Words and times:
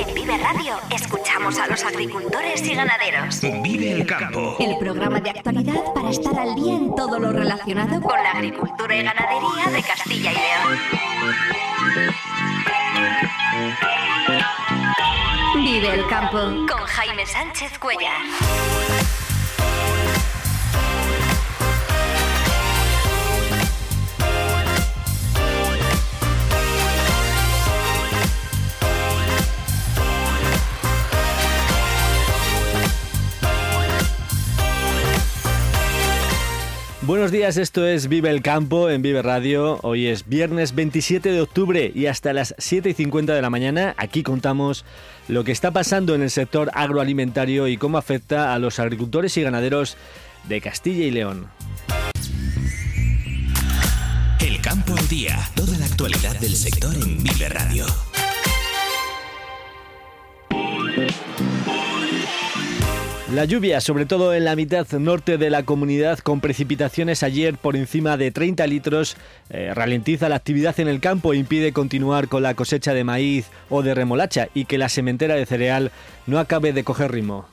En 0.00 0.14
Vive 0.14 0.38
Radio 0.38 0.78
escuchamos 0.90 1.58
a 1.58 1.66
los 1.66 1.84
agricultores 1.84 2.66
y 2.66 2.74
ganaderos. 2.74 3.38
Vive 3.62 3.92
el 3.92 4.06
campo. 4.06 4.56
El 4.58 4.78
programa 4.78 5.20
de 5.20 5.28
actualidad 5.28 5.92
para 5.94 6.08
estar 6.08 6.38
al 6.38 6.54
día 6.54 6.74
en 6.74 6.94
todo 6.94 7.18
lo 7.18 7.30
relacionado 7.32 8.00
con 8.00 8.22
la 8.22 8.30
agricultura 8.30 8.96
y 8.96 9.02
ganadería 9.02 9.70
de 9.70 9.82
Castilla 9.82 10.32
y 10.32 10.36
León. 10.36 10.78
Vive 15.56 15.94
el 15.94 16.06
campo 16.06 16.38
con 16.66 16.82
Jaime 16.86 17.26
Sánchez 17.26 17.78
Cuellar. 17.78 19.19
Buenos 37.02 37.32
días, 37.32 37.56
esto 37.56 37.86
es 37.86 38.08
Vive 38.08 38.28
el 38.28 38.42
Campo 38.42 38.90
en 38.90 39.00
Vive 39.00 39.22
Radio. 39.22 39.78
Hoy 39.82 40.06
es 40.06 40.28
viernes 40.28 40.74
27 40.74 41.32
de 41.32 41.40
octubre 41.40 41.90
y 41.94 42.06
hasta 42.06 42.34
las 42.34 42.54
7 42.58 42.90
y 42.90 42.92
50 42.92 43.32
de 43.32 43.40
la 43.40 43.48
mañana 43.48 43.94
aquí 43.96 44.22
contamos 44.22 44.84
lo 45.26 45.42
que 45.42 45.50
está 45.50 45.70
pasando 45.70 46.14
en 46.14 46.20
el 46.20 46.30
sector 46.30 46.70
agroalimentario 46.74 47.68
y 47.68 47.78
cómo 47.78 47.96
afecta 47.96 48.52
a 48.52 48.58
los 48.58 48.78
agricultores 48.78 49.34
y 49.38 49.42
ganaderos 49.42 49.96
de 50.46 50.60
Castilla 50.60 51.04
y 51.04 51.10
León. 51.10 51.48
El 54.38 54.60
campo 54.60 54.94
al 54.94 55.08
día, 55.08 55.38
toda 55.54 55.78
la 55.78 55.86
actualidad 55.86 56.38
del 56.38 56.54
sector 56.54 56.94
en 56.94 57.22
Vive 57.22 57.48
Radio. 57.48 57.86
La 63.32 63.44
lluvia, 63.44 63.80
sobre 63.80 64.06
todo 64.06 64.34
en 64.34 64.44
la 64.44 64.56
mitad 64.56 64.90
norte 64.90 65.38
de 65.38 65.50
la 65.50 65.62
comunidad, 65.62 66.18
con 66.18 66.40
precipitaciones 66.40 67.22
ayer 67.22 67.56
por 67.56 67.76
encima 67.76 68.16
de 68.16 68.32
30 68.32 68.66
litros, 68.66 69.16
eh, 69.50 69.70
ralentiza 69.72 70.28
la 70.28 70.34
actividad 70.34 70.80
en 70.80 70.88
el 70.88 70.98
campo 70.98 71.32
e 71.32 71.36
impide 71.36 71.72
continuar 71.72 72.26
con 72.26 72.42
la 72.42 72.54
cosecha 72.54 72.92
de 72.92 73.04
maíz 73.04 73.46
o 73.68 73.82
de 73.82 73.94
remolacha 73.94 74.48
y 74.52 74.64
que 74.64 74.78
la 74.78 74.88
sementera 74.88 75.36
de 75.36 75.46
cereal 75.46 75.92
no 76.26 76.40
acabe 76.40 76.72
de 76.72 76.82
coger 76.82 77.12
ritmo. 77.12 77.46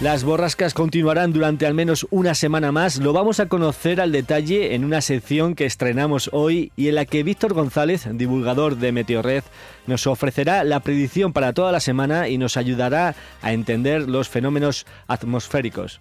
Las 0.00 0.22
borrascas 0.22 0.74
continuarán 0.74 1.32
durante 1.32 1.66
al 1.66 1.74
menos 1.74 2.06
una 2.10 2.36
semana 2.36 2.70
más. 2.70 2.98
Lo 2.98 3.12
vamos 3.12 3.40
a 3.40 3.46
conocer 3.46 4.00
al 4.00 4.12
detalle 4.12 4.76
en 4.76 4.84
una 4.84 5.00
sección 5.00 5.56
que 5.56 5.66
estrenamos 5.66 6.30
hoy 6.32 6.70
y 6.76 6.86
en 6.86 6.94
la 6.94 7.04
que 7.04 7.24
Víctor 7.24 7.52
González, 7.52 8.06
divulgador 8.12 8.76
de 8.76 8.92
Meteorred, 8.92 9.42
nos 9.88 10.06
ofrecerá 10.06 10.62
la 10.62 10.78
predicción 10.78 11.32
para 11.32 11.52
toda 11.52 11.72
la 11.72 11.80
semana 11.80 12.28
y 12.28 12.38
nos 12.38 12.56
ayudará 12.56 13.16
a 13.42 13.52
entender 13.52 14.08
los 14.08 14.28
fenómenos 14.28 14.86
atmosféricos. 15.08 15.98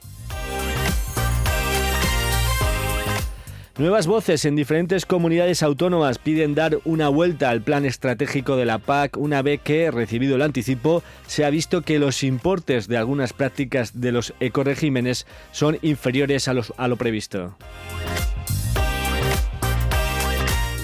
Nuevas 3.78 4.08
voces 4.08 4.44
en 4.46 4.56
diferentes 4.56 5.06
comunidades 5.06 5.62
autónomas 5.62 6.18
piden 6.18 6.56
dar 6.56 6.80
una 6.84 7.10
vuelta 7.10 7.52
al 7.52 7.62
plan 7.62 7.86
estratégico 7.86 8.56
de 8.56 8.66
la 8.66 8.80
PAC 8.80 9.18
una 9.18 9.44
vez 9.44 9.62
que, 9.62 9.92
recibido 9.92 10.36
el 10.36 10.42
anticipo, 10.42 11.04
se 11.28 11.46
ha 11.46 11.52
visto 11.52 11.84
que 11.84 12.00
los 12.00 12.24
importes 12.24 12.88
de 12.88 12.98
algunas 12.98 13.34
prácticas 13.34 14.02
de 14.02 14.12
los 14.12 14.34
ecoregímenes 14.40 15.28
son 15.52 15.78
inferiores 15.84 16.48
a, 16.48 16.56
a 16.78 16.88
lo 16.88 16.96
previsto. 16.96 17.56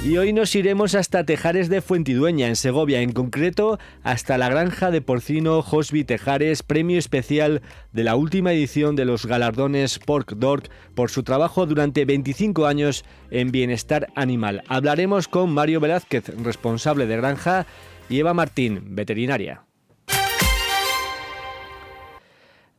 Y 0.05 0.17
hoy 0.17 0.33
nos 0.33 0.53
iremos 0.53 0.95
hasta 0.95 1.23
Tejares 1.23 1.69
de 1.69 1.79
Fuentidueña, 1.79 2.47
en 2.47 2.57
Segovia, 2.57 2.99
en 2.99 3.13
concreto 3.13 3.79
hasta 4.03 4.37
la 4.37 4.49
granja 4.49 4.91
de 4.91 5.01
porcino 5.01 5.61
Josby 5.61 6.03
Tejares, 6.03 6.61
premio 6.61 6.99
especial 6.99 7.61
de 7.93 8.03
la 8.03 8.17
última 8.17 8.51
edición 8.51 8.97
de 8.97 9.05
los 9.05 9.25
galardones 9.25 9.99
Pork 9.99 10.33
Dog 10.33 10.63
por 10.93 11.09
su 11.09 11.23
trabajo 11.23 11.65
durante 11.65 12.03
25 12.03 12.65
años 12.65 13.05
en 13.31 13.51
bienestar 13.51 14.07
animal. 14.13 14.63
Hablaremos 14.67 15.29
con 15.29 15.53
Mario 15.53 15.79
Velázquez, 15.79 16.27
responsable 16.43 17.07
de 17.07 17.15
granja, 17.15 17.65
y 18.09 18.19
Eva 18.19 18.33
Martín, 18.33 18.95
veterinaria. 18.95 19.63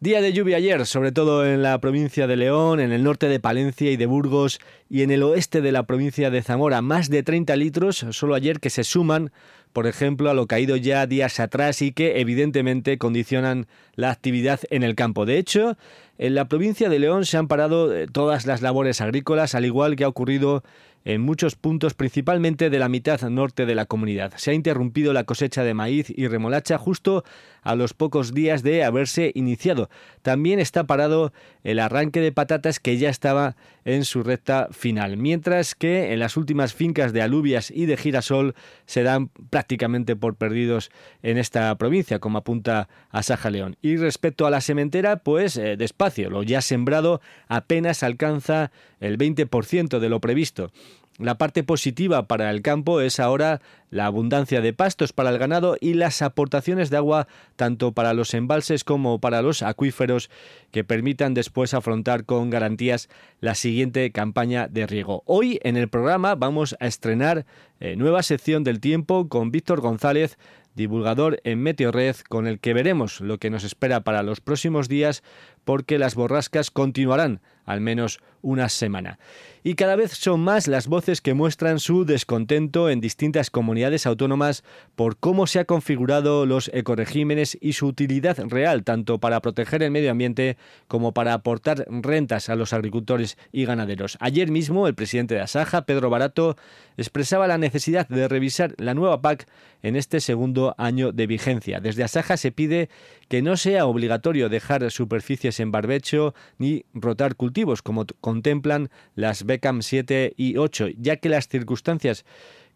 Día 0.05 0.21
de 0.21 0.35
lluvia 0.35 0.59
ayer, 0.59 0.85
sobre 0.85 1.13
todo 1.13 1.47
en 1.47 1.63
la 1.63 1.79
provincia 1.79 2.27
de 2.27 2.37
León, 2.37 2.79
en 2.79 2.93
el 2.93 3.03
norte 3.03 3.27
de 3.27 3.41
Palencia 3.41 3.91
y 3.91 3.97
de 3.97 4.05
Burgos 4.05 4.61
y 4.95 5.03
en 5.03 5.11
el 5.11 5.25
oeste 5.25 5.61
de 5.61 5.73
la 5.73 5.83
provincia 5.83 6.31
de 6.31 6.41
Zamora. 6.41 6.81
Más 6.81 7.11
de 7.11 7.25
30 7.25 7.57
litros 7.57 8.07
solo 8.11 8.37
ayer 8.37 8.61
que 8.61 8.71
se 8.71 8.85
suman, 8.85 9.33
por 9.73 9.89
ejemplo, 9.89 10.31
a 10.31 10.35
lo 10.35 10.47
caído 10.47 10.77
ya 10.77 11.05
días 11.09 11.41
atrás 11.41 11.83
y 11.83 11.91
que 11.91 12.21
evidentemente 12.21 12.97
condicionan 12.97 13.67
la 13.97 14.13
actividad 14.13 14.61
en 14.71 14.85
el 14.85 14.95
campo. 14.95 15.27
De 15.27 15.37
hecho, 15.37 15.77
en 16.17 16.37
la 16.37 16.45
provincia 16.45 16.89
de 16.89 17.01
León 17.01 17.25
se 17.25 17.37
han 17.37 17.49
parado 17.49 17.93
eh, 17.93 18.07
todas 18.07 18.47
las 18.47 18.63
labores 18.63 19.01
agrícolas, 19.01 19.57
al 19.57 19.65
igual 19.65 19.97
que 19.97 20.05
ha 20.05 20.09
ocurrido 20.09 20.63
en 21.05 21.21
muchos 21.21 21.55
puntos, 21.55 21.95
principalmente 21.95 22.71
de 22.71 22.79
la 22.79 22.89
mitad 22.89 23.21
norte 23.29 23.67
de 23.67 23.75
la 23.75 23.87
comunidad. 23.87 24.33
Se 24.37 24.51
ha 24.51 24.55
interrumpido 24.55 25.13
la 25.13 25.25
cosecha 25.25 25.63
de 25.63 25.75
maíz 25.75 26.13
y 26.15 26.29
remolacha 26.29 26.79
justo 26.79 27.25
a 27.63 27.75
los 27.75 27.93
pocos 27.93 28.33
días 28.33 28.63
de 28.63 28.85
haberse 28.85 29.31
iniciado. 29.35 29.91
También 30.23 30.61
está 30.61 30.85
parado 30.85 31.33
el 31.63 31.79
arranque 31.79 32.21
de 32.21 32.33
patatas 32.33 32.81
que 32.81 32.97
ya 32.97 33.11
estaba 33.11 33.57
en 33.85 34.05
su 34.05 34.23
recta 34.23 34.69
mientras 35.17 35.75
que 35.75 36.13
en 36.13 36.19
las 36.19 36.37
últimas 36.37 36.75
fincas 36.75 37.13
de 37.13 37.23
alubias 37.23 37.71
y 37.71 37.87
de 37.87 37.97
girasol 37.97 38.55
se 38.87 39.03
dan 39.03 39.29
prácticamente 39.51 40.17
por 40.17 40.37
perdidos 40.37 40.91
en 41.23 41.39
esta 41.39 41.75
provincia, 41.77 42.19
como 42.19 42.39
apunta 42.39 42.89
Asaja 43.11 43.51
León. 43.51 43.77
Y 43.81 43.97
respecto 43.97 44.47
a 44.47 44.51
la 44.51 44.61
sementera, 44.61 45.17
pues 45.17 45.57
eh, 45.57 45.77
despacio, 45.77 46.31
lo 46.31 46.43
ya 46.43 46.61
sembrado 46.61 47.21
apenas 47.49 48.03
alcanza 48.03 48.71
el 49.01 49.19
20% 49.19 49.99
de 49.99 50.09
lo 50.09 50.21
previsto. 50.21 50.71
La 51.19 51.39
parte 51.39 51.63
positiva 51.63 52.27
para 52.27 52.51
el 52.51 52.61
campo 52.61 53.01
es 53.01 53.21
ahora 53.21 53.61
la 53.89 54.07
abundancia 54.07 54.61
de 54.61 54.73
pastos 54.73 55.13
para 55.13 55.31
el 55.31 55.39
ganado 55.39 55.77
y 55.81 55.95
las 55.95 56.23
aportaciones 56.23 56.91
de 56.91 56.97
agua 56.97 57.29
tanto 57.55 57.93
para 57.93 58.15
los 58.15 58.35
embalses 58.35 58.83
como 58.83 59.21
para 59.21 59.41
los 59.41 59.63
acuíferos 59.63 60.29
que 60.73 60.83
permitan 60.83 61.33
después 61.33 61.73
afrontar 61.73 62.25
con 62.25 62.51
garantías 62.51 63.09
la 63.41 63.55
siguiente 63.55 64.11
campaña 64.11 64.67
de 64.67 64.89
riego. 64.89 65.23
Hoy 65.25 65.61
en 65.63 65.77
el 65.77 65.89
programa 65.89 66.35
vamos 66.35 66.75
a 66.81 66.87
estrenar 66.89 67.47
eh, 67.79 67.95
nueva 67.95 68.25
sección 68.25 68.65
del 68.65 68.81
tiempo 68.81 69.29
con 69.29 69.53
Víctor 69.53 69.81
González 69.81 70.37
divulgador 70.75 71.41
en 71.45 71.63
Meteorred, 71.63 72.17
con 72.29 72.47
el 72.49 72.59
que 72.59 72.75
veremos 72.75 73.21
lo 73.21 73.39
que 73.39 73.51
nos 73.51 73.63
espera 73.63 74.01
para 74.01 74.25
los 74.25 74.41
próximos 74.41 74.89
días, 74.89 75.23
porque 75.65 75.99
las 75.99 76.17
borrascas 76.17 76.73
continuarán 76.73 77.41
al 77.65 77.81
menos 77.81 78.21
una 78.43 78.69
semana. 78.69 79.19
Y 79.67 79.77
cada 79.77 79.97
vez 79.97 80.13
son 80.13 80.41
más 80.41 80.69
las 80.69 80.87
voces 80.87 81.23
que 81.23 81.33
muestran 81.33 81.81
su 81.81 82.05
descontento 82.05 82.91
en 82.91 83.01
distintas 83.01 83.49
comunidades 83.49 84.05
autónomas 84.07 84.63
por 84.95 85.17
cómo 85.17 85.47
se 85.47 85.61
han 85.61 85.65
configurado 85.65 86.45
los 86.45 86.71
ecoregímenes 86.75 87.57
y 87.59 87.73
su 87.73 87.87
utilidad 87.87 88.37
real, 88.47 88.85
tanto 88.85 89.19
para 89.19 89.41
proteger 89.41 89.83
el 89.83 89.91
medio 89.91 90.11
ambiente 90.11 90.59
como 90.87 91.15
para 91.15 91.33
aportar 91.33 91.87
rentas 91.89 92.51
a 92.51 92.57
los 92.57 92.75
agricultores 92.75 93.39
y 93.53 93.65
ganaderos. 93.65 94.19
Ayer 94.21 94.51
mismo 94.51 94.87
el 94.87 94.95
presidente 94.95 95.35
de 95.35 95.41
Asaja, 95.41 95.87
Pedro 95.87 96.11
Barato, 96.11 96.57
expresaba 96.99 97.49
la 97.49 97.57
necesidad 97.57 98.07
de 98.09 98.29
revisar 98.29 98.75
la 98.77 98.93
nueva 98.93 99.23
PAC 99.23 99.47
en 99.83 99.97
este 99.97 100.21
segundo 100.21 100.75
año 100.77 101.13
de 101.13 101.27
vigencia. 101.27 101.81
Desde 101.81 102.05
Asaja 102.05 102.37
se 102.37 102.53
pide 102.53 102.91
que 103.29 103.41
no 103.41 103.57
sea 103.57 103.87
obligatorio 103.87 104.51
dejar 104.51 104.91
superficies 104.91 105.59
en 105.61 105.73
barbecho 105.73 106.35
ni 106.59 106.85
rotar 106.93 107.37
como 107.83 108.05
contemplan 108.21 108.91
las 109.15 109.45
BECAM 109.45 109.83
7 109.83 110.35
y 110.37 110.57
8, 110.57 110.89
ya 110.99 111.17
que 111.17 111.29
las 111.29 111.49
circunstancias 111.49 112.25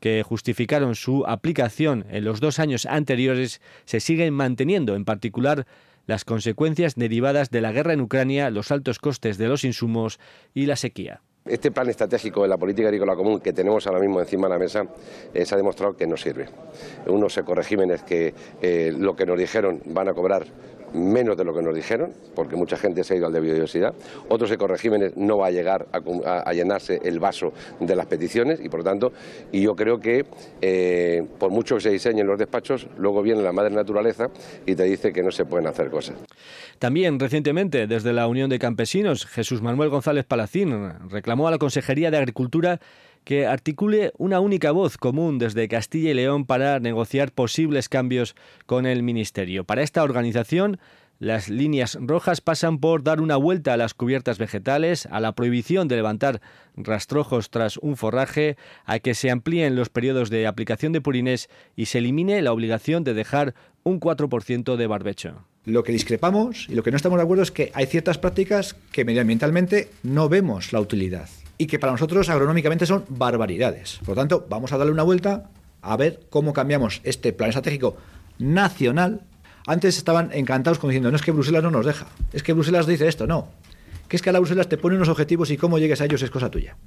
que 0.00 0.23
justificaron 0.23 0.94
su 0.94 1.25
aplicación 1.26 2.06
en 2.11 2.25
los 2.25 2.41
dos 2.41 2.58
años 2.58 2.87
anteriores 2.87 3.61
se 3.85 4.00
siguen 4.00 4.32
manteniendo, 4.35 4.94
en 4.94 5.05
particular 5.05 5.67
las 6.06 6.25
consecuencias 6.25 6.94
derivadas 6.94 7.50
de 7.50 7.61
la 7.61 7.73
guerra 7.73 7.93
en 7.93 8.00
Ucrania, 8.00 8.50
los 8.50 8.70
altos 8.70 8.99
costes 8.99 9.37
de 9.37 9.49
los 9.49 9.64
insumos 9.64 10.20
y 10.55 10.67
la 10.67 10.76
sequía. 10.76 11.20
Este 11.44 11.70
plan 11.70 11.88
estratégico 11.88 12.43
de 12.43 12.49
la 12.49 12.58
política 12.58 12.88
agrícola 12.88 13.17
común 13.17 13.41
que 13.41 13.52
tenemos 13.52 13.87
ahora 13.87 14.00
mismo 14.00 14.20
encima 14.20 14.49
de 14.49 14.55
la 14.55 14.58
mesa 14.58 14.87
eh, 15.32 15.44
se 15.44 15.55
ha 15.55 15.58
demostrado 15.58 15.97
que 15.97 16.06
no 16.06 16.17
sirve. 16.17 16.47
Unos 17.06 17.37
ecoregímenes 17.38 18.02
que 18.02 18.35
eh, 18.61 18.93
lo 18.97 19.17
que 19.17 19.25
nos 19.25 19.38
dijeron 19.38 19.81
van 19.87 20.08
a 20.08 20.14
cobrar 20.14 20.47
menos 20.93 21.37
de 21.37 21.44
lo 21.44 21.55
que 21.55 21.62
nos 21.62 21.75
dijeron, 21.75 22.12
porque 22.35 22.56
mucha 22.56 22.76
gente 22.76 23.05
se 23.05 23.14
ha 23.14 23.17
ido 23.17 23.26
al 23.26 23.32
de 23.32 23.40
biodiversidad. 23.40 23.94
Otros 24.29 24.50
ecoregímenes 24.50 25.17
no 25.17 25.38
va 25.38 25.49
a 25.49 25.50
llegar 25.50 25.87
a, 25.93 26.52
llenarse 26.52 27.00
el 27.05 27.19
vaso 27.20 27.52
de 27.81 27.94
las 27.94 28.06
peticiones 28.06 28.61
y, 28.62 28.69
por 28.69 28.81
lo 28.81 28.85
tanto, 28.85 29.12
y 29.52 29.62
yo 29.62 29.75
creo 29.75 30.00
que 30.00 30.25
eh, 30.61 31.25
por 31.38 31.50
mucho 31.50 31.76
que 31.76 31.82
se 31.82 31.90
diseñen 31.90 32.26
los 32.26 32.38
despachos, 32.38 32.87
luego 32.99 33.23
viene 33.23 33.43
la 33.43 33.52
madre 33.52 33.75
naturaleza 33.75 34.29
y 34.67 34.75
te 34.75 34.85
dice 34.85 35.12
que 35.12 35.23
no 35.23 35.31
se 35.31 35.44
pueden 35.44 35.67
hacer 35.67 35.90
cosas. 35.90 36.17
También 36.79 37.19
recientemente, 37.19 37.87
desde 37.87 38.12
la 38.12 38.26
Unión 38.26 38.50
de 38.50 38.58
Campesinos, 38.58 39.26
Jesús 39.26 39.62
Manuel 39.62 39.90
González 39.90 40.25
Palacín 40.25 40.93
reclamó 41.11 41.49
a 41.49 41.50
la 41.50 41.58
Consejería 41.58 42.11
de 42.11 42.19
Agricultura 42.19 42.81
que 43.28 43.44
articule 43.44 44.10
una 44.16 44.40
única 44.40 44.70
voz 44.70 44.96
común 44.96 45.38
desde 45.38 45.69
Castilla 45.69 46.12
y 46.12 46.14
León 46.14 46.46
para 46.46 46.80
negociar 46.80 47.30
posibles 47.30 47.90
cambios 47.90 48.34
con 48.64 48.86
el 48.86 49.02
Ministerio. 49.02 49.64
Para 49.64 49.82
esta 49.82 50.02
organización, 50.02 50.80
las 51.19 51.50
líneas 51.50 51.98
rojas 52.00 52.40
pasan 52.40 52.78
por 52.78 53.02
dar 53.02 53.20
una 53.20 53.36
vuelta 53.36 53.75
a 53.75 53.76
las 53.76 53.92
cubiertas 53.92 54.38
vegetales, 54.38 55.04
a 55.10 55.20
la 55.20 55.32
prohibición 55.34 55.88
de 55.88 55.96
levantar 55.96 56.40
rastrojos 56.75 57.50
tras 57.50 57.76
un 57.76 57.98
forraje, 57.98 58.56
a 58.86 58.98
que 58.98 59.12
se 59.12 59.30
amplíen 59.30 59.76
los 59.76 59.90
periodos 59.90 60.30
de 60.30 60.46
aplicación 60.46 60.92
de 60.92 61.02
purines 61.02 61.50
y 61.76 61.84
se 61.84 61.98
elimine 61.98 62.40
la 62.40 62.54
obligación 62.54 63.04
de 63.04 63.12
dejar 63.12 63.54
un 63.82 64.00
4% 64.00 64.76
de 64.76 64.86
barbecho. 64.86 65.44
Lo 65.66 65.84
que 65.84 65.92
discrepamos 65.92 66.66
y 66.70 66.75
lo 66.75 66.82
que 66.82 66.92
no 66.92 66.96
estamos 66.96 67.19
de 67.19 67.25
acuerdo 67.25 67.42
es 67.42 67.50
que 67.50 67.72
hay 67.75 67.84
ciertas 67.84 68.16
prácticas 68.16 68.75
que 68.90 69.04
medioambientalmente 69.04 69.90
no 70.02 70.30
vemos 70.30 70.72
la 70.72 70.80
utilidad 70.80 71.28
y 71.58 71.66
que 71.66 71.78
para 71.78 71.93
nosotros 71.93 72.28
agronómicamente 72.28 72.87
son 72.87 73.05
barbaridades. 73.08 73.99
Por 73.99 74.10
lo 74.10 74.14
tanto, 74.14 74.46
vamos 74.49 74.72
a 74.72 74.78
darle 74.78 74.93
una 74.93 75.02
vuelta 75.02 75.50
a 75.82 75.96
ver 75.96 76.20
cómo 76.31 76.52
cambiamos 76.52 77.00
este 77.05 77.32
plan 77.32 77.50
estratégico 77.50 77.96
nacional 78.38 79.22
antes 79.69 79.99
estaban 79.99 80.31
encantados 80.32 80.78
como 80.78 80.93
diciendo, 80.93 81.10
no 81.10 81.16
es 81.16 81.22
que 81.22 81.31
Bruselas 81.31 81.62
no 81.62 81.70
nos 81.70 81.84
deja, 81.84 82.06
es 82.32 82.43
que 82.43 82.55
Bruselas 82.55 82.87
dice 82.87 83.06
esto, 83.06 83.26
no. 83.26 83.49
Que 84.08 84.16
es 84.16 84.22
que 84.22 84.31
a 84.31 84.32
la 84.32 84.38
Bruselas 84.38 84.66
te 84.66 84.78
pone 84.78 84.96
unos 84.96 85.10
objetivos 85.10 85.50
y 85.50 85.58
cómo 85.58 85.78
llegues 85.78 86.00
a 86.00 86.06
ellos 86.06 86.22
es 86.22 86.31
cosa 86.31 86.50
tuya. 86.50 86.78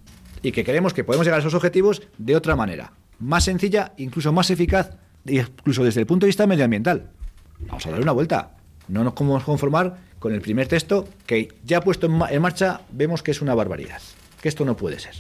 Y 0.41 0.51
que 0.51 0.63
creemos 0.63 0.91
que 0.91 1.03
podemos 1.03 1.27
llegar 1.27 1.37
a 1.37 1.41
esos 1.41 1.53
objetivos 1.53 2.01
de 2.17 2.35
otra 2.35 2.55
manera, 2.55 2.93
más 3.19 3.43
sencilla, 3.43 3.93
incluso 3.97 4.33
más 4.33 4.49
eficaz, 4.49 4.97
incluso 5.27 5.83
desde 5.83 5.99
el 5.99 6.07
punto 6.07 6.25
de 6.25 6.29
vista 6.29 6.47
medioambiental. 6.47 7.11
Vamos 7.59 7.85
a 7.85 7.91
darle 7.91 8.01
una 8.01 8.13
vuelta. 8.13 8.55
No 8.87 9.03
nos 9.03 9.13
podemos 9.13 9.43
conformar 9.43 9.97
con 10.17 10.33
el 10.33 10.41
primer 10.41 10.67
texto 10.67 11.07
que 11.27 11.49
ya 11.63 11.81
puesto 11.81 12.07
en 12.07 12.41
marcha 12.41 12.81
vemos 12.91 13.21
que 13.21 13.29
es 13.29 13.43
una 13.43 13.53
barbaridad, 13.53 14.01
que 14.41 14.49
esto 14.49 14.65
no 14.65 14.75
puede 14.75 14.99
ser. 14.99 15.15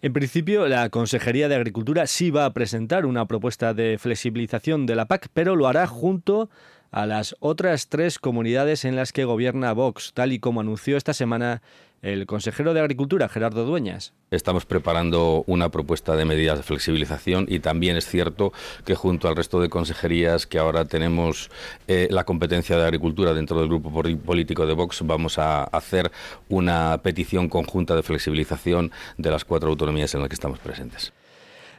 En 0.00 0.12
principio, 0.12 0.68
la 0.68 0.90
Consejería 0.90 1.48
de 1.48 1.56
Agricultura 1.56 2.06
sí 2.06 2.30
va 2.30 2.44
a 2.44 2.52
presentar 2.52 3.04
una 3.04 3.26
propuesta 3.26 3.74
de 3.74 3.98
flexibilización 3.98 4.86
de 4.86 4.94
la 4.94 5.06
PAC, 5.06 5.28
pero 5.34 5.56
lo 5.56 5.66
hará 5.66 5.86
junto 5.88 6.50
a 6.90 7.04
las 7.04 7.34
otras 7.40 7.88
tres 7.88 8.18
comunidades 8.18 8.84
en 8.84 8.96
las 8.96 9.12
que 9.12 9.24
gobierna 9.24 9.72
Vox, 9.72 10.12
tal 10.14 10.32
y 10.32 10.38
como 10.38 10.60
anunció 10.60 10.96
esta 10.96 11.14
semana 11.14 11.62
el 12.02 12.26
consejero 12.26 12.74
de 12.74 12.80
Agricultura, 12.80 13.28
Gerardo 13.28 13.64
Dueñas. 13.64 14.12
Estamos 14.30 14.66
preparando 14.66 15.44
una 15.46 15.70
propuesta 15.70 16.16
de 16.16 16.24
medidas 16.24 16.58
de 16.58 16.62
flexibilización 16.62 17.46
y 17.48 17.60
también 17.60 17.96
es 17.96 18.06
cierto 18.06 18.52
que 18.84 18.94
junto 18.94 19.28
al 19.28 19.36
resto 19.36 19.60
de 19.60 19.68
consejerías 19.68 20.46
que 20.46 20.58
ahora 20.58 20.84
tenemos 20.84 21.50
eh, 21.86 22.08
la 22.10 22.24
competencia 22.24 22.76
de 22.76 22.84
Agricultura 22.84 23.34
dentro 23.34 23.58
del 23.58 23.68
grupo 23.68 23.90
político 23.90 24.66
de 24.66 24.74
Vox, 24.74 25.00
vamos 25.04 25.38
a 25.38 25.64
hacer 25.64 26.10
una 26.48 26.98
petición 27.02 27.48
conjunta 27.48 27.96
de 27.96 28.02
flexibilización 28.02 28.92
de 29.16 29.30
las 29.30 29.44
cuatro 29.44 29.70
autonomías 29.70 30.14
en 30.14 30.20
las 30.20 30.28
que 30.28 30.34
estamos 30.34 30.58
presentes. 30.58 31.12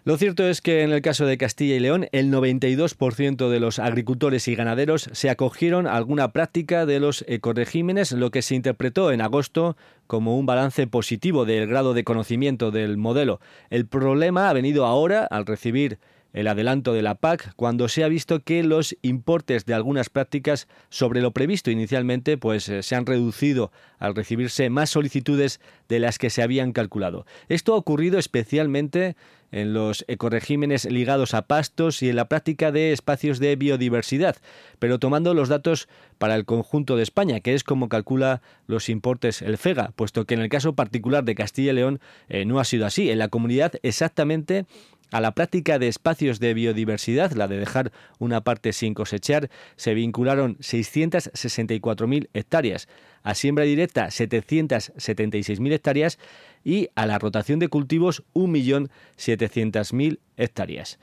Lo 0.09 0.17
cierto 0.17 0.47
es 0.47 0.61
que 0.61 0.81
en 0.81 0.91
el 0.91 1.03
caso 1.03 1.27
de 1.27 1.37
Castilla 1.37 1.75
y 1.75 1.79
León, 1.79 2.07
el 2.11 2.31
92% 2.31 3.47
de 3.47 3.59
los 3.59 3.77
agricultores 3.77 4.47
y 4.47 4.55
ganaderos 4.55 5.07
se 5.11 5.29
acogieron 5.29 5.85
a 5.85 5.97
alguna 5.97 6.31
práctica 6.31 6.87
de 6.87 6.99
los 6.99 7.23
ecoregímenes, 7.27 8.13
lo 8.13 8.31
que 8.31 8.41
se 8.41 8.55
interpretó 8.55 9.11
en 9.11 9.21
agosto 9.21 9.77
como 10.07 10.35
un 10.35 10.47
balance 10.47 10.87
positivo 10.87 11.45
del 11.45 11.67
grado 11.67 11.93
de 11.93 12.03
conocimiento 12.03 12.71
del 12.71 12.97
modelo. 12.97 13.39
El 13.69 13.85
problema 13.85 14.49
ha 14.49 14.53
venido 14.53 14.87
ahora 14.87 15.27
al 15.29 15.45
recibir 15.45 15.99
el 16.33 16.47
adelanto 16.47 16.93
de 16.93 17.01
la 17.01 17.15
PAC 17.15 17.53
cuando 17.55 17.87
se 17.87 18.03
ha 18.03 18.07
visto 18.07 18.41
que 18.41 18.63
los 18.63 18.95
importes 19.01 19.65
de 19.65 19.73
algunas 19.73 20.09
prácticas 20.09 20.67
sobre 20.89 21.21
lo 21.21 21.31
previsto 21.31 21.71
inicialmente 21.71 22.37
pues 22.37 22.69
eh, 22.69 22.83
se 22.83 22.95
han 22.95 23.05
reducido 23.05 23.71
al 23.97 24.15
recibirse 24.15 24.69
más 24.69 24.89
solicitudes 24.89 25.59
de 25.87 25.99
las 25.99 26.17
que 26.17 26.29
se 26.29 26.41
habían 26.41 26.71
calculado. 26.71 27.25
Esto 27.47 27.73
ha 27.73 27.77
ocurrido 27.77 28.19
especialmente 28.19 29.15
en 29.51 29.73
los 29.73 30.05
ecoregímenes 30.07 30.85
ligados 30.85 31.33
a 31.33 31.43
pastos 31.43 32.03
y 32.03 32.09
en 32.09 32.15
la 32.15 32.29
práctica 32.29 32.71
de 32.71 32.91
espacios 32.91 33.39
de 33.39 33.55
biodiversidad, 33.55 34.37
pero 34.77 34.99
tomando 34.99 35.33
los 35.33 35.49
datos 35.49 35.87
para 36.17 36.35
el 36.35 36.45
conjunto 36.45 36.95
de 36.95 37.03
España, 37.03 37.39
que 37.39 37.55
es 37.55 37.63
como 37.63 37.89
calcula 37.89 38.41
los 38.67 38.89
importes 38.89 39.41
el 39.41 39.57
FEGA, 39.57 39.91
puesto 39.95 40.25
que 40.25 40.35
en 40.35 40.41
el 40.41 40.49
caso 40.49 40.73
particular 40.73 41.23
de 41.23 41.35
Castilla 41.35 41.71
y 41.71 41.75
León 41.75 41.99
eh, 42.27 42.45
no 42.45 42.59
ha 42.59 42.65
sido 42.65 42.85
así. 42.85 43.09
En 43.09 43.19
la 43.19 43.29
comunidad 43.29 43.73
exactamente 43.81 44.65
a 45.11 45.21
la 45.21 45.33
práctica 45.33 45.79
de 45.79 45.87
espacios 45.87 46.39
de 46.39 46.53
biodiversidad, 46.53 47.31
la 47.31 47.47
de 47.47 47.57
dejar 47.57 47.91
una 48.19 48.41
parte 48.41 48.73
sin 48.73 48.93
cosechar, 48.93 49.49
se 49.75 49.93
vincularon 49.93 50.57
664.000 50.57 52.29
hectáreas, 52.33 52.87
a 53.23 53.35
siembra 53.35 53.65
directa 53.65 54.07
776.000 54.07 55.73
hectáreas 55.73 56.19
y 56.63 56.89
a 56.95 57.05
la 57.05 57.19
rotación 57.19 57.59
de 57.59 57.67
cultivos 57.67 58.23
1.700.000 58.33 60.19
hectáreas. 60.37 60.99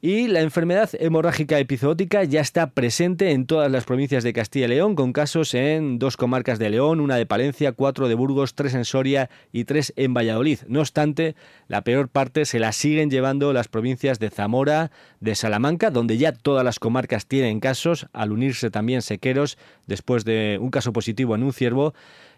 Y 0.00 0.28
la 0.28 0.42
enfermedad 0.42 0.90
hemorrágica 1.00 1.58
epizootica 1.58 2.22
ya 2.22 2.40
está 2.40 2.70
presente 2.70 3.32
en 3.32 3.46
todas 3.46 3.68
las 3.68 3.82
provincias 3.82 4.22
de 4.22 4.32
Castilla 4.32 4.66
y 4.66 4.68
León, 4.68 4.94
con 4.94 5.12
casos 5.12 5.54
en 5.54 5.98
dos 5.98 6.16
comarcas 6.16 6.60
de 6.60 6.70
León, 6.70 7.00
una 7.00 7.16
de 7.16 7.26
Palencia, 7.26 7.72
cuatro 7.72 8.06
de 8.06 8.14
Burgos, 8.14 8.54
tres 8.54 8.74
en 8.74 8.84
Soria 8.84 9.28
y 9.50 9.64
tres 9.64 9.92
en 9.96 10.14
Valladolid. 10.14 10.60
No 10.68 10.78
obstante, 10.78 11.34
la 11.66 11.82
peor 11.82 12.08
parte 12.08 12.44
se 12.44 12.60
la 12.60 12.70
siguen 12.70 13.10
llevando 13.10 13.52
las 13.52 13.66
provincias 13.66 14.20
de 14.20 14.30
Zamora, 14.30 14.92
de 15.18 15.34
Salamanca, 15.34 15.90
donde 15.90 16.16
ya 16.16 16.30
todas 16.30 16.64
las 16.64 16.78
comarcas 16.78 17.26
tienen 17.26 17.58
casos, 17.58 18.06
al 18.12 18.30
unirse 18.30 18.70
también 18.70 19.02
sequeros, 19.02 19.58
después 19.88 20.24
de 20.24 20.58
un 20.60 20.70
caso 20.70 20.92
positivo 20.92 21.34
en 21.34 21.42
un 21.42 21.52
ciervo, 21.52 21.92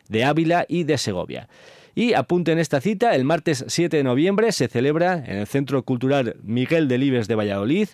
de 0.08 0.24
Ávila 0.24 0.64
y 0.66 0.84
de 0.84 0.96
Segovia. 0.96 1.46
Y 1.94 2.14
apunten 2.14 2.58
esta 2.58 2.80
cita, 2.80 3.14
el 3.14 3.24
martes 3.24 3.64
7 3.66 3.96
de 3.96 4.04
noviembre 4.04 4.52
se 4.52 4.68
celebra 4.68 5.24
en 5.26 5.38
el 5.38 5.46
Centro 5.46 5.82
Cultural 5.82 6.36
Miguel 6.42 6.88
Delibes 6.88 7.28
de 7.28 7.34
Valladolid 7.34 7.88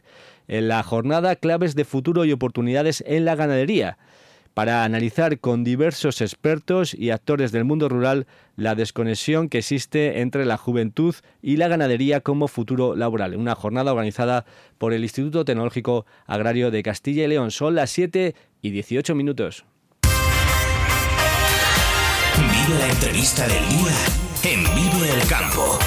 en 0.48 0.68
la 0.68 0.82
jornada 0.82 1.36
Claves 1.36 1.74
de 1.74 1.84
Futuro 1.84 2.24
y 2.24 2.32
Oportunidades 2.32 3.02
en 3.06 3.24
la 3.24 3.34
Ganadería 3.34 3.98
para 4.56 4.84
analizar 4.84 5.38
con 5.38 5.64
diversos 5.64 6.22
expertos 6.22 6.94
y 6.94 7.10
actores 7.10 7.52
del 7.52 7.66
mundo 7.66 7.90
rural 7.90 8.26
la 8.56 8.74
desconexión 8.74 9.50
que 9.50 9.58
existe 9.58 10.22
entre 10.22 10.46
la 10.46 10.56
juventud 10.56 11.14
y 11.42 11.58
la 11.58 11.68
ganadería 11.68 12.22
como 12.22 12.48
futuro 12.48 12.96
laboral. 12.96 13.36
Una 13.36 13.54
jornada 13.54 13.92
organizada 13.92 14.46
por 14.78 14.94
el 14.94 15.02
Instituto 15.02 15.44
Tecnológico 15.44 16.06
Agrario 16.24 16.70
de 16.70 16.82
Castilla 16.82 17.24
y 17.24 17.28
León. 17.28 17.50
Son 17.50 17.74
las 17.74 17.90
7 17.90 18.34
y 18.62 18.70
18 18.70 19.14
minutos. 19.14 19.66
Vive 22.66 22.78
la 22.80 22.88
entrevista 22.88 23.46
del 23.46 23.68
día 23.68 23.92
en 24.42 24.64
Vive 24.74 25.12
el 25.14 25.28
Campo. 25.28 25.78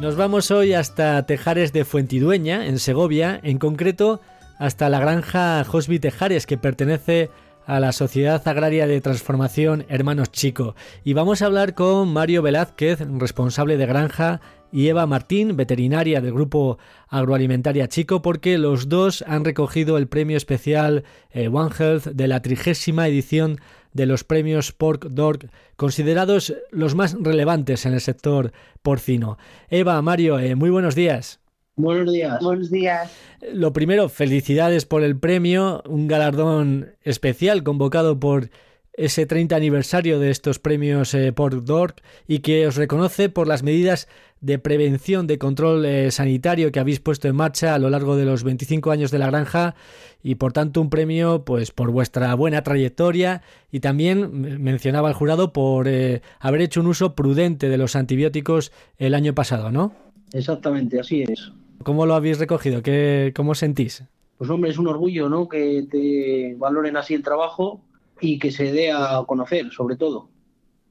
Nos 0.00 0.16
vamos 0.16 0.50
hoy 0.50 0.72
hasta 0.72 1.26
Tejares 1.26 1.74
de 1.74 1.84
Fuentidueña, 1.84 2.66
en 2.66 2.78
Segovia, 2.78 3.38
en 3.42 3.58
concreto 3.58 4.22
hasta 4.58 4.88
la 4.88 5.00
granja 5.00 5.64
Josby 5.64 5.98
Tejares, 5.98 6.46
que 6.46 6.58
pertenece 6.58 7.30
a 7.64 7.80
la 7.80 7.92
Sociedad 7.92 8.46
Agraria 8.48 8.86
de 8.86 9.00
Transformación 9.00 9.84
Hermanos 9.88 10.32
Chico. 10.32 10.74
Y 11.04 11.12
vamos 11.12 11.42
a 11.42 11.46
hablar 11.46 11.74
con 11.74 12.12
Mario 12.12 12.42
Velázquez, 12.42 13.00
responsable 13.18 13.76
de 13.76 13.86
granja, 13.86 14.40
y 14.72 14.88
Eva 14.88 15.06
Martín, 15.06 15.56
veterinaria 15.56 16.20
del 16.20 16.32
grupo 16.32 16.78
agroalimentaria 17.08 17.88
Chico, 17.88 18.22
porque 18.22 18.58
los 18.58 18.88
dos 18.88 19.24
han 19.26 19.44
recogido 19.44 19.96
el 19.96 20.08
premio 20.08 20.36
especial 20.36 21.04
eh, 21.30 21.48
One 21.48 21.70
Health 21.78 22.06
de 22.06 22.28
la 22.28 22.42
trigésima 22.42 23.08
edición 23.08 23.60
de 23.92 24.06
los 24.06 24.24
premios 24.24 24.72
Pork 24.72 25.06
Dog, 25.08 25.50
considerados 25.76 26.54
los 26.70 26.94
más 26.94 27.16
relevantes 27.20 27.86
en 27.86 27.94
el 27.94 28.00
sector 28.00 28.52
porcino. 28.82 29.38
Eva, 29.68 30.00
Mario, 30.02 30.38
eh, 30.38 30.54
muy 30.54 30.70
buenos 30.70 30.94
días. 30.94 31.40
Buenos 31.78 32.12
días. 32.12 32.42
Buenos 32.42 32.70
días. 32.70 33.10
Lo 33.52 33.72
primero, 33.72 34.08
felicidades 34.08 34.84
por 34.84 35.04
el 35.04 35.16
premio, 35.16 35.82
un 35.86 36.08
galardón 36.08 36.90
especial 37.02 37.62
convocado 37.62 38.18
por 38.18 38.50
ese 38.94 39.26
30 39.26 39.54
aniversario 39.54 40.18
de 40.18 40.30
estos 40.30 40.58
premios 40.58 41.14
eh, 41.14 41.32
por 41.32 41.64
DORC 41.64 42.02
y 42.26 42.40
que 42.40 42.66
os 42.66 42.74
reconoce 42.74 43.28
por 43.28 43.46
las 43.46 43.62
medidas 43.62 44.08
de 44.40 44.58
prevención 44.58 45.28
de 45.28 45.38
control 45.38 45.86
eh, 45.86 46.10
sanitario 46.10 46.72
que 46.72 46.80
habéis 46.80 46.98
puesto 46.98 47.28
en 47.28 47.36
marcha 47.36 47.74
a 47.74 47.78
lo 47.78 47.90
largo 47.90 48.16
de 48.16 48.24
los 48.24 48.42
25 48.42 48.90
años 48.90 49.12
de 49.12 49.20
la 49.20 49.28
granja 49.28 49.76
y 50.20 50.34
por 50.34 50.52
tanto 50.52 50.80
un 50.80 50.90
premio 50.90 51.44
pues 51.44 51.70
por 51.70 51.92
vuestra 51.92 52.34
buena 52.34 52.62
trayectoria 52.62 53.42
y 53.70 53.78
también 53.78 54.60
mencionaba 54.60 55.08
el 55.08 55.14
jurado 55.14 55.52
por 55.52 55.86
eh, 55.86 56.22
haber 56.40 56.60
hecho 56.62 56.80
un 56.80 56.88
uso 56.88 57.14
prudente 57.14 57.68
de 57.68 57.78
los 57.78 57.94
antibióticos 57.94 58.72
el 58.96 59.14
año 59.14 59.32
pasado, 59.32 59.70
¿no? 59.70 59.92
Exactamente, 60.32 60.98
así 60.98 61.22
es. 61.22 61.52
¿Cómo 61.82 62.06
lo 62.06 62.14
habéis 62.14 62.38
recogido? 62.38 62.82
¿Qué, 62.82 63.32
¿Cómo 63.34 63.54
sentís? 63.54 64.04
Pues 64.36 64.50
hombre, 64.50 64.70
es 64.70 64.78
un 64.78 64.86
orgullo, 64.86 65.28
¿no? 65.28 65.48
Que 65.48 65.86
te 65.90 66.54
valoren 66.58 66.96
así 66.96 67.14
el 67.14 67.22
trabajo 67.22 67.80
y 68.20 68.38
que 68.38 68.50
se 68.50 68.72
dé 68.72 68.92
a 68.92 69.22
conocer, 69.26 69.70
sobre 69.72 69.96
todo, 69.96 70.28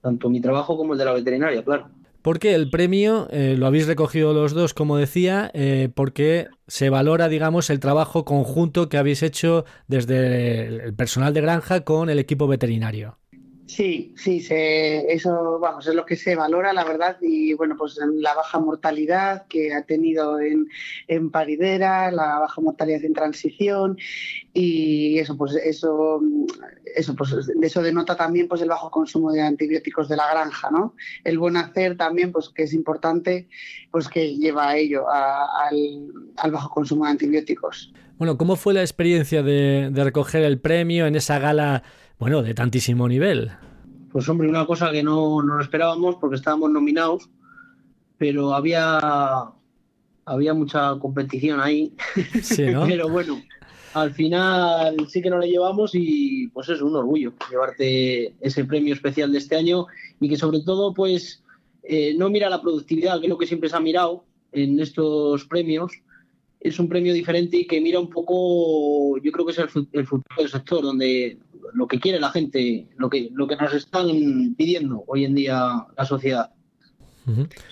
tanto 0.01 0.29
mi 0.29 0.41
trabajo 0.41 0.77
como 0.77 0.93
el 0.93 0.99
de 0.99 1.05
la 1.05 1.13
veterinaria, 1.13 1.63
claro. 1.63 1.89
Porque 2.21 2.53
el 2.53 2.69
premio 2.69 3.27
eh, 3.31 3.55
lo 3.57 3.67
habéis 3.67 3.87
recogido 3.87 4.33
los 4.33 4.53
dos, 4.53 4.73
como 4.73 4.97
decía, 4.97 5.49
eh, 5.53 5.89
porque 5.93 6.47
se 6.67 6.89
valora, 6.89 7.29
digamos, 7.29 7.69
el 7.69 7.79
trabajo 7.79 8.25
conjunto 8.25 8.89
que 8.89 8.97
habéis 8.97 9.23
hecho 9.23 9.63
desde 9.87 10.85
el 10.87 10.93
personal 10.93 11.33
de 11.33 11.41
granja 11.41 11.85
con 11.85 12.09
el 12.09 12.19
equipo 12.19 12.47
veterinario. 12.47 13.17
Sí, 13.67 14.13
sí, 14.15 14.39
se, 14.39 15.11
eso 15.11 15.59
vamos, 15.59 15.85
es 15.87 15.93
lo 15.93 16.05
que 16.05 16.15
se 16.15 16.37
valora, 16.37 16.71
la 16.71 16.85
verdad, 16.85 17.17
y 17.21 17.53
bueno, 17.53 17.75
pues 17.77 17.99
la 18.13 18.33
baja 18.33 18.59
mortalidad 18.59 19.45
que 19.47 19.73
ha 19.73 19.83
tenido 19.83 20.39
en, 20.39 20.67
en 21.09 21.29
paridera, 21.31 22.09
la 22.09 22.39
baja 22.39 22.61
mortalidad 22.61 23.03
en 23.03 23.11
transición, 23.11 23.97
y 24.53 25.19
eso, 25.19 25.35
pues 25.35 25.53
eso, 25.55 26.21
eso, 26.95 27.15
pues 27.17 27.35
eso 27.61 27.81
denota 27.81 28.15
también 28.15 28.47
pues 28.47 28.61
el 28.61 28.69
bajo 28.69 28.89
consumo 28.89 29.33
de 29.33 29.41
antibióticos 29.41 30.07
de 30.07 30.15
la 30.15 30.31
granja, 30.31 30.71
¿no? 30.71 30.95
El 31.25 31.37
buen 31.37 31.57
hacer 31.57 31.97
también, 31.97 32.31
pues 32.31 32.47
que 32.47 32.63
es 32.63 32.73
importante, 32.73 33.49
pues 33.91 34.07
que 34.07 34.37
lleva 34.37 34.69
a 34.69 34.77
ello, 34.77 35.09
al, 35.09 36.07
al, 36.37 36.51
bajo 36.51 36.69
consumo 36.69 37.03
de 37.03 37.11
antibióticos. 37.11 37.93
Bueno, 38.17 38.37
¿cómo 38.37 38.55
fue 38.55 38.73
la 38.73 38.81
experiencia 38.81 39.43
de, 39.43 39.89
de 39.91 40.03
recoger 40.05 40.43
el 40.43 40.57
premio 40.57 41.05
en 41.05 41.17
esa 41.17 41.37
gala? 41.37 41.83
Bueno, 42.19 42.41
de 42.41 42.53
tantísimo 42.53 43.07
nivel. 43.07 43.51
Pues 44.11 44.27
hombre, 44.29 44.47
una 44.47 44.65
cosa 44.65 44.91
que 44.91 45.03
no, 45.03 45.41
no 45.41 45.55
lo 45.55 45.61
esperábamos 45.61 46.15
porque 46.15 46.35
estábamos 46.37 46.71
nominados, 46.71 47.29
pero 48.17 48.53
había, 48.53 49.51
había 50.25 50.53
mucha 50.53 50.97
competición 50.99 51.59
ahí. 51.59 51.93
Sí, 52.41 52.67
¿no? 52.67 52.85
pero 52.85 53.09
bueno, 53.09 53.41
al 53.93 54.13
final 54.13 54.95
sí 55.07 55.21
que 55.21 55.29
nos 55.29 55.39
lo 55.39 55.45
llevamos 55.45 55.91
y 55.93 56.47
pues 56.49 56.69
es 56.69 56.81
un 56.81 56.95
orgullo 56.95 57.33
llevarte 57.49 58.33
ese 58.41 58.65
premio 58.65 58.93
especial 58.93 59.31
de 59.31 59.39
este 59.39 59.55
año 59.55 59.87
y 60.19 60.29
que 60.29 60.37
sobre 60.37 60.61
todo 60.61 60.93
pues 60.93 61.43
eh, 61.83 62.13
no 62.17 62.29
mira 62.29 62.49
la 62.49 62.61
productividad, 62.61 63.19
que 63.19 63.27
es 63.27 63.29
lo 63.29 63.37
que 63.37 63.47
siempre 63.47 63.69
se 63.69 63.75
ha 63.75 63.79
mirado 63.79 64.23
en 64.51 64.79
estos 64.79 65.45
premios, 65.45 65.91
es 66.59 66.79
un 66.79 66.89
premio 66.89 67.13
diferente 67.13 67.57
y 67.57 67.67
que 67.67 67.79
mira 67.79 67.99
un 67.99 68.09
poco, 68.09 69.17
yo 69.19 69.31
creo 69.31 69.45
que 69.45 69.51
es 69.51 69.59
el, 69.59 69.69
futuro 70.05 70.35
del 70.37 70.49
sector, 70.49 70.81
donde 70.81 71.37
lo 71.73 71.87
que 71.87 71.99
quiere 71.99 72.19
la 72.19 72.31
gente, 72.31 72.87
lo 72.97 73.09
que, 73.09 73.29
lo 73.33 73.47
que 73.47 73.55
nos 73.55 73.73
están 73.73 74.07
pidiendo 74.55 75.03
hoy 75.07 75.25
en 75.25 75.35
día 75.35 75.85
la 75.95 76.05
sociedad. 76.05 76.51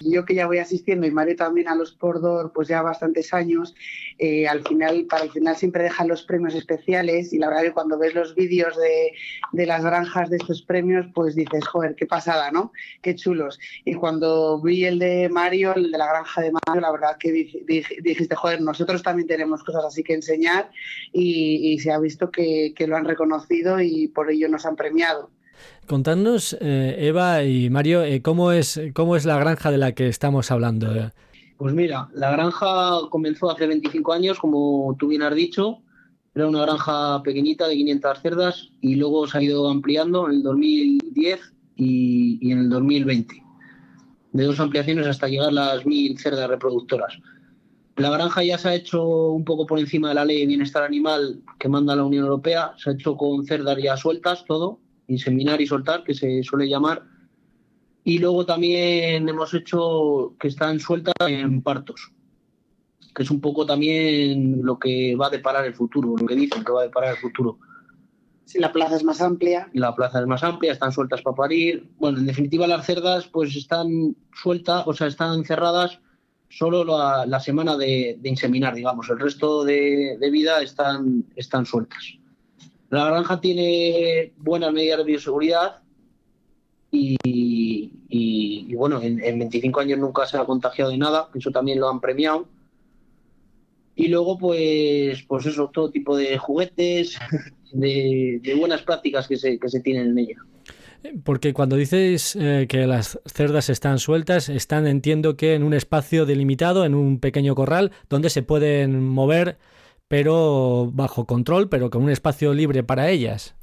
Yo 0.01 0.25
que 0.25 0.35
ya 0.35 0.47
voy 0.47 0.57
asistiendo 0.57 1.07
y 1.07 1.12
Mario 1.12 1.38
también 1.38 1.69
a 1.69 1.75
los 1.75 1.93
Pordor 1.93 2.51
pues 2.53 2.67
ya 2.67 2.81
bastantes 2.81 3.33
años, 3.33 3.74
eh, 4.17 4.47
al 4.47 4.63
final, 4.63 5.05
para 5.09 5.24
el 5.24 5.31
final 5.31 5.55
siempre 5.55 5.83
dejan 5.83 6.09
los 6.09 6.24
premios 6.24 6.55
especiales 6.55 7.31
y 7.31 7.38
la 7.38 7.47
verdad 7.47 7.63
que 7.63 7.71
cuando 7.71 7.97
ves 7.97 8.13
los 8.13 8.35
vídeos 8.35 8.75
de, 8.77 9.13
de, 9.53 9.65
las 9.65 9.83
granjas 9.83 10.29
de 10.29 10.38
estos 10.38 10.62
premios, 10.62 11.05
pues 11.13 11.35
dices, 11.35 11.65
joder, 11.67 11.95
qué 11.95 12.05
pasada, 12.05 12.51
¿no? 12.51 12.74
Qué 13.01 13.15
chulos. 13.15 13.57
Y 13.85 13.93
cuando 13.93 14.62
vi 14.62 14.85
el 14.85 15.00
de 15.00 15.29
Mario, 15.29 15.74
el 15.75 15.91
de 15.91 15.97
la 15.97 16.07
granja 16.07 16.41
de 16.41 16.51
Mario, 16.51 16.81
la 16.81 16.91
verdad 16.91 17.17
que 17.17 17.31
dijiste, 17.31 18.35
joder, 18.35 18.62
nosotros 18.62 19.03
también 19.03 19.27
tenemos 19.27 19.63
cosas 19.63 19.85
así 19.85 20.03
que 20.03 20.13
enseñar 20.13 20.69
y, 21.13 21.74
y 21.74 21.79
se 21.79 21.91
ha 21.91 22.00
visto 22.00 22.29
que, 22.29 22.74
que 22.75 22.88
lo 22.88 22.97
han 22.97 23.05
reconocido 23.05 23.79
y 23.79 24.09
por 24.09 24.29
ello 24.29 24.50
nos 24.50 24.65
han 24.65 24.75
premiado. 24.75 25.29
Contadnos, 25.88 26.57
eh, 26.62 26.95
Eva 27.00 27.43
y 27.43 27.69
Mario, 27.69 28.03
eh, 28.03 28.21
¿cómo, 28.21 28.51
es, 28.51 28.79
¿cómo 28.93 29.15
es 29.15 29.25
la 29.25 29.38
granja 29.38 29.71
de 29.71 29.77
la 29.77 29.91
que 29.93 30.07
estamos 30.07 30.51
hablando? 30.51 30.88
Pues 31.57 31.74
mira, 31.74 32.09
la 32.13 32.31
granja 32.31 33.00
comenzó 33.09 33.51
hace 33.51 33.67
25 33.67 34.13
años, 34.13 34.39
como 34.39 34.95
tú 35.00 35.07
bien 35.07 35.21
has 35.21 35.35
dicho. 35.35 35.79
Era 36.33 36.47
una 36.47 36.63
granja 36.63 37.21
pequeñita 37.24 37.67
de 37.67 37.75
500 37.75 38.21
cerdas 38.21 38.69
y 38.81 38.95
luego 38.95 39.25
se 39.27 39.38
ha 39.38 39.41
ido 39.41 39.69
ampliando 39.69 40.27
en 40.27 40.33
el 40.33 40.43
2010 40.43 41.39
y, 41.77 42.39
y 42.41 42.51
en 42.51 42.59
el 42.59 42.69
2020. 42.69 43.41
De 44.33 44.43
dos 44.43 44.59
ampliaciones 44.59 45.07
hasta 45.07 45.27
llegar 45.27 45.50
a 45.50 45.51
las 45.51 45.85
1.000 45.85 46.17
cerdas 46.17 46.50
reproductoras. 46.50 47.17
La 47.95 48.09
granja 48.09 48.43
ya 48.43 48.57
se 48.57 48.67
ha 48.67 48.75
hecho 48.75 49.29
un 49.29 49.45
poco 49.45 49.65
por 49.65 49.79
encima 49.79 50.09
de 50.09 50.15
la 50.15 50.25
ley 50.25 50.41
de 50.41 50.47
bienestar 50.47 50.83
animal 50.83 51.41
que 51.57 51.69
manda 51.69 51.95
la 51.95 52.03
Unión 52.03 52.25
Europea. 52.25 52.74
Se 52.77 52.89
ha 52.89 52.93
hecho 52.93 53.15
con 53.15 53.45
cerdas 53.45 53.77
ya 53.81 53.95
sueltas, 53.95 54.43
todo, 54.45 54.79
inseminar 55.07 55.62
y 55.62 55.67
soltar, 55.67 56.03
que 56.03 56.13
se 56.13 56.43
suele 56.43 56.67
llamar. 56.67 57.03
Y 58.03 58.19
luego 58.19 58.45
también 58.45 59.27
hemos 59.27 59.53
hecho 59.53 60.35
que 60.39 60.47
están 60.47 60.79
sueltas 60.79 61.13
en 61.27 61.62
partos, 61.62 62.12
que 63.15 63.24
es 63.24 63.31
un 63.31 63.41
poco 63.41 63.65
también 63.65 64.62
lo 64.63 64.77
que 64.77 65.15
va 65.15 65.27
a 65.27 65.31
deparar 65.31 65.65
el 65.65 65.74
futuro, 65.74 66.15
lo 66.17 66.25
que 66.25 66.35
dicen 66.35 66.63
que 66.63 66.71
va 66.71 66.81
a 66.81 66.85
deparar 66.85 67.12
el 67.12 67.17
futuro. 67.17 67.57
Si 68.45 68.59
la 68.59 68.71
plaza 68.71 68.95
es 68.95 69.03
más 69.03 69.21
amplia. 69.21 69.69
La 69.74 69.95
plaza 69.95 70.19
es 70.19 70.27
más 70.27 70.43
amplia, 70.43 70.71
están 70.71 70.91
sueltas 70.91 71.24
para 71.24 71.35
parir. 71.35 71.89
Bueno, 71.97 72.19
en 72.19 72.27
definitiva 72.27 72.67
las 72.67 72.85
cerdas 72.85 73.25
pues 73.27 73.55
están 73.55 74.15
sueltas, 74.33 74.83
o 74.85 74.93
sea, 74.93 75.07
están 75.07 75.43
cerradas 75.43 76.00
solo 76.50 76.83
la, 76.83 77.25
la 77.25 77.39
semana 77.39 77.75
de, 77.75 78.17
de, 78.19 78.29
inseminar, 78.29 78.75
digamos. 78.75 79.09
El 79.09 79.19
resto 79.19 79.63
de, 79.63 80.17
de 80.19 80.29
vida 80.29 80.62
están, 80.62 81.25
están 81.35 81.65
sueltas. 81.65 82.19
La 82.89 83.06
granja 83.06 83.42
tiene 83.42 84.34
buenas 84.38 84.72
medidas 84.72 85.00
de 85.00 85.04
bioseguridad 85.04 85.82
y, 86.92 87.18
y, 88.08 88.74
bueno, 88.75 89.01
en, 89.01 89.24
en, 89.24 89.39
25 89.39 89.80
años 89.80 90.00
nunca 90.00 90.25
se 90.25 90.38
ha 90.38 90.46
contagiado 90.46 90.92
de 90.92 90.98
nada, 90.98 91.30
eso 91.34 91.51
también 91.51 91.80
lo 91.80 91.89
han 91.89 92.00
premiado. 92.00 92.48
Y 93.96 94.08
luego, 94.08 94.38
pues, 94.38 95.24
pues 95.24 95.46
eso, 95.46 95.70
todo 95.74 95.89
tipo 95.89 96.15
de 96.15 96.38
juguetes, 96.38 97.18
de, 97.74 98.39
de 98.42 98.56
buenas 98.56 98.82
prácticas 98.84 99.27
que 99.27 99.38
se, 99.38 99.58
que 99.60 99.70
se 99.70 99.80
tienen 99.80 100.10
en 100.10 100.20
ella. 100.20 100.38
Porque 101.24 101.54
cuando 101.54 101.75
dices 101.75 102.36
eh, 102.36 102.65
que 102.68 102.88
las 102.88 103.20
cerdas 103.25 103.70
están 103.70 104.00
sueltas, 104.00 104.50
están, 104.50 104.88
entiendo 104.88 105.38
que 105.38 105.54
en 105.54 105.63
un 105.63 105.74
espacio 105.74 106.25
delimitado, 106.25 106.86
en 106.86 106.96
un 106.96 107.20
pequeño 107.20 107.56
corral, 107.56 107.92
donde 108.10 108.30
se 108.30 108.42
pueden 108.42 109.04
mover 109.08 109.58
pero 110.07 110.91
bajo 110.93 111.25
control, 111.25 111.69
pero 111.69 111.89
con 111.89 112.03
un 112.03 112.09
espacio 112.09 112.53
libre 112.53 112.83
para 112.83 113.09
ellas. 113.09 113.55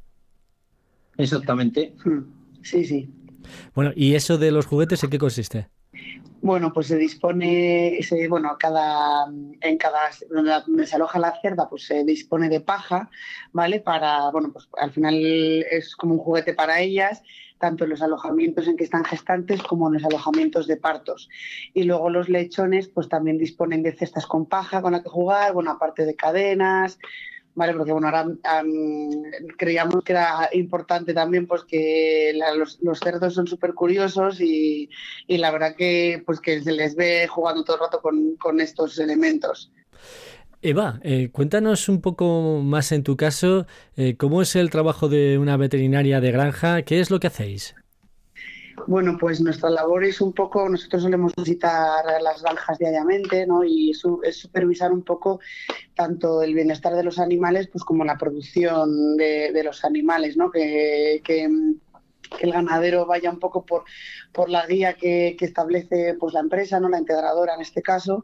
Exactamente. 1.17 1.93
Sí, 2.61 2.85
sí. 2.85 3.09
Bueno, 3.75 3.91
¿y 3.95 4.15
eso 4.15 4.37
de 4.37 4.51
los 4.51 4.65
juguetes 4.65 5.03
en 5.03 5.09
qué 5.09 5.19
consiste? 5.19 5.69
Bueno, 6.41 6.73
pues 6.73 6.87
se 6.87 6.97
dispone, 6.97 7.97
se, 8.01 8.27
bueno, 8.27 8.57
cada, 8.59 9.27
en 9.61 9.77
cada, 9.77 10.09
donde 10.29 10.87
se 10.87 10.95
aloja 10.95 11.17
la 11.19 11.39
cerda, 11.41 11.69
pues 11.69 11.85
se 11.85 12.03
dispone 12.03 12.49
de 12.49 12.59
paja, 12.59 13.09
¿vale? 13.53 13.79
Para, 13.79 14.29
bueno, 14.31 14.51
pues 14.51 14.67
al 14.77 14.91
final 14.91 15.15
es 15.71 15.95
como 15.95 16.15
un 16.15 16.19
juguete 16.19 16.53
para 16.53 16.81
ellas 16.81 17.23
tanto 17.63 17.85
en 17.85 17.91
los 17.91 18.01
alojamientos 18.01 18.67
en 18.67 18.75
que 18.75 18.83
están 18.83 19.05
gestantes 19.05 19.63
como 19.63 19.87
en 19.87 19.93
los 19.93 20.03
alojamientos 20.03 20.67
de 20.67 20.75
partos. 20.75 21.29
Y 21.73 21.83
luego 21.83 22.09
los 22.09 22.27
lechones 22.27 22.89
pues 22.89 23.07
también 23.07 23.37
disponen 23.37 23.83
de 23.83 23.93
cestas 23.93 24.27
con 24.27 24.47
paja 24.47 24.81
con 24.81 24.91
la 24.91 25.01
que 25.01 25.07
jugar, 25.07 25.53
bueno, 25.53 25.71
aparte 25.71 26.05
de 26.05 26.13
cadenas, 26.13 26.99
¿vale? 27.55 27.73
Porque 27.73 27.93
bueno, 27.93 28.07
ahora 28.07 28.25
um, 28.25 29.23
creíamos 29.57 30.03
que 30.03 30.11
era 30.11 30.49
importante 30.51 31.13
también 31.13 31.47
pues 31.47 31.63
que 31.63 32.37
los, 32.57 32.99
cerdos 32.99 33.33
son 33.33 33.47
súper 33.47 33.73
curiosos 33.73 34.41
y, 34.41 34.89
y, 35.25 35.37
la 35.37 35.49
verdad 35.51 35.77
que 35.77 36.21
pues 36.25 36.41
que 36.41 36.61
se 36.61 36.73
les 36.73 36.97
ve 36.97 37.27
jugando 37.29 37.63
todo 37.63 37.77
el 37.77 37.83
rato 37.83 38.01
con, 38.01 38.35
con 38.35 38.59
estos 38.59 38.99
elementos. 38.99 39.71
Eva, 40.63 40.99
eh, 41.03 41.29
cuéntanos 41.29 41.89
un 41.89 41.99
poco 41.99 42.61
más 42.63 42.93
en 42.93 43.03
tu 43.03 43.17
caso, 43.17 43.67
eh, 43.97 44.15
¿cómo 44.15 44.41
es 44.41 44.55
el 44.55 44.69
trabajo 44.69 45.09
de 45.09 45.37
una 45.37 45.57
veterinaria 45.57 46.21
de 46.21 46.31
granja? 46.31 46.83
¿Qué 46.83 47.01
es 47.01 47.11
lo 47.11 47.19
que 47.19 47.27
hacéis? 47.27 47.75
Bueno, 48.87 49.17
pues 49.19 49.41
nuestra 49.41 49.69
labor 49.69 50.05
es 50.05 50.21
un 50.21 50.31
poco, 50.31 50.67
nosotros 50.69 51.03
solemos 51.03 51.33
visitar 51.35 52.05
las 52.21 52.41
granjas 52.41 52.77
diariamente, 52.79 53.45
¿no? 53.45 53.63
Y 53.63 53.91
es 53.91 54.37
supervisar 54.37 54.93
un 54.93 55.03
poco 55.03 55.41
tanto 55.95 56.41
el 56.41 56.53
bienestar 56.53 56.95
de 56.95 57.03
los 57.03 57.19
animales, 57.19 57.67
pues 57.67 57.83
como 57.83 58.05
la 58.05 58.17
producción 58.17 59.17
de, 59.17 59.51
de 59.51 59.63
los 59.63 59.83
animales, 59.83 60.37
¿no? 60.37 60.49
Que, 60.49 61.21
que, 61.23 61.49
que, 62.37 62.45
el 62.45 62.53
ganadero 62.53 63.05
vaya 63.05 63.29
un 63.29 63.39
poco 63.39 63.65
por, 63.65 63.83
por 64.31 64.49
la 64.49 64.65
guía 64.65 64.93
que, 64.93 65.35
que 65.37 65.45
establece 65.45 66.15
pues 66.19 66.33
la 66.33 66.41
empresa, 66.41 66.79
¿no? 66.79 66.89
La 66.89 66.99
integradora 66.99 67.55
en 67.55 67.61
este 67.61 67.81
caso, 67.81 68.23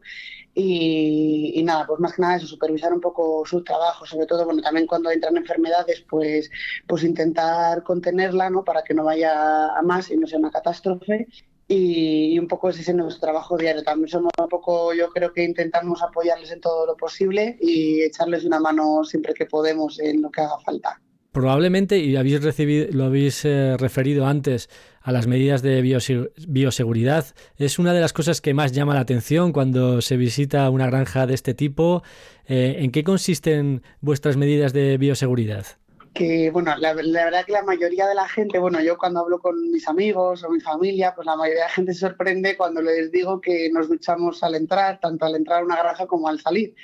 y, 0.54 1.62
nada, 1.64 1.86
pues 1.86 2.00
más 2.00 2.14
que 2.14 2.22
nada 2.22 2.36
eso, 2.36 2.46
supervisar 2.46 2.92
un 2.92 3.00
poco 3.00 3.44
su 3.46 3.62
trabajo, 3.62 4.04
sobre 4.04 4.26
todo, 4.26 4.44
bueno, 4.44 4.60
también 4.62 4.86
cuando 4.86 5.10
entran 5.10 5.36
enfermedades, 5.36 6.04
pues, 6.08 6.50
pues 6.86 7.04
intentar 7.04 7.82
contenerla, 7.84 8.50
¿no? 8.50 8.64
Para 8.64 8.82
que 8.82 8.94
no 8.94 9.04
vaya 9.04 9.68
a 9.68 9.82
más 9.82 10.10
y 10.10 10.16
no 10.16 10.26
sea 10.26 10.38
una 10.38 10.50
catástrofe. 10.50 11.28
Y 11.68 12.36
un 12.38 12.48
poco 12.48 12.70
ese 12.70 12.80
es 12.80 12.94
nuestro 12.94 13.20
trabajo 13.20 13.56
diario. 13.56 13.84
También 13.84 14.08
somos 14.08 14.32
un 14.38 14.48
poco, 14.48 14.92
yo 14.92 15.10
creo 15.10 15.32
que 15.32 15.44
intentamos 15.44 16.02
apoyarles 16.02 16.50
en 16.50 16.60
todo 16.60 16.84
lo 16.84 16.96
posible 16.96 17.56
y 17.60 18.02
echarles 18.02 18.44
una 18.44 18.58
mano 18.58 19.04
siempre 19.04 19.34
que 19.34 19.46
podemos 19.46 20.00
en 20.00 20.20
lo 20.20 20.30
que 20.30 20.40
haga 20.40 20.58
falta. 20.58 21.00
Probablemente, 21.32 21.98
y 21.98 22.16
habéis 22.16 22.42
recibido, 22.42 22.88
lo 22.90 23.04
habéis 23.04 23.44
eh, 23.44 23.76
referido 23.78 24.26
antes 24.26 24.68
a 25.00 25.12
las 25.12 25.28
medidas 25.28 25.62
de 25.62 25.80
bioseguridad, 25.80 27.24
es 27.56 27.78
una 27.78 27.92
de 27.94 28.00
las 28.00 28.12
cosas 28.12 28.40
que 28.40 28.52
más 28.52 28.72
llama 28.72 28.94
la 28.94 29.00
atención 29.00 29.52
cuando 29.52 30.00
se 30.02 30.16
visita 30.16 30.68
una 30.70 30.86
granja 30.86 31.26
de 31.26 31.34
este 31.34 31.54
tipo. 31.54 32.02
Eh, 32.46 32.78
¿En 32.80 32.90
qué 32.90 33.04
consisten 33.04 33.82
vuestras 34.00 34.36
medidas 34.36 34.72
de 34.72 34.98
bioseguridad? 34.98 35.66
Que, 36.14 36.50
bueno, 36.50 36.74
la, 36.76 36.92
verdad 36.92 37.44
que 37.44 37.52
la 37.52 37.62
mayoría 37.62 38.06
de 38.06 38.14
la 38.14 38.28
gente, 38.28 38.58
bueno, 38.58 38.80
yo 38.80 38.98
cuando 38.98 39.20
hablo 39.20 39.38
con 39.38 39.70
mis 39.70 39.86
amigos 39.88 40.42
o 40.42 40.50
mi 40.50 40.60
familia, 40.60 41.14
pues 41.14 41.26
la 41.26 41.36
mayoría 41.36 41.62
de 41.62 41.68
la 41.68 41.74
gente 41.74 41.94
se 41.94 42.00
sorprende 42.00 42.56
cuando 42.56 42.82
les 42.82 43.12
digo 43.12 43.40
que 43.40 43.70
nos 43.72 43.88
duchamos 43.88 44.42
al 44.42 44.54
entrar, 44.54 44.98
tanto 45.00 45.24
al 45.24 45.36
entrar 45.36 45.62
a 45.62 45.64
una 45.64 45.76
granja 45.76 46.06
como 46.06 46.28
al 46.28 46.40
salir. 46.40 46.74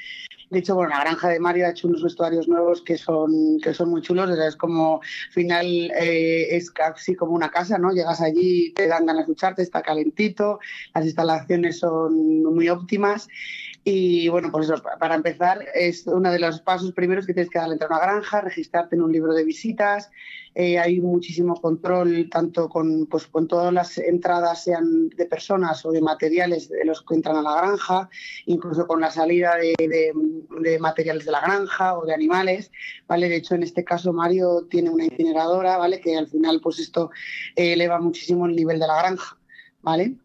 De 0.50 0.60
hecho, 0.60 0.76
bueno, 0.76 0.90
la 0.90 1.00
granja 1.00 1.28
de 1.28 1.40
Mario 1.40 1.66
ha 1.66 1.70
hecho 1.70 1.88
unos 1.88 2.04
vestuarios 2.04 2.46
nuevos 2.46 2.80
que 2.82 2.96
son, 2.96 3.58
que 3.60 3.74
son 3.74 3.90
muy 3.90 4.00
chulos. 4.00 4.30
Es 4.30 4.54
como, 4.54 5.00
al 5.02 5.32
final, 5.32 5.66
eh, 5.66 6.56
es 6.56 6.70
casi 6.70 7.16
como 7.16 7.32
una 7.32 7.50
casa, 7.50 7.78
¿no? 7.78 7.90
Llegas 7.90 8.20
allí, 8.20 8.72
te 8.72 8.86
dan 8.86 9.06
ganas 9.06 9.26
de 9.26 9.32
ducharte, 9.32 9.62
está 9.62 9.82
calentito, 9.82 10.60
las 10.94 11.04
instalaciones 11.04 11.80
son 11.80 12.44
muy 12.44 12.68
óptimas. 12.68 13.28
Y 13.88 14.28
bueno, 14.30 14.50
pues 14.50 14.68
eso, 14.68 14.82
para 14.98 15.14
empezar, 15.14 15.64
es 15.72 16.08
uno 16.08 16.32
de 16.32 16.40
los 16.40 16.60
pasos 16.60 16.90
primeros 16.90 17.24
que 17.24 17.32
tienes 17.32 17.48
que 17.48 17.60
dar 17.60 17.70
entrar 17.70 17.92
a 17.92 17.94
una 17.94 18.04
granja, 18.04 18.40
registrarte 18.40 18.96
en 18.96 19.02
un 19.02 19.12
libro 19.12 19.32
de 19.32 19.44
visitas. 19.44 20.10
Eh, 20.56 20.76
hay 20.80 21.00
muchísimo 21.00 21.54
control, 21.54 22.28
tanto 22.28 22.68
con, 22.68 23.06
pues, 23.06 23.28
con 23.28 23.46
todas 23.46 23.72
las 23.72 23.96
entradas, 23.98 24.64
sean 24.64 25.08
de 25.10 25.26
personas 25.26 25.86
o 25.86 25.92
de 25.92 26.00
materiales 26.00 26.68
de 26.68 26.84
los 26.84 27.00
que 27.02 27.14
entran 27.14 27.36
a 27.36 27.42
la 27.42 27.54
granja, 27.58 28.10
incluso 28.46 28.88
con 28.88 29.00
la 29.00 29.12
salida 29.12 29.54
de, 29.54 29.76
de, 29.78 30.78
materiales 30.80 31.24
de 31.24 31.30
la 31.30 31.42
granja 31.42 31.96
o 31.96 32.04
de 32.04 32.12
animales. 32.12 32.72
¿vale? 33.06 33.28
De 33.28 33.36
hecho, 33.36 33.54
en 33.54 33.62
este 33.62 33.84
caso, 33.84 34.12
Mario 34.12 34.66
tiene 34.68 34.90
una 34.90 35.04
incineradora, 35.04 35.76
¿vale? 35.76 36.00
que 36.00 36.16
al 36.16 36.26
final, 36.26 36.60
pues 36.60 36.80
esto 36.80 37.12
eh, 37.54 37.74
eleva 37.74 38.00
muchísimo 38.00 38.46
el 38.46 38.56
nivel 38.56 38.80
de 38.80 38.86
la 38.88 38.98
granja. 38.98 39.38
¿vale? 39.80 40.16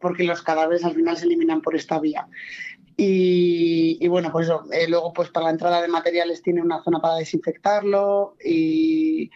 porque 0.00 0.24
los 0.24 0.42
cadáveres 0.42 0.84
al 0.84 0.94
final 0.94 1.16
se 1.16 1.26
eliminan 1.26 1.62
por 1.62 1.74
esta 1.74 1.98
vía. 2.00 2.26
Y, 2.96 4.06
bueno, 4.08 4.30
pues 4.30 4.46
eso, 4.46 4.64
eh, 4.72 4.86
luego 4.88 5.12
pues 5.12 5.28
para 5.30 5.46
la 5.46 5.52
entrada 5.52 5.82
de 5.82 5.88
materiales 5.88 6.42
tiene 6.42 6.62
una 6.62 6.82
zona 6.82 7.00
para 7.00 7.16
desinfectarlo 7.16 8.36
y, 8.44 9.30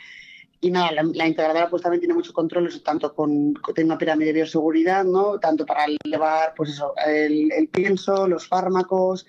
nada, 0.62 0.92
la, 0.92 1.26
integradora 1.26 1.68
pues 1.68 1.82
también 1.82 2.00
tiene 2.00 2.14
mucho 2.14 2.32
control, 2.32 2.70
tanto 2.82 3.14
con, 3.14 3.54
tiene 3.74 3.90
una 3.90 3.98
pirámide 3.98 4.28
de 4.28 4.34
bioseguridad, 4.34 5.04
¿no? 5.04 5.40
Tanto 5.40 5.66
para 5.66 5.86
llevar 6.04 6.54
pues 6.56 6.70
eso, 6.70 6.94
el, 7.04 7.50
el 7.52 7.68
pienso, 7.68 8.28
los 8.28 8.46
fármacos, 8.46 9.26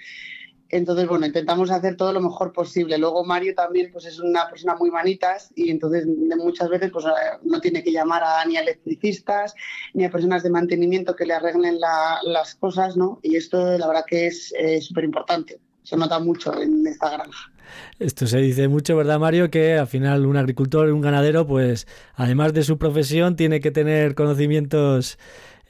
entonces, 0.69 1.07
bueno, 1.07 1.25
intentamos 1.25 1.71
hacer 1.71 1.97
todo 1.97 2.13
lo 2.13 2.21
mejor 2.21 2.53
posible. 2.53 2.97
Luego 2.97 3.25
Mario 3.25 3.55
también 3.55 3.91
pues 3.91 4.05
es 4.05 4.19
una 4.19 4.47
persona 4.49 4.75
muy 4.75 4.91
manitas 4.91 5.51
y 5.55 5.71
entonces 5.71 6.05
muchas 6.37 6.69
veces 6.69 6.91
pues 6.91 7.05
no 7.43 7.59
tiene 7.59 7.83
que 7.83 7.91
llamar 7.91 8.23
a, 8.23 8.45
ni 8.45 8.57
a 8.57 8.61
electricistas 8.61 9.55
ni 9.93 10.05
a 10.05 10.11
personas 10.11 10.43
de 10.43 10.49
mantenimiento 10.49 11.15
que 11.15 11.25
le 11.25 11.33
arreglen 11.33 11.79
las 11.79 12.55
cosas, 12.55 12.95
¿no? 12.95 13.19
Y 13.23 13.35
esto 13.35 13.77
la 13.77 13.87
verdad 13.87 14.05
que 14.07 14.27
es 14.27 14.53
súper 14.81 15.03
importante. 15.03 15.59
Se 15.83 15.97
nota 15.97 16.19
mucho 16.19 16.59
en 16.61 16.85
esta 16.85 17.09
granja. 17.09 17.51
Esto 17.99 18.27
se 18.27 18.37
dice 18.37 18.67
mucho, 18.67 18.95
¿verdad, 18.95 19.19
Mario? 19.19 19.49
Que 19.49 19.77
al 19.77 19.87
final 19.87 20.25
un 20.25 20.37
agricultor, 20.37 20.89
un 20.91 21.01
ganadero, 21.01 21.47
pues 21.47 21.87
además 22.15 22.53
de 22.53 22.63
su 22.63 22.77
profesión, 22.77 23.35
tiene 23.35 23.59
que 23.59 23.71
tener 23.71 24.15
conocimientos 24.15 25.17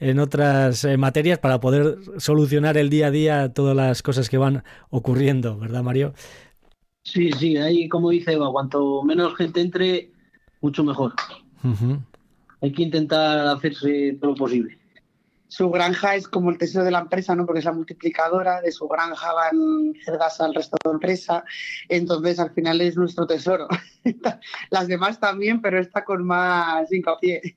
en 0.00 0.18
otras 0.18 0.84
eh, 0.84 0.96
materias 0.96 1.38
para 1.38 1.60
poder 1.60 1.98
solucionar 2.16 2.76
el 2.78 2.88
día 2.88 3.08
a 3.08 3.10
día 3.10 3.52
todas 3.52 3.76
las 3.76 4.02
cosas 4.02 4.28
que 4.28 4.38
van 4.38 4.64
ocurriendo, 4.88 5.58
¿verdad, 5.58 5.82
Mario? 5.82 6.14
Sí, 7.02 7.30
sí, 7.32 7.56
ahí 7.58 7.88
como 7.88 8.10
dice 8.10 8.32
Eva, 8.32 8.50
cuanto 8.50 9.02
menos 9.02 9.36
gente 9.36 9.60
entre, 9.60 10.10
mucho 10.60 10.82
mejor. 10.82 11.12
Hay 12.62 12.72
que 12.72 12.82
intentar 12.82 13.46
hacerse 13.46 14.16
todo 14.20 14.32
lo 14.32 14.36
posible. 14.36 14.78
Su 15.48 15.68
granja 15.68 16.14
es 16.14 16.28
como 16.28 16.50
el 16.50 16.58
tesoro 16.58 16.84
de 16.84 16.92
la 16.92 17.00
empresa, 17.00 17.34
¿no? 17.34 17.44
Porque 17.44 17.58
es 17.58 17.64
la 17.64 17.72
multiplicadora, 17.72 18.60
de 18.60 18.70
su 18.70 18.86
granja 18.86 19.32
van 19.32 19.94
cerdas 20.04 20.40
al 20.40 20.54
resto 20.54 20.76
de 20.82 20.90
la 20.90 20.94
empresa, 20.94 21.44
entonces 21.88 22.38
al 22.38 22.52
final 22.52 22.80
es 22.80 22.96
nuestro 22.96 23.26
tesoro. 23.26 23.66
Las 24.70 24.86
demás 24.86 25.18
también, 25.18 25.60
pero 25.60 25.80
está 25.80 26.04
con 26.04 26.24
más 26.24 26.90
hincapié. 26.92 27.56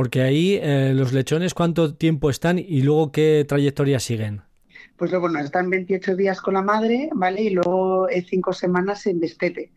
Porque 0.00 0.22
ahí 0.22 0.58
eh, 0.62 0.94
los 0.94 1.12
lechones, 1.12 1.52
¿cuánto 1.52 1.92
tiempo 1.92 2.30
están 2.30 2.58
y 2.58 2.80
luego 2.80 3.12
qué 3.12 3.44
trayectoria 3.46 4.00
siguen? 4.00 4.40
Pues 4.96 5.10
bueno, 5.12 5.38
están 5.40 5.68
28 5.68 6.16
días 6.16 6.40
con 6.40 6.54
la 6.54 6.62
madre, 6.62 7.10
¿vale? 7.12 7.42
Y 7.42 7.50
luego 7.50 8.08
cinco 8.26 8.54
semanas 8.54 9.06
en 9.06 9.20
destete, 9.20 9.72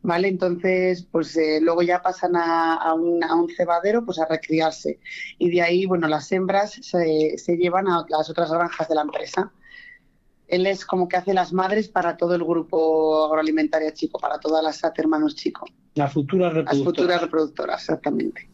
¿vale? 0.00 0.28
Entonces, 0.28 1.08
pues 1.10 1.36
eh, 1.36 1.58
luego 1.60 1.82
ya 1.82 2.00
pasan 2.02 2.36
a, 2.36 2.94
un, 2.94 3.48
cebadero, 3.56 4.04
pues 4.04 4.20
a 4.20 4.26
recriarse. 4.26 5.00
Y 5.40 5.50
de 5.50 5.62
ahí, 5.62 5.86
bueno, 5.86 6.06
las 6.06 6.30
hembras 6.30 6.78
se, 6.80 7.36
se 7.36 7.56
llevan 7.56 7.88
a 7.88 8.06
las 8.08 8.30
otras 8.30 8.52
granjas 8.52 8.88
de 8.88 8.94
la 8.94 9.02
empresa 9.02 9.50
él 10.46 10.66
es 10.66 10.84
como 10.84 11.08
que 11.08 11.16
hace 11.16 11.34
las 11.34 11.52
madres 11.52 11.88
para 11.88 12.16
todo 12.16 12.36
el 12.36 12.44
grupo 12.44 13.24
agroalimentario 13.24 13.90
chico, 13.92 14.20
para 14.20 14.38
todas 14.38 14.62
las 14.62 14.80
hermanos 14.96 15.34
chico. 15.34 15.66
Las 15.94 16.12
futuras 16.12 16.52
reproductoras. 16.52 16.78
Las 16.78 16.84
futuras 16.84 17.20
reproductoras, 17.22 17.80
exactamente. 17.80 18.53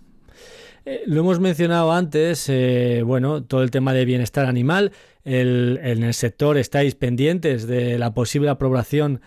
Eh, 0.85 1.03
lo 1.07 1.21
hemos 1.21 1.41
mencionado 1.41 1.93
antes, 1.93 2.49
eh, 2.49 3.03
bueno, 3.05 3.43
todo 3.43 3.63
el 3.63 3.71
tema 3.71 3.93
de 3.93 4.05
bienestar 4.05 4.47
animal. 4.47 4.93
en 5.25 6.03
el 6.03 6.15
sector 6.15 6.57
estáis 6.57 6.95
pendientes 6.95 7.67
de 7.67 7.99
la 7.99 8.15
posible 8.15 8.49
aprobación 8.49 9.21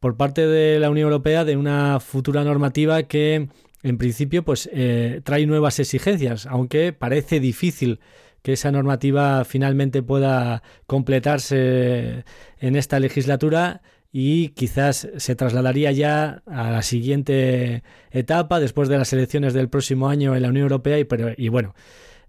por 0.00 0.16
parte 0.16 0.46
de 0.46 0.78
la 0.80 0.90
Unión 0.90 1.06
Europea 1.06 1.44
de 1.44 1.56
una 1.56 2.00
futura 2.00 2.44
normativa 2.44 3.02
que, 3.04 3.48
en 3.82 3.98
principio, 3.98 4.44
pues 4.44 4.68
eh, 4.72 5.20
trae 5.24 5.46
nuevas 5.46 5.78
exigencias, 5.78 6.46
aunque 6.46 6.92
parece 6.92 7.40
difícil 7.40 8.00
que 8.42 8.54
esa 8.54 8.72
normativa 8.72 9.44
finalmente 9.44 10.02
pueda 10.02 10.62
completarse 10.86 12.24
en 12.58 12.76
esta 12.76 12.98
legislatura 12.98 13.82
y 14.12 14.48
quizás 14.50 15.08
se 15.16 15.36
trasladaría 15.36 15.92
ya 15.92 16.42
a 16.46 16.70
la 16.70 16.82
siguiente 16.82 17.82
etapa 18.10 18.58
después 18.60 18.88
de 18.88 18.98
las 18.98 19.12
elecciones 19.12 19.54
del 19.54 19.68
próximo 19.68 20.08
año 20.08 20.34
en 20.34 20.42
la 20.42 20.48
Unión 20.48 20.64
Europea 20.64 20.98
y, 20.98 21.04
pero, 21.04 21.32
y 21.36 21.48
bueno, 21.48 21.74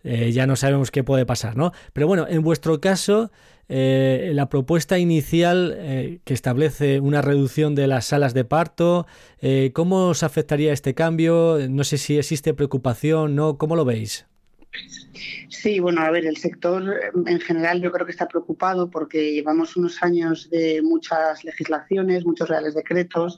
eh, 0.04 0.32
ya 0.32 0.48
no 0.48 0.56
sabemos 0.56 0.92
qué 0.92 1.04
puede 1.04 1.26
pasar, 1.26 1.58
¿no? 1.58 1.72
Pero 1.94 2.08
bueno, 2.08 2.28
en 2.28 2.42
vuestro 2.42 2.80
caso, 2.82 3.32
eh, 3.68 4.32
la 4.34 4.50
propuesta 4.50 5.00
inicial 5.00 5.76
eh, 5.78 6.20
que 6.24 6.34
establece 6.34 7.00
una 7.00 7.22
reducción 7.22 7.76
de 7.76 7.88
las 7.88 8.06
salas 8.06 8.34
de 8.34 8.46
parto, 8.46 9.08
¿cómo 9.74 10.10
os 10.10 10.24
afectaría 10.24 10.74
este 10.74 10.94
cambio? 10.94 11.58
No 11.70 11.84
sé 11.84 11.98
si 11.98 12.18
existe 12.18 12.54
preocupación, 12.54 13.36
¿no? 13.36 13.58
¿Cómo 13.58 13.76
lo 13.76 13.86
veis? 13.86 14.28
Sí, 15.50 15.80
bueno, 15.80 16.02
a 16.02 16.12
ver, 16.12 16.26
el 16.26 16.38
sector 16.38 17.12
en 17.26 17.40
general 17.40 17.82
yo 17.82 17.92
creo 17.92 18.06
que 18.06 18.12
está 18.12 18.28
preocupado 18.28 18.90
porque 18.90 19.34
llevamos 19.34 19.76
unos 19.76 20.02
años 20.02 20.50
de 20.50 20.82
muchas 20.82 21.44
legislaciones, 21.44 22.26
muchos 22.26 22.48
reales 22.48 22.74
decretos, 22.74 23.38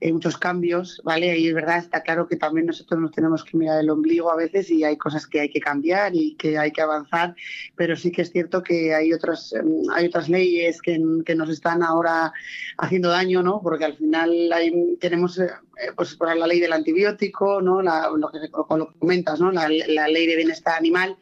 eh, 0.00 0.12
muchos 0.12 0.38
cambios, 0.38 1.00
¿vale? 1.04 1.36
Y 1.38 1.48
es 1.48 1.54
verdad, 1.54 1.78
está 1.78 2.02
claro 2.02 2.28
que 2.28 2.36
también 2.36 2.66
nosotros 2.66 3.00
nos 3.00 3.10
tenemos 3.10 3.42
que 3.42 3.56
mirar 3.56 3.80
el 3.80 3.90
ombligo 3.90 4.30
a 4.30 4.36
veces 4.36 4.70
y 4.70 4.84
hay 4.84 4.96
cosas 4.96 5.26
que 5.26 5.40
hay 5.40 5.50
que 5.50 5.60
cambiar 5.60 6.14
y 6.14 6.36
que 6.36 6.56
hay 6.56 6.70
que 6.70 6.82
avanzar, 6.82 7.34
pero 7.74 7.96
sí 7.96 8.12
que 8.12 8.22
es 8.22 8.30
cierto 8.30 8.62
que 8.62 8.94
hay 8.94 9.12
otras, 9.12 9.52
mm, 9.52 9.90
hay 9.90 10.06
otras 10.06 10.28
leyes 10.28 10.80
que, 10.80 11.00
que 11.26 11.34
nos 11.34 11.50
están 11.50 11.82
ahora 11.82 12.32
haciendo 12.76 13.08
daño, 13.08 13.42
¿no? 13.42 13.60
Porque 13.60 13.86
al 13.86 13.96
final 13.96 14.52
hay, 14.52 14.96
tenemos 15.00 15.38
eh, 15.38 15.50
pues, 15.96 16.16
la 16.20 16.46
ley 16.46 16.60
del 16.60 16.72
antibiótico, 16.72 17.60
¿no? 17.60 17.82
La, 17.82 18.08
lo, 18.16 18.30
que, 18.30 18.38
lo 18.38 18.88
que 18.88 18.98
comentas, 18.98 19.40
¿no? 19.40 19.50
La, 19.50 19.68
la 19.68 20.08
ley 20.08 20.26
de 20.26 20.36
bienestar 20.36 20.76
animal 20.76 21.16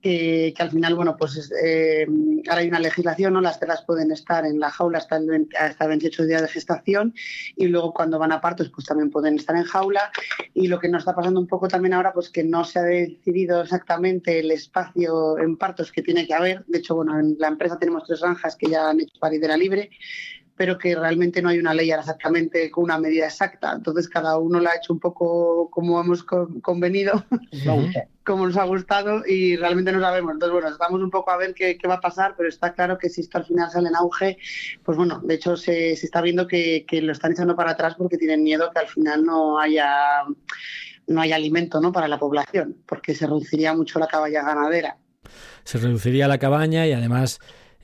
que, 0.00 0.54
al 0.58 0.70
final, 0.70 0.94
bueno, 0.94 1.16
pues 1.16 1.52
eh, 1.62 2.06
ahora 2.48 2.60
hay 2.60 2.68
una 2.68 2.80
legislación, 2.80 3.32
¿no? 3.32 3.40
Las 3.40 3.58
telas 3.58 3.82
pueden 3.84 4.12
estar 4.12 4.44
en 4.46 4.60
la 4.60 4.70
jaula 4.70 4.98
hasta, 4.98 5.16
el, 5.16 5.48
hasta 5.58 5.86
28 5.86 6.26
días 6.26 6.42
de 6.42 6.48
gestación 6.48 7.14
y 7.56 7.66
luego 7.66 7.92
cuando 7.92 8.18
van 8.18 8.32
a 8.32 8.40
partos, 8.40 8.70
pues 8.70 8.86
también 8.86 9.10
pueden 9.10 9.36
estar 9.36 9.56
en 9.56 9.64
jaula. 9.64 10.10
Y 10.54 10.68
lo 10.68 10.78
que 10.78 10.88
nos 10.88 11.02
está 11.02 11.14
pasando 11.14 11.40
un 11.40 11.46
poco 11.46 11.68
también 11.68 11.94
ahora, 11.94 12.12
pues 12.12 12.30
que 12.30 12.44
no 12.44 12.64
se 12.64 12.78
ha 12.78 12.82
decidido 12.82 13.62
exactamente 13.62 14.38
el 14.38 14.50
espacio 14.50 15.38
en 15.38 15.56
partos 15.56 15.92
que 15.92 16.02
tiene 16.02 16.26
que 16.26 16.34
haber. 16.34 16.64
De 16.66 16.78
hecho, 16.78 16.94
bueno, 16.94 17.18
en 17.18 17.36
la 17.38 17.48
empresa 17.48 17.78
tenemos 17.78 18.04
tres 18.04 18.20
granjas 18.20 18.56
que 18.56 18.70
ya 18.70 18.90
han 18.90 19.00
hecho 19.00 19.18
paridera 19.18 19.56
libre 19.56 19.90
pero 20.58 20.76
que 20.76 20.96
realmente 20.96 21.40
no 21.40 21.48
hay 21.50 21.58
una 21.60 21.72
ley 21.72 21.92
exactamente 21.92 22.68
con 22.68 22.84
una 22.84 22.98
medida 22.98 23.26
exacta. 23.26 23.72
Entonces 23.72 24.08
cada 24.08 24.36
uno 24.38 24.58
la 24.58 24.70
ha 24.70 24.76
hecho 24.76 24.92
un 24.92 24.98
poco 24.98 25.70
como 25.70 26.00
hemos 26.00 26.24
convenido, 26.24 27.24
como 28.24 28.46
nos 28.46 28.56
ha 28.56 28.64
gustado 28.64 29.22
y 29.24 29.56
realmente 29.56 29.92
no 29.92 30.00
sabemos. 30.00 30.32
Entonces, 30.32 30.52
bueno, 30.52 30.68
estamos 30.68 31.00
un 31.00 31.10
poco 31.10 31.30
a 31.30 31.36
ver 31.36 31.54
qué, 31.54 31.78
va 31.88 31.94
a 31.94 32.00
pasar, 32.00 32.34
pero 32.36 32.48
está 32.48 32.74
claro 32.74 32.98
que 32.98 33.08
si 33.08 33.20
esto 33.20 33.38
al 33.38 33.46
final 33.46 33.70
sale 33.70 33.88
en 33.88 33.94
auge, 33.94 34.36
pues 34.82 34.98
bueno, 34.98 35.20
de 35.24 35.34
hecho 35.34 35.56
se, 35.56 35.92
está 35.92 36.20
viendo 36.20 36.48
que, 36.48 36.84
lo 36.90 37.12
están 37.12 37.32
echando 37.32 37.54
para 37.54 37.70
atrás 37.70 37.94
porque 37.96 38.18
tienen 38.18 38.42
miedo 38.42 38.70
que 38.72 38.80
al 38.80 38.88
final 38.88 39.24
no 39.24 39.60
haya 39.60 40.24
no 41.06 41.20
haya 41.22 41.36
alimento 41.36 41.80
¿no? 41.80 41.92
para 41.92 42.08
la 42.08 42.18
población, 42.18 42.76
porque 42.84 43.14
se 43.14 43.26
reduciría 43.26 43.72
mucho 43.74 43.98
la 43.98 44.08
caballa 44.08 44.42
ganadera. 44.42 44.98
Se 45.64 45.78
reduciría 45.78 46.28
la 46.28 46.38
cabaña 46.38 46.86
y 46.86 46.92
además 46.92 47.38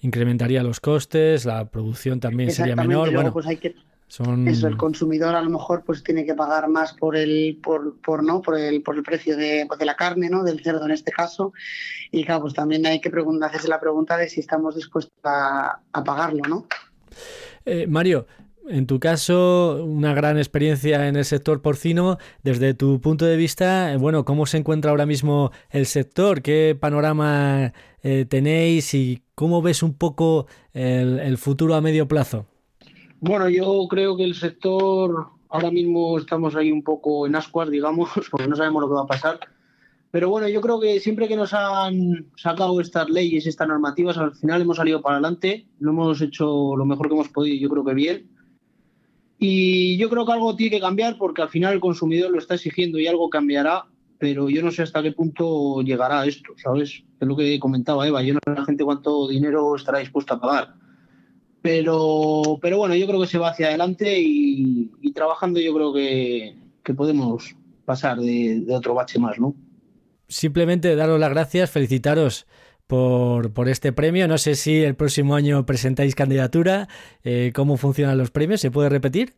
incrementaría 0.05 0.63
los 0.63 0.81
costes, 0.81 1.45
la 1.47 1.65
producción 1.71 2.21
también 2.21 2.51
sería 2.51 2.77
menor. 2.77 3.13
bueno, 3.13 3.33
pues 3.33 3.47
hay 3.47 3.57
que 3.57 3.75
eso, 4.07 4.69
el 4.69 4.77
consumidor 4.77 5.35
a 5.35 5.43
lo 5.43 5.51
mejor 5.51 5.83
pues 5.85 6.05
tiene 6.05 6.25
que 6.25 6.35
pagar 6.35 6.69
más 6.69 6.93
por 6.93 7.17
el 7.17 7.59
por, 7.61 8.01
por 8.01 8.23
no 8.23 8.43
por 8.43 8.57
el 8.57 8.83
por 8.83 8.97
el 8.97 9.03
precio 9.03 9.37
de, 9.37 9.65
pues, 9.67 9.81
de, 9.81 9.87
la 9.87 9.97
carne, 9.97 10.29
¿no? 10.29 10.45
del 10.45 10.63
cerdo 10.63 10.85
en 10.85 10.93
este 10.93 11.11
caso. 11.11 11.53
Y 12.13 12.25
claro, 12.25 12.43
pues 12.43 12.55
también 12.55 12.87
hay 12.87 13.01
que 13.01 13.11
hacerse 13.43 13.67
la 13.67 13.81
pregunta 13.81 14.17
de 14.17 14.29
si 14.29 14.41
estamos 14.41 14.77
dispuestos 14.77 15.19
a, 15.25 15.81
pagarlo, 16.05 16.43
¿no? 16.49 16.67
Eh, 17.65 17.87
Mario, 17.89 18.27
en 18.69 18.87
tu 18.87 19.01
caso, 19.01 19.83
una 19.85 20.15
gran 20.15 20.39
experiencia 20.39 21.09
en 21.09 21.17
el 21.17 21.25
sector 21.25 21.61
porcino. 21.61 22.19
Desde 22.43 22.75
tu 22.75 23.01
punto 23.01 23.25
de 23.25 23.37
vista, 23.37 23.97
bueno, 23.99 24.25
¿cómo 24.25 24.47
se 24.47 24.59
encuentra 24.59 24.91
ahora 24.91 25.07
mismo 25.07 25.51
el 25.71 25.87
sector? 25.87 26.41
¿Qué 26.43 26.77
panorama 26.79 27.73
eh, 28.03 28.27
tenéis 28.29 28.95
y 28.95 29.24
cómo 29.35 29.63
ves 29.63 29.83
un 29.83 29.95
poco 29.95 30.47
el, 30.73 31.37
futuro 31.39 31.75
a 31.75 31.81
medio 31.81 32.09
plazo? 32.09 32.47
Bueno, 33.21 33.49
yo 33.49 33.87
creo 33.89 34.17
que 34.17 34.25
el 34.25 34.35
sector 34.35 35.29
ahora 35.49 35.71
mismo 35.71 36.19
estamos 36.19 36.57
ahí 36.57 36.71
un 36.73 36.83
poco 36.83 37.27
en 37.27 37.37
ascuas, 37.37 37.71
digamos, 37.71 38.11
porque 38.31 38.49
no 38.49 38.57
sabemos 38.57 38.83
lo 38.83 38.89
que 38.89 38.95
va 38.95 39.03
a 39.03 39.07
pasar. 39.07 39.41
Pero 40.11 40.29
bueno, 40.29 40.49
yo 40.49 40.61
creo 40.61 40.79
que 40.79 41.01
siempre 41.01 41.27
que 41.27 41.35
nos 41.35 41.53
han 41.53 42.31
sacado 42.37 42.81
estas 42.81 43.11
leyes, 43.11 43.47
estas 43.47 43.67
normativas, 43.67 44.17
al 44.17 44.33
final 44.37 44.63
hemos 44.63 44.77
salido 44.77 45.03
para 45.03 45.17
adelante, 45.17 45.67
lo 45.81 45.91
hemos 45.91 46.21
hecho 46.21 46.77
lo 46.77 46.85
mejor 46.85 47.09
que 47.09 47.15
hemos 47.15 47.29
podido, 47.31 47.57
yo 47.57 47.69
creo 47.69 47.85
que 47.85 47.95
bien. 47.95 48.31
Y 49.39 49.97
yo 49.97 50.09
creo 50.09 50.25
que 50.25 50.33
algo 50.33 50.55
tiene 50.55 50.77
que 50.77 50.81
cambiar 50.81 51.19
porque 51.19 51.43
al 51.43 51.49
final 51.49 51.75
el 51.75 51.81
consumidor 51.81 52.31
lo 52.31 52.39
está 52.39 52.55
exigiendo 52.55 53.01
y 53.01 53.09
algo 53.09 53.29
cambiará, 53.29 53.87
pero 54.25 54.49
yo 54.49 54.63
no 54.63 54.71
sé 54.71 54.81
hasta 54.81 55.03
qué 55.03 55.13
punto 55.13 55.83
llegará 55.83 56.25
esto, 56.25 56.55
¿sabes? 56.57 57.03
Es 57.21 57.29
lo 57.29 57.37
que 57.37 57.61
comentaba 57.61 58.09
Eva, 58.09 58.23
yo 58.23 58.33
no 58.33 58.41
sé 58.43 58.55
la 58.55 58.65
gente 58.65 58.83
cuánto 58.83 59.29
dinero 59.29 59.77
estará 59.77 59.99
dispuesta 59.99 60.37
a 60.37 60.41
pagar. 60.41 60.75
Pero, 61.61 62.59
pero 62.63 62.79
bueno, 62.79 62.95
yo 62.95 63.07
creo 63.07 63.21
que 63.21 63.27
se 63.27 63.37
va 63.37 63.51
hacia 63.51 63.67
adelante 63.67 64.19
y, 64.19 65.13
trabajando 65.15 65.61
yo 65.61 65.75
creo 65.75 65.93
que, 65.93 66.57
podemos 66.97 67.55
pasar 67.85 68.19
de, 68.19 68.61
de 68.61 68.75
otro 68.75 68.95
bache 68.95 69.19
más, 69.19 69.39
¿no? 69.39 69.55
simplemente 70.27 70.97
daros 70.97 71.21
las 71.21 71.29
gracias, 71.29 71.71
felicitaros 71.71 72.47
por, 72.87 73.53
por, 73.53 73.69
este 73.69 73.93
premio. 73.93 74.27
No 74.27 74.39
sé 74.39 74.55
si 74.55 74.83
el 74.83 74.97
próximo 74.97 75.35
año 75.35 75.67
presentáis 75.67 76.15
candidatura. 76.15 76.89
Eh, 77.25 77.53
¿Cómo 77.55 77.77
funcionan 77.77 78.17
los 78.17 78.31
premios? 78.31 78.63
¿Se 78.63 78.71
puede 78.71 78.89
repetir? 78.89 79.35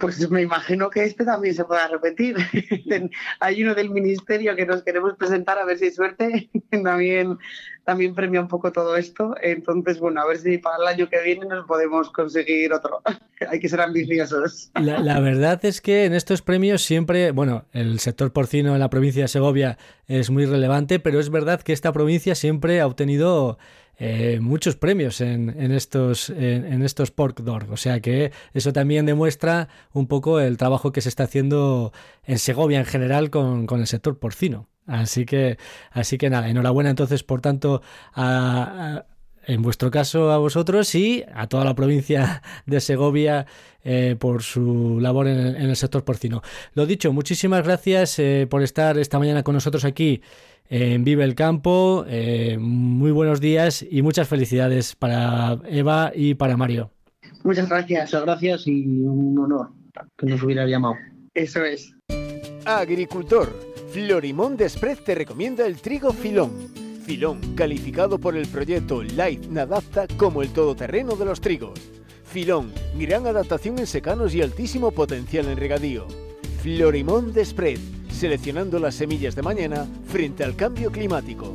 Pues 0.00 0.30
me 0.30 0.40
imagino 0.40 0.88
que 0.88 1.04
este 1.04 1.26
también 1.26 1.54
se 1.54 1.64
pueda 1.64 1.86
repetir. 1.88 2.36
Hay 3.40 3.62
uno 3.62 3.74
del 3.74 3.90
ministerio 3.90 4.56
que 4.56 4.64
nos 4.64 4.82
queremos 4.82 5.14
presentar 5.16 5.58
a 5.58 5.66
ver 5.66 5.78
si 5.78 5.86
hay 5.86 5.90
suerte. 5.90 6.50
también, 6.82 7.38
también 7.84 8.14
premia 8.14 8.40
un 8.40 8.48
poco 8.48 8.72
todo 8.72 8.96
esto. 8.96 9.34
Entonces, 9.42 10.00
bueno, 10.00 10.22
a 10.22 10.26
ver 10.26 10.38
si 10.38 10.56
para 10.56 10.76
el 10.78 10.86
año 10.86 11.08
que 11.10 11.20
viene 11.22 11.44
nos 11.44 11.66
podemos 11.66 12.10
conseguir 12.10 12.72
otro. 12.72 13.02
Hay 13.50 13.60
que 13.60 13.68
ser 13.68 13.82
ambiciosos. 13.82 14.70
La, 14.74 15.00
la, 15.00 15.20
verdad 15.20 15.62
es 15.64 15.82
que 15.82 16.06
en 16.06 16.14
estos 16.14 16.40
premios 16.40 16.82
siempre, 16.82 17.30
bueno, 17.32 17.66
el 17.72 18.00
sector 18.00 18.32
porcino 18.32 18.72
en 18.72 18.80
la 18.80 18.88
provincia 18.88 19.22
de 19.22 19.28
Segovia 19.28 19.76
es 20.06 20.30
muy 20.30 20.46
relevante, 20.46 20.98
pero 20.98 21.20
es 21.20 21.28
verdad 21.28 21.60
que 21.60 21.74
esta 21.74 21.92
provincia 21.92 22.34
siempre 22.34 22.80
ha 22.80 22.86
obtenido 22.86 23.58
eh, 24.02 24.38
muchos 24.40 24.76
premios 24.76 25.20
en, 25.20 25.50
estos, 25.72 26.30
en, 26.30 26.82
estos 26.82 27.10
Pork 27.10 27.40
Dog. 27.42 27.70
O 27.70 27.76
sea 27.76 28.00
que 28.00 28.32
eso 28.54 28.72
también 28.72 29.04
demuestra 29.04 29.68
un 29.92 30.06
poco 30.06 30.40
el 30.40 30.56
trabajo 30.56 30.90
que 30.90 31.02
se 31.02 31.10
está 31.10 31.24
haciendo 31.24 31.92
en 32.24 32.38
Segovia 32.38 32.78
en 32.78 32.86
general 32.86 33.28
con, 33.28 33.66
el 33.70 33.86
sector 33.86 34.18
porcino. 34.18 34.68
Así 34.86 35.26
que, 35.26 35.58
así 35.90 36.16
que 36.16 36.30
nada, 36.30 36.48
enhorabuena 36.48 36.88
entonces, 36.88 37.22
por 37.22 37.42
tanto, 37.42 37.82
en 38.16 39.62
vuestro 39.62 39.90
caso 39.90 40.30
a 40.30 40.38
vosotros 40.38 40.94
y 40.94 41.22
a 41.34 41.46
toda 41.46 41.66
la 41.66 41.74
provincia 41.74 42.42
de 42.66 42.80
Segovia 42.80 43.46
eh, 43.84 44.16
por 44.18 44.42
su 44.42 44.98
labor 45.00 45.26
en, 45.26 45.56
el 45.56 45.76
sector 45.76 46.04
porcino. 46.04 46.42
Lo 46.72 46.86
dicho, 46.86 47.12
muchísimas 47.12 47.64
gracias 47.64 48.18
eh, 48.18 48.46
por 48.48 48.62
estar 48.62 48.98
esta 48.98 49.18
mañana 49.18 49.42
con 49.42 49.54
nosotros 49.54 49.84
aquí 49.84 50.22
en 50.70 51.04
Vive 51.04 51.24
el 51.24 51.34
Campo. 51.34 52.04
Eh, 52.08 52.56
muy 52.58 53.10
buenos 53.10 53.40
días 53.40 53.84
y 53.88 54.02
muchas 54.02 54.28
felicidades 54.28 54.94
para 54.94 55.58
Eva 55.68 56.12
y 56.14 56.34
para 56.34 56.56
Mario. 56.56 56.92
Muchas 57.42 57.68
gracias. 57.68 58.04
Muchas 58.04 58.24
gracias 58.24 58.66
y 58.66 58.84
un 59.00 59.38
honor 59.38 59.70
que 60.16 60.26
nos 60.26 60.42
hubiera 60.42 60.66
llamado. 60.66 60.94
Eso 61.34 61.64
es. 61.64 61.92
Agricultor, 62.64 63.48
Florimón 63.90 64.56
Desprez 64.56 65.02
te 65.04 65.14
recomienda 65.14 65.66
el 65.66 65.76
trigo 65.76 66.12
filón. 66.12 66.52
Filón, 67.04 67.40
calificado 67.56 68.18
por 68.18 68.36
el 68.36 68.46
proyecto 68.46 69.02
Life 69.02 69.48
Nadapta 69.50 70.06
como 70.16 70.42
el 70.42 70.50
todoterreno 70.50 71.16
de 71.16 71.24
los 71.24 71.40
trigos. 71.40 71.80
Filón, 72.24 72.72
gran 72.96 73.26
adaptación 73.26 73.80
en 73.80 73.88
secanos 73.88 74.34
y 74.34 74.42
altísimo 74.42 74.92
potencial 74.92 75.48
en 75.48 75.56
regadío. 75.56 76.06
Florimón 76.62 77.32
Desprez 77.32 77.80
seleccionando 78.20 78.78
las 78.78 78.94
semillas 78.96 79.34
de 79.34 79.42
mañana 79.42 79.86
frente 80.06 80.44
al 80.44 80.54
cambio 80.54 80.92
climático. 80.92 81.54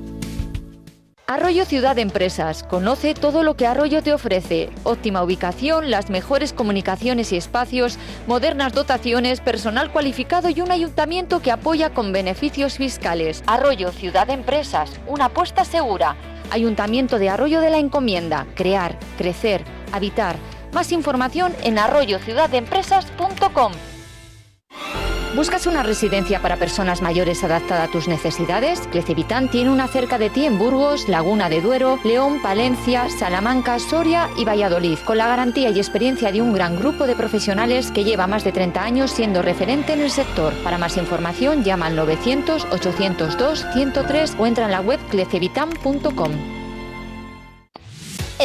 Arroyo 1.28 1.66
Ciudad 1.66 1.98
Empresas. 1.98 2.64
Conoce 2.64 3.14
todo 3.14 3.44
lo 3.44 3.56
que 3.56 3.66
Arroyo 3.68 4.04
te 4.04 4.14
ofrece. 4.14 4.70
Óptima 4.84 5.24
ubicación, 5.24 5.90
las 5.90 6.10
mejores 6.10 6.54
comunicaciones 6.54 7.32
y 7.32 7.38
espacios, 7.38 7.98
modernas 8.28 8.74
dotaciones, 8.74 9.42
personal 9.42 9.92
cualificado 9.92 10.50
y 10.50 10.62
un 10.62 10.72
ayuntamiento 10.72 11.42
que 11.42 11.52
apoya 11.52 11.94
con 11.94 12.12
beneficios 12.12 12.78
fiscales. 12.78 13.44
Arroyo 13.48 13.92
Ciudad 13.92 14.30
Empresas. 14.30 14.92
Una 15.08 15.26
apuesta 15.26 15.66
segura. 15.66 16.16
Ayuntamiento 16.52 17.18
de 17.18 17.30
Arroyo 17.30 17.62
de 17.62 17.72
la 17.72 17.78
Encomienda. 17.78 18.46
Crear, 18.56 19.00
crecer, 19.18 19.64
habitar. 19.92 20.36
Más 20.74 20.92
información 20.92 21.56
en 21.64 21.80
arroyociudadempresas.com. 21.80 23.72
¿Buscas 25.36 25.68
una 25.68 25.84
residencia 25.84 26.42
para 26.42 26.56
personas 26.56 27.02
mayores 27.02 27.44
adaptada 27.44 27.84
a 27.84 27.88
tus 27.90 28.08
necesidades? 28.08 28.88
Clecevitán 28.88 29.50
tiene 29.50 29.70
una 29.70 29.90
cerca 29.90 30.18
de 30.18 30.30
ti 30.30 30.46
en 30.46 30.58
Burgos, 30.58 31.10
Laguna 31.10 31.50
de 31.50 31.60
Duero, 31.60 32.00
León, 32.06 32.42
Palencia, 32.42 33.10
Salamanca, 33.10 33.78
Soria 33.80 34.30
y 34.38 34.46
Valladolid, 34.46 34.98
con 35.00 35.18
la 35.18 35.28
garantía 35.28 35.72
y 35.72 35.78
experiencia 35.78 36.32
de 36.32 36.42
un 36.42 36.54
gran 36.54 36.78
grupo 36.78 37.06
de 37.06 37.16
profesionales 37.16 37.92
que 37.92 38.06
lleva 38.06 38.28
más 38.28 38.46
de 38.46 38.54
30 38.54 38.82
años 38.82 39.12
siendo 39.12 39.42
referente 39.42 39.92
en 39.92 40.02
el 40.02 40.10
sector. 40.10 40.54
Para 40.64 40.78
más 40.78 40.96
información 40.96 41.66
llama 41.66 41.88
al 41.88 41.98
900 41.98 42.68
802 42.72 43.66
103 43.74 44.36
o 44.40 44.48
entra 44.48 44.66
en 44.66 44.72
la 44.72 44.80
web 44.80 45.02
clecevitan.com. 45.10 46.65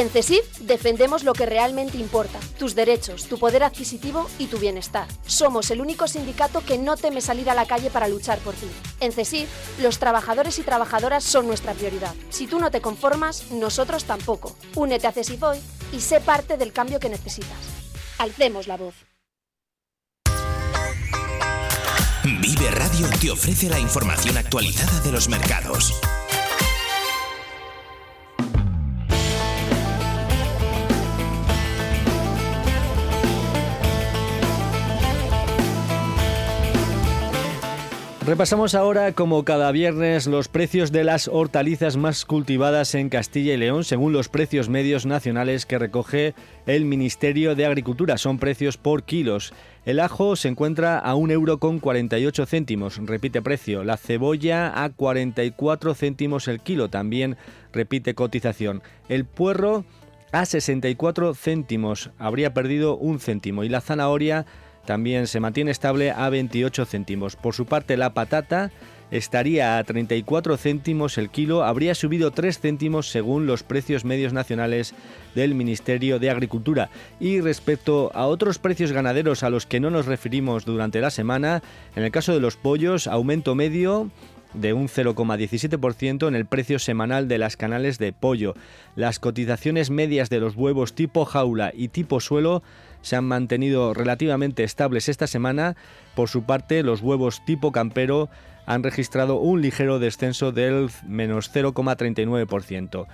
En 0.01 0.09
CESIF 0.09 0.61
defendemos 0.61 1.25
lo 1.25 1.35
que 1.35 1.45
realmente 1.45 1.99
importa, 1.99 2.41
tus 2.59 2.75
derechos, 2.75 3.27
tu 3.27 3.39
poder 3.39 3.63
adquisitivo 3.63 4.31
y 4.39 4.47
tu 4.47 4.57
bienestar. 4.57 5.07
Somos 5.27 5.71
el 5.71 5.83
único 5.83 6.09
sindicato 6.09 6.65
que 6.65 6.79
no 6.79 6.97
teme 6.97 7.21
salir 7.21 7.51
a 7.51 7.55
la 7.55 7.67
calle 7.67 7.91
para 7.91 8.09
luchar 8.09 8.39
por 8.39 8.55
ti. 8.55 8.67
En 9.01 9.13
CESIF, 9.13 9.47
los 9.79 9.99
trabajadores 9.99 10.59
y 10.59 10.63
trabajadoras 10.63 11.23
son 11.23 11.47
nuestra 11.47 11.75
prioridad. 11.75 12.15
Si 12.31 12.47
tú 12.47 12.61
no 12.61 12.71
te 12.71 12.81
conformas, 12.81 13.51
nosotros 13.51 14.05
tampoco. 14.05 14.57
Únete 14.75 15.07
a 15.07 15.13
CESIF 15.13 15.43
hoy 15.43 15.59
y 15.93 16.01
sé 16.01 16.23
parte 16.23 16.57
del 16.57 16.73
cambio 16.73 16.99
que 16.99 17.11
necesitas. 17.11 17.59
Alcemos 18.17 18.69
la 18.69 18.79
voz. 18.79 18.95
Vive 22.25 22.71
Radio 22.71 23.07
te 23.21 23.31
ofrece 23.31 23.69
la 23.69 23.79
información 23.79 24.39
actualizada 24.39 24.99
de 25.01 25.13
los 25.13 25.29
mercados. 25.29 25.93
Repasamos 38.31 38.77
ahora, 38.77 39.11
como 39.11 39.45
cada 39.45 39.73
viernes, 39.73 40.29
los 40.29 40.47
precios 40.47 40.93
de 40.93 41.03
las 41.03 41.27
hortalizas 41.27 41.97
más 41.97 42.25
cultivadas 42.25 42.95
en 42.95 43.09
Castilla 43.09 43.55
y 43.55 43.57
León, 43.57 43.83
según 43.83 44.13
los 44.13 44.29
precios 44.29 44.69
medios 44.69 45.05
nacionales 45.05 45.67
que 45.67 45.81
recoge 45.81 46.35
el 46.65 46.85
Ministerio 46.85 47.57
de 47.57 47.67
Agricultura. 47.67 48.19
Son 48.19 48.39
precios 48.39 48.77
por 48.77 49.03
kilos. 49.03 49.53
El 49.85 49.99
ajo 49.99 50.37
se 50.37 50.47
encuentra 50.47 51.01
a 51.01 51.17
1,48 51.17 51.33
euro 51.33 51.59
con 51.59 51.81
48 51.81 52.47
céntimos, 52.47 53.01
repite 53.05 53.43
precio. 53.43 53.83
La 53.83 53.97
cebolla 53.97 54.85
a 54.85 54.91
44 54.91 55.97
céntimos 55.97 56.47
el 56.47 56.61
kilo, 56.61 56.89
también 56.89 57.37
repite 57.73 58.15
cotización. 58.15 58.81
El 59.09 59.25
puerro 59.25 59.85
a 60.31 60.47
64 60.47 61.35
céntimos, 61.35 62.11
habría 62.17 62.55
perdido 62.55 62.97
un 62.97 63.19
céntimo. 63.19 63.65
Y 63.65 63.69
la 63.69 63.81
zanahoria 63.81 64.47
también 64.85 65.27
se 65.27 65.41
mantiene 65.41 65.71
estable 65.71 66.11
a 66.11 66.29
28 66.31 66.85
céntimos. 66.85 67.37
Por 67.37 67.55
su 67.55 67.67
parte, 67.67 67.97
la 67.97 68.15
patata 68.15 68.71
estaría 69.11 69.79
a 69.79 69.85
34 69.85 70.57
céntimos 70.57 71.19
el 71.19 71.31
kilo, 71.31 71.65
habría 71.65 71.95
subido 71.95 72.31
3 72.31 72.59
céntimos 72.59 73.11
según 73.11 73.47
los 73.47 73.63
precios 73.63 74.05
medios 74.05 74.33
nacionales 74.33 74.95
del 75.35 75.55
Ministerio 75.55 76.19
de 76.19 76.31
Agricultura. 76.31 76.91
Y 77.19 77.41
respecto 77.41 78.11
a 78.15 78.27
otros 78.27 78.59
precios 78.59 78.93
ganaderos 78.93 79.43
a 79.43 79.51
los 79.51 79.67
que 79.67 79.81
no 79.81 79.91
nos 79.91 80.07
referimos 80.07 80.65
durante 80.65 81.01
la 81.01 81.11
semana, 81.11 81.63
en 81.97 82.05
el 82.05 82.13
caso 82.13 82.33
de 82.33 82.41
los 82.41 82.57
pollos, 82.57 83.07
aumento 83.07 83.55
medio 83.55 84.11
de 84.55 84.73
un 84.73 84.89
0,17% 84.89 86.27
en 86.27 86.35
el 86.35 86.47
precio 86.47 86.79
semanal 86.79 87.29
de 87.29 87.39
las 87.39 87.57
canales 87.57 87.99
de 87.99 88.13
pollo. 88.13 88.55
Las 88.97 89.19
cotizaciones 89.19 89.91
medias 89.91 90.29
de 90.29 90.41
los 90.41 90.57
huevos 90.57 90.95
tipo 90.95 91.25
jaula 91.25 91.73
y 91.75 91.89
tipo 91.89 92.21
suelo 92.21 92.63
se 93.03 93.17
han 93.17 93.25
mantenido 93.25 93.95
relativamente 93.95 94.65
estables 94.65 95.09
esta 95.09 95.27
semana. 95.27 95.77
Por 96.15 96.29
su 96.29 96.45
parte, 96.45 96.83
los 96.83 97.01
huevos 97.01 97.45
tipo 97.45 97.73
campero 97.73 98.29
han 98.67 98.83
registrado 98.83 99.37
un 99.37 99.63
ligero 99.63 99.99
descenso 99.99 100.53
del 100.53 100.91
menos 101.07 101.51
0,39%. 101.53 103.07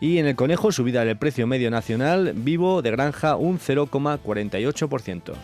Y 0.00 0.18
en 0.18 0.26
el 0.26 0.36
conejo, 0.36 0.72
subida 0.72 1.04
del 1.04 1.16
precio 1.16 1.46
medio 1.46 1.70
nacional, 1.70 2.32
vivo 2.34 2.82
de 2.82 2.90
granja 2.90 3.36
un 3.36 3.58
0,48%. 3.58 5.34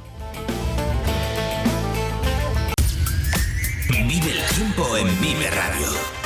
Vive 3.91 4.31
el 4.33 4.57
tiempo 4.57 4.97
en 4.97 5.07
Vive 5.21 5.51
Radio. 5.51 6.18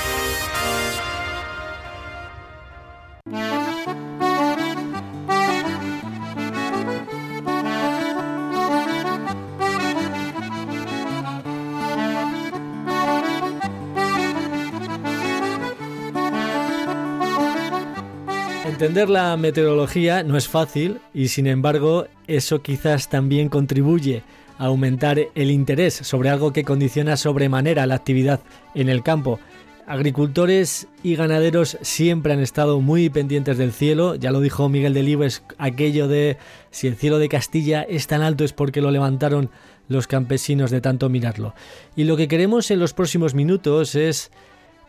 Entender 18.83 19.11
la 19.11 19.37
meteorología 19.37 20.25
no 20.25 20.37
es 20.37 20.49
fácil 20.49 20.99
y 21.15 21.29
sin 21.29 21.47
embargo 21.47 22.09
eso 22.27 22.63
quizás 22.63 23.09
también 23.09 23.49
contribuye 23.49 24.25
a 24.59 24.65
aumentar 24.65 25.21
el 25.37 25.53
interés 25.53 25.95
sobre 25.95 26.31
algo 26.31 26.53
que 26.53 26.65
condiciona 26.65 27.17
sobremanera 27.17 27.87
la 27.87 27.95
actividad 27.95 28.41
en 28.75 28.89
el 28.89 29.05
campo. 29.05 29.39
Agricultores 29.87 30.89
y 31.05 31.15
ganaderos 31.15 31.79
siempre 31.83 32.33
han 32.33 32.41
estado 32.41 32.81
muy 32.81 33.09
pendientes 33.09 33.57
del 33.57 33.71
cielo, 33.71 34.17
ya 34.17 34.33
lo 34.33 34.41
dijo 34.41 34.69
Miguel 34.69 34.95
de 34.95 35.05
Libes, 35.05 35.45
aquello 35.59 36.09
de 36.09 36.37
si 36.73 36.89
el 36.89 36.97
cielo 36.97 37.21
de 37.21 37.29
Castilla 37.29 37.83
es 37.83 38.09
tan 38.09 38.21
alto 38.21 38.43
es 38.43 38.53
porque 38.53 38.81
lo 38.81 38.91
levantaron 38.91 39.51
los 39.87 40.09
campesinos 40.09 40.73
de 40.73 40.81
tanto 40.81 41.09
mirarlo. 41.09 41.55
Y 41.95 42.03
lo 42.03 42.17
que 42.17 42.27
queremos 42.27 42.73
en 42.73 42.81
los 42.81 42.95
próximos 42.95 43.33
minutos 43.33 43.95
es 43.95 44.33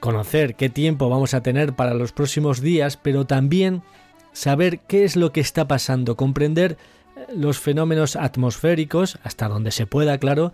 conocer 0.03 0.55
qué 0.55 0.67
tiempo 0.67 1.07
vamos 1.07 1.33
a 1.33 1.41
tener 1.43 1.77
para 1.77 1.93
los 1.93 2.11
próximos 2.11 2.59
días, 2.59 2.97
pero 2.97 3.25
también 3.25 3.83
saber 4.33 4.79
qué 4.79 5.05
es 5.05 5.15
lo 5.15 5.31
que 5.31 5.39
está 5.39 5.65
pasando, 5.65 6.17
comprender 6.17 6.75
eh, 7.15 7.27
los 7.33 7.57
fenómenos 7.57 8.17
atmosféricos, 8.17 9.17
hasta 9.23 9.47
donde 9.47 9.71
se 9.71 9.85
pueda, 9.85 10.17
claro, 10.17 10.51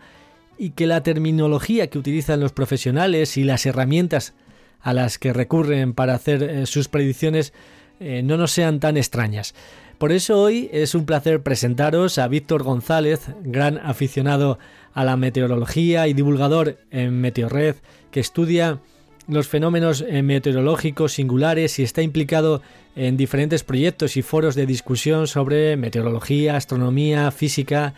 y 0.59 0.69
que 0.69 0.85
la 0.85 1.01
terminología 1.01 1.89
que 1.89 1.97
utilizan 1.97 2.41
los 2.41 2.51
profesionales 2.51 3.37
y 3.37 3.43
las 3.43 3.65
herramientas 3.65 4.35
a 4.81 4.93
las 4.93 5.17
que 5.17 5.33
recurren 5.33 5.93
para 5.95 6.13
hacer 6.13 6.43
eh, 6.43 6.65
sus 6.67 6.87
predicciones 6.87 7.51
eh, 7.99 8.21
no 8.21 8.37
nos 8.37 8.51
sean 8.51 8.79
tan 8.79 8.97
extrañas. 8.97 9.55
Por 9.97 10.11
eso 10.11 10.39
hoy 10.39 10.69
es 10.71 10.93
un 10.93 11.07
placer 11.07 11.41
presentaros 11.41 12.19
a 12.19 12.27
Víctor 12.27 12.61
González, 12.61 13.31
gran 13.41 13.79
aficionado 13.79 14.59
a 14.93 15.03
la 15.03 15.17
meteorología 15.17 16.07
y 16.07 16.13
divulgador 16.13 16.77
en 16.91 17.19
Meteorred, 17.19 17.77
que 18.11 18.19
estudia 18.19 18.79
los 19.29 19.47
fenómenos 19.47 20.03
eh, 20.07 20.23
meteorológicos 20.23 21.13
singulares 21.13 21.77
y 21.79 21.83
está 21.83 22.01
implicado 22.01 22.61
en 22.95 23.15
diferentes 23.15 23.63
proyectos 23.63 24.17
y 24.17 24.23
foros 24.23 24.55
de 24.55 24.65
discusión 24.65 25.27
sobre 25.27 25.77
meteorología, 25.77 26.55
astronomía, 26.55 27.29
física. 27.31 27.93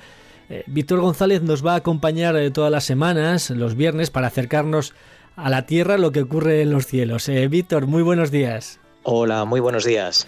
Eh, 0.49 0.63
Víctor 0.67 0.99
González 0.99 1.41
nos 1.41 1.65
va 1.65 1.73
a 1.73 1.77
acompañar 1.77 2.35
eh, 2.35 2.51
todas 2.51 2.71
las 2.71 2.83
semanas, 2.83 3.49
los 3.49 3.75
viernes, 3.75 4.09
para 4.09 4.27
acercarnos 4.27 4.93
a 5.37 5.49
la 5.49 5.65
Tierra, 5.65 5.97
lo 5.97 6.11
que 6.11 6.21
ocurre 6.21 6.61
en 6.61 6.71
los 6.71 6.85
cielos. 6.85 7.31
Víctor, 7.49 7.87
muy 7.87 8.03
buenos 8.03 8.29
días. 8.29 8.79
Hola, 9.03 9.45
muy 9.45 9.61
buenos 9.61 9.85
días. 9.85 10.27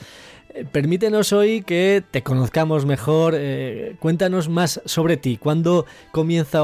Permítenos 0.71 1.33
hoy 1.33 1.61
que 1.61 2.01
te 2.09 2.23
conozcamos 2.23 2.85
mejor. 2.85 3.35
cuéntanos 3.99 4.47
más 4.47 4.81
sobre 4.85 5.17
ti. 5.17 5.37
¿Cuándo 5.37 5.85
comienza 6.11 6.61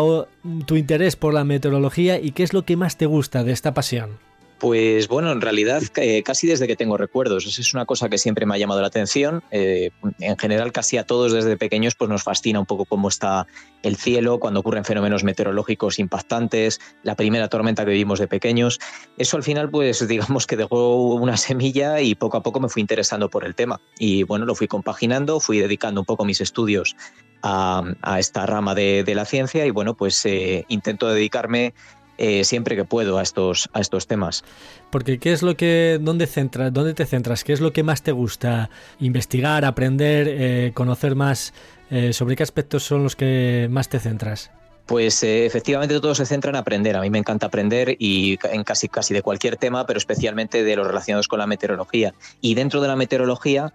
tu 0.66 0.78
interés 0.78 1.18
por 1.18 1.34
la 1.34 1.44
meteorología 1.44 2.18
y 2.18 2.32
qué 2.32 2.44
es 2.44 2.54
lo 2.54 2.64
que 2.64 2.78
más 2.78 2.98
te 2.98 3.08
gusta 3.08 3.44
de 3.44 3.52
esta 3.52 3.74
pasión? 3.74 4.29
Pues 4.60 5.08
bueno, 5.08 5.32
en 5.32 5.40
realidad 5.40 5.82
eh, 5.96 6.22
casi 6.24 6.46
desde 6.46 6.68
que 6.68 6.76
tengo 6.76 6.98
recuerdos. 6.98 7.46
Es 7.46 7.74
una 7.74 7.86
cosa 7.86 8.10
que 8.10 8.18
siempre 8.18 8.46
me 8.46 8.56
ha 8.56 8.58
llamado 8.58 8.82
la 8.82 8.88
atención. 8.88 9.42
Eh, 9.52 9.92
en 10.20 10.38
general, 10.38 10.74
casi 10.74 10.98
a 10.98 11.06
todos 11.06 11.32
desde 11.32 11.56
pequeños 11.56 11.96
pues 11.96 12.10
nos 12.10 12.24
fascina 12.24 12.60
un 12.60 12.66
poco 12.66 12.84
cómo 12.84 13.08
está 13.08 13.48
el 13.84 13.96
cielo, 13.96 14.40
cuando 14.40 14.60
ocurren 14.60 14.84
fenómenos 14.84 15.24
meteorológicos 15.24 15.98
impactantes, 15.98 16.82
la 17.04 17.16
primera 17.16 17.48
tormenta 17.48 17.86
que 17.86 17.92
vivimos 17.92 18.20
de 18.20 18.28
pequeños. 18.28 18.80
Eso 19.18 19.38
al 19.38 19.44
final, 19.44 19.70
pues 19.70 20.06
digamos 20.08 20.46
que 20.46 20.58
dejó 20.58 21.14
una 21.14 21.38
semilla 21.38 22.02
y 22.02 22.16
poco 22.16 22.36
a 22.36 22.44
poco 22.44 22.60
me 22.60 22.68
fui 22.68 22.82
interesando 22.82 23.30
por 23.30 23.46
el 23.46 23.56
tema. 23.56 23.80
Y 23.98 24.24
bueno, 24.24 24.46
lo 24.46 24.56
fui 24.56 24.68
compaginando, 24.68 25.40
fui 25.40 25.60
dedicando 25.60 26.02
un 26.02 26.06
poco 26.06 26.26
mis 26.26 26.42
estudios 26.42 26.98
a, 27.42 27.84
esta 28.18 28.46
rama 28.46 28.76
de, 28.76 29.04
la 29.16 29.26
ciencia 29.26 29.66
y 29.66 29.72
bueno, 29.72 29.96
pues 29.96 30.26
eh, 30.26 30.66
intento 30.68 31.08
dedicarme 31.08 31.74
eh, 32.22 32.44
siempre 32.44 32.76
que 32.76 32.84
puedo 32.84 33.18
a 33.18 33.24
estos, 33.24 33.70
a 33.72 33.80
estos 33.80 34.06
temas. 34.06 34.44
Porque 34.90 35.20
¿qué 35.20 35.32
es 35.32 35.42
lo 35.42 35.56
que, 35.56 36.00
dónde, 36.02 36.28
centras, 36.28 36.74
dónde 36.74 36.94
te 36.94 37.06
centras? 37.06 37.46
¿Qué 37.46 37.54
es 37.54 37.62
lo 37.62 37.72
que 37.72 37.82
más 37.82 38.04
te 38.04 38.12
gusta? 38.12 38.70
¿Investigar, 39.00 39.64
aprender, 39.64 40.28
eh, 40.30 40.72
conocer 40.74 41.16
más? 41.16 41.54
Eh, 41.90 42.12
¿Sobre 42.12 42.36
qué 42.36 42.44
aspectos 42.44 42.84
son 42.84 43.04
los 43.04 43.16
que 43.16 43.68
más 43.72 43.88
te 43.88 44.00
centras? 44.00 44.52
Pues 44.86 45.24
efectivamente 45.24 45.98
todo 46.02 46.14
se 46.14 46.26
centra 46.26 46.50
en 46.50 46.58
aprender. 46.58 46.98
A 46.98 47.02
mí 47.02 47.10
me 47.10 47.20
encanta 47.20 47.46
aprender 47.46 47.96
y 48.00 48.38
en 48.52 48.66
casi 48.66 48.90
casi 48.90 49.14
de 49.14 49.22
cualquier 49.22 49.56
tema, 49.56 49.86
pero 49.86 49.98
especialmente 49.98 50.64
de 50.64 50.76
los 50.76 50.88
relacionados 50.88 51.30
con 51.30 51.40
la 51.40 51.48
meteorología. 51.48 52.14
Y 52.42 52.56
dentro 52.56 52.82
de 52.82 52.90
la 52.90 52.98
meteorología 52.98 53.72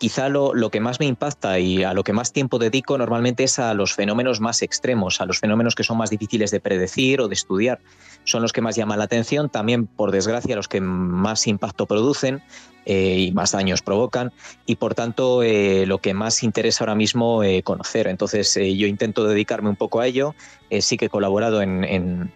quizá 0.00 0.30
lo, 0.30 0.70
que 0.70 0.80
más 0.80 0.98
me 0.98 1.04
impacta 1.04 1.58
y 1.58 1.84
a 1.84 1.92
lo 1.92 2.04
que 2.04 2.14
más 2.14 2.32
tiempo 2.32 2.58
dedico 2.58 2.96
normalmente 2.96 3.44
es 3.44 3.58
a 3.58 3.74
los 3.74 3.92
fenómenos 3.92 4.40
más 4.40 4.62
extremos, 4.62 5.20
a 5.20 5.26
los 5.26 5.40
fenómenos 5.40 5.74
que 5.74 5.84
son 5.84 5.98
más 5.98 6.08
difíciles 6.08 6.50
de 6.50 6.58
predecir 6.58 7.20
o 7.20 7.28
de 7.28 7.34
estudiar. 7.34 7.80
Son 8.24 8.40
los 8.40 8.54
que 8.54 8.62
más 8.62 8.76
llaman 8.76 8.98
la 8.98 9.04
atención, 9.04 9.50
también 9.50 9.86
por 9.86 10.10
desgracia 10.10 10.56
los 10.56 10.68
que 10.68 10.80
más 10.80 11.46
impacto 11.46 11.84
producen 11.84 12.42
eh, 12.86 13.26
y 13.28 13.32
más 13.32 13.52
daños 13.52 13.82
provocan 13.82 14.32
y 14.64 14.76
por 14.76 14.94
tanto 14.94 15.42
eh, 15.42 15.84
lo 15.84 15.98
que 15.98 16.14
más 16.14 16.42
interesa 16.42 16.84
ahora 16.84 16.94
mismo 16.94 17.42
eh, 17.42 17.62
conocer. 17.62 18.06
Entonces 18.06 18.54
yo 18.54 18.86
intento 18.86 19.24
dedicarme 19.24 19.68
un 19.68 19.76
poco 19.76 20.00
a 20.00 20.06
ello, 20.06 20.34
sí 20.80 20.96
que 20.96 21.06
he 21.06 21.10
colaborado 21.10 21.60
en, 21.60 22.32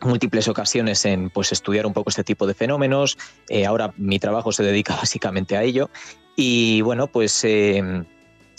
múltiples 0.00 0.48
ocasiones 0.48 1.04
en 1.04 1.30
pues 1.30 1.52
estudiar 1.52 1.86
un 1.86 1.94
poco 1.94 2.10
este 2.10 2.24
tipo 2.24 2.48
de 2.48 2.54
fenómenos. 2.54 3.16
ahora 3.64 3.94
mi 3.96 4.18
trabajo 4.18 4.50
se 4.50 4.64
dedica 4.64 4.96
básicamente 5.00 5.56
a 5.56 5.62
ello 5.62 5.88
y 6.36 6.80
bueno, 6.82 7.06
pues 7.06 7.44
em, 7.44 8.04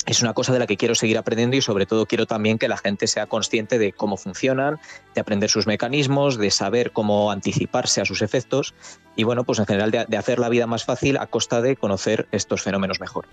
es 0.06 0.22
una 0.22 0.34
cosa 0.34 0.54
de 0.54 0.60
la 0.60 0.68
que 0.68 0.78
quiero 0.78 0.96
seguir 0.96 1.18
aprendiendo 1.18 1.58
y 1.58 1.62
sobre 1.62 1.86
todo 1.86 2.06
quiero 2.06 2.26
también 2.26 2.58
que 2.58 2.68
la 2.68 2.78
gente 2.78 3.08
sea 3.08 3.26
consciente 3.26 3.80
de 3.80 3.92
cómo 3.92 4.18
funcionan, 4.18 4.80
de 5.14 5.22
aprender 5.22 5.50
sus 5.50 5.68
mecanismos, 5.68 6.38
de 6.38 6.52
saber 6.52 6.92
cómo 6.92 7.32
anticiparse 7.32 8.02
a 8.02 8.06
sus 8.06 8.22
efectos 8.22 8.74
y 9.16 9.24
bueno, 9.24 9.44
pues 9.44 9.60
en 9.60 9.66
general 9.66 9.92
de, 9.92 10.18
hacer 10.18 10.40
la 10.40 10.50
vida 10.50 10.68
más 10.68 10.86
fácil 10.86 11.18
a 11.18 11.28
costa 11.28 11.62
de 11.62 11.76
conocer 11.76 12.28
estos 12.32 12.62
fenómenos 12.62 13.00
mejor. 13.00 13.26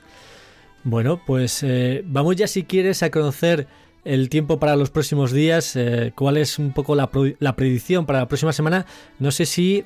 Bueno, 0.85 1.21
pues 1.25 1.63
eh, 1.63 2.03
vamos 2.07 2.37
ya 2.37 2.47
si 2.47 2.65
quieres 2.65 3.03
a 3.03 3.11
conocer 3.11 3.69
el 4.05 4.29
tiempo 4.29 4.59
para 4.59 4.75
los 4.75 4.91
próximos 4.91 5.31
días, 5.31 5.77
eh, 5.77 6.13
cuál 6.17 6.37
es 6.37 6.59
un 6.59 6.73
poco 6.73 6.97
la, 6.97 7.09
la 7.39 7.55
predicción 7.55 8.05
para 8.07 8.21
la 8.21 8.29
próxima 8.29 8.53
semana. 8.53 8.87
No 9.21 9.31
sé 9.31 9.47
si 9.47 9.85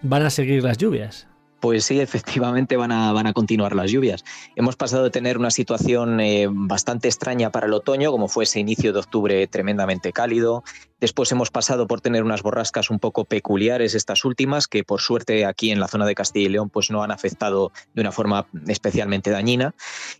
van 0.00 0.22
a 0.22 0.30
seguir 0.30 0.62
las 0.62 0.78
lluvias. 0.78 1.27
Pues 1.60 1.84
sí, 1.84 2.00
efectivamente 2.00 2.76
van 2.76 2.92
a, 2.92 3.12
van 3.12 3.26
a 3.26 3.32
continuar 3.32 3.74
las 3.74 3.90
lluvias. 3.90 4.24
Hemos 4.56 4.76
pasado 4.76 5.04
de 5.04 5.10
tener 5.10 5.38
una 5.38 5.50
situación 5.50 6.20
eh, 6.20 6.46
bastante 6.50 7.08
extraña 7.08 7.50
para 7.50 7.66
el 7.66 7.72
otoño, 7.72 8.10
como 8.10 8.28
fue 8.28 8.44
ese 8.44 8.60
inicio 8.60 8.92
de 8.92 9.00
octubre 9.00 9.46
tremendamente 9.46 10.12
cálido, 10.12 10.64
Después 11.00 11.30
hemos 11.30 11.50
pasado 11.50 11.86
por 11.86 12.00
tener 12.00 12.24
unas 12.24 12.42
borrascas 12.42 12.90
un 12.90 12.98
poco 12.98 13.24
peculiares, 13.24 13.94
estas 13.94 14.24
últimas, 14.24 14.66
que 14.66 14.82
por 14.82 15.00
suerte 15.00 15.46
aquí 15.46 15.70
en 15.70 15.78
la 15.78 15.86
zona 15.86 16.06
de 16.06 16.16
Castilla 16.16 16.46
y 16.46 16.48
León 16.48 16.70
pues 16.70 16.90
no 16.90 17.04
han 17.04 17.12
afectado 17.12 17.70
de 17.94 18.00
una 18.00 18.10
forma 18.10 18.46
especialmente 18.66 19.30
dañina. 19.30 19.74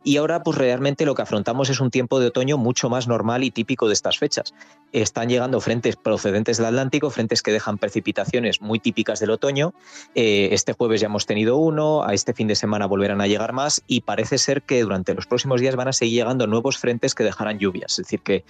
Y 0.05 0.19
ahora 0.19 0.43
pues 0.45 0.57
realmente 0.57 1.05
lo 1.05 1.17
que 1.17 1.23
afrontamos 1.23 1.69
es 1.69 1.81
un 1.81 1.91
tiempo 1.91 2.21
de 2.21 2.29
otoño 2.29 2.59
mucho 2.59 2.89
más 2.89 3.09
normal 3.09 3.43
y 3.43 3.51
típico 3.51 3.89
de 3.89 3.95
estas 3.95 4.19
fechas. 4.19 4.55
Están 4.93 5.29
llegando 5.29 5.61
frentes 5.61 5.97
procedentes 5.97 6.59
del 6.59 6.67
Atlántico, 6.67 7.11
frentes 7.11 7.43
que 7.43 7.53
dejan 7.53 7.79
precipitaciones 7.79 8.61
muy 8.61 8.79
típicas 8.79 9.19
del 9.19 9.31
otoño. 9.31 9.75
Eh, 10.15 10.51
este 10.53 10.75
jueves 10.75 11.01
ya 11.01 11.07
hemos 11.07 11.27
tenido 11.27 11.57
uno, 11.57 12.05
a 12.05 12.15
este 12.15 12.35
fin 12.35 12.47
de 12.47 12.55
semana 12.55 12.87
volverán 12.87 13.21
a 13.21 13.27
llegar 13.27 13.53
más 13.53 13.83
y 13.89 14.03
parece 14.03 14.39
ser 14.39 14.63
que 14.63 14.83
durante 14.83 15.15
los 15.15 15.27
próximos 15.27 15.61
días 15.61 15.75
van 15.75 15.89
a 15.89 15.93
seguir 15.93 16.21
llegando 16.21 16.47
nuevos 16.47 16.79
frentes 16.79 17.15
que 17.17 17.25
dejarán 17.25 17.59
lluvias. 17.59 17.93
Es 17.93 18.07
decir, 18.07 18.21
que 18.21 18.45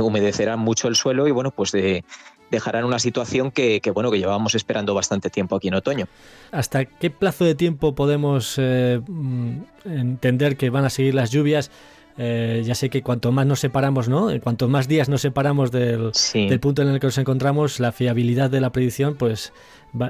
humedecerán 0.00 0.58
mucho 0.58 0.88
el 0.88 0.96
suelo 0.96 1.28
y 1.28 1.30
bueno, 1.30 1.50
pues 1.50 1.72
de, 1.72 2.04
dejarán 2.52 2.84
una 2.84 2.98
situación 3.00 3.50
que, 3.50 3.80
bueno 3.92 4.10
que 4.12 4.18
llevábamos 4.18 4.54
esperando 4.54 4.94
bastante 4.94 5.30
tiempo 5.30 5.56
aquí 5.56 5.68
en 5.68 5.74
otoño. 5.74 6.06
¿Hasta 6.52 6.84
qué 6.84 7.10
plazo 7.10 7.44
de 7.44 7.54
tiempo 7.54 7.94
podemos 7.94 8.56
eh, 8.58 9.00
mm, 9.04 9.60
entender 9.86 10.56
que 10.56 10.70
van 10.70 10.84
a 10.84 10.90
seguir 10.90 11.14
las 11.14 11.30
lluvias? 11.30 11.70
Eh, 12.18 12.62
ya 12.64 12.74
sé 12.74 12.90
que 12.90 13.02
cuanto 13.02 13.32
más 13.32 13.46
nos 13.46 13.60
separamos, 13.60 14.08
¿no? 14.08 14.28
Cuanto 14.42 14.68
más 14.68 14.86
días 14.86 15.08
nos 15.08 15.22
separamos 15.22 15.70
del, 15.70 16.12
punto 16.60 16.82
en 16.82 16.88
el 16.88 17.00
que 17.00 17.06
nos 17.06 17.16
encontramos, 17.16 17.80
la 17.80 17.90
fiabilidad 17.90 18.50
de 18.50 18.60
la 18.60 18.70
predicción, 18.70 19.14
pues 19.14 19.54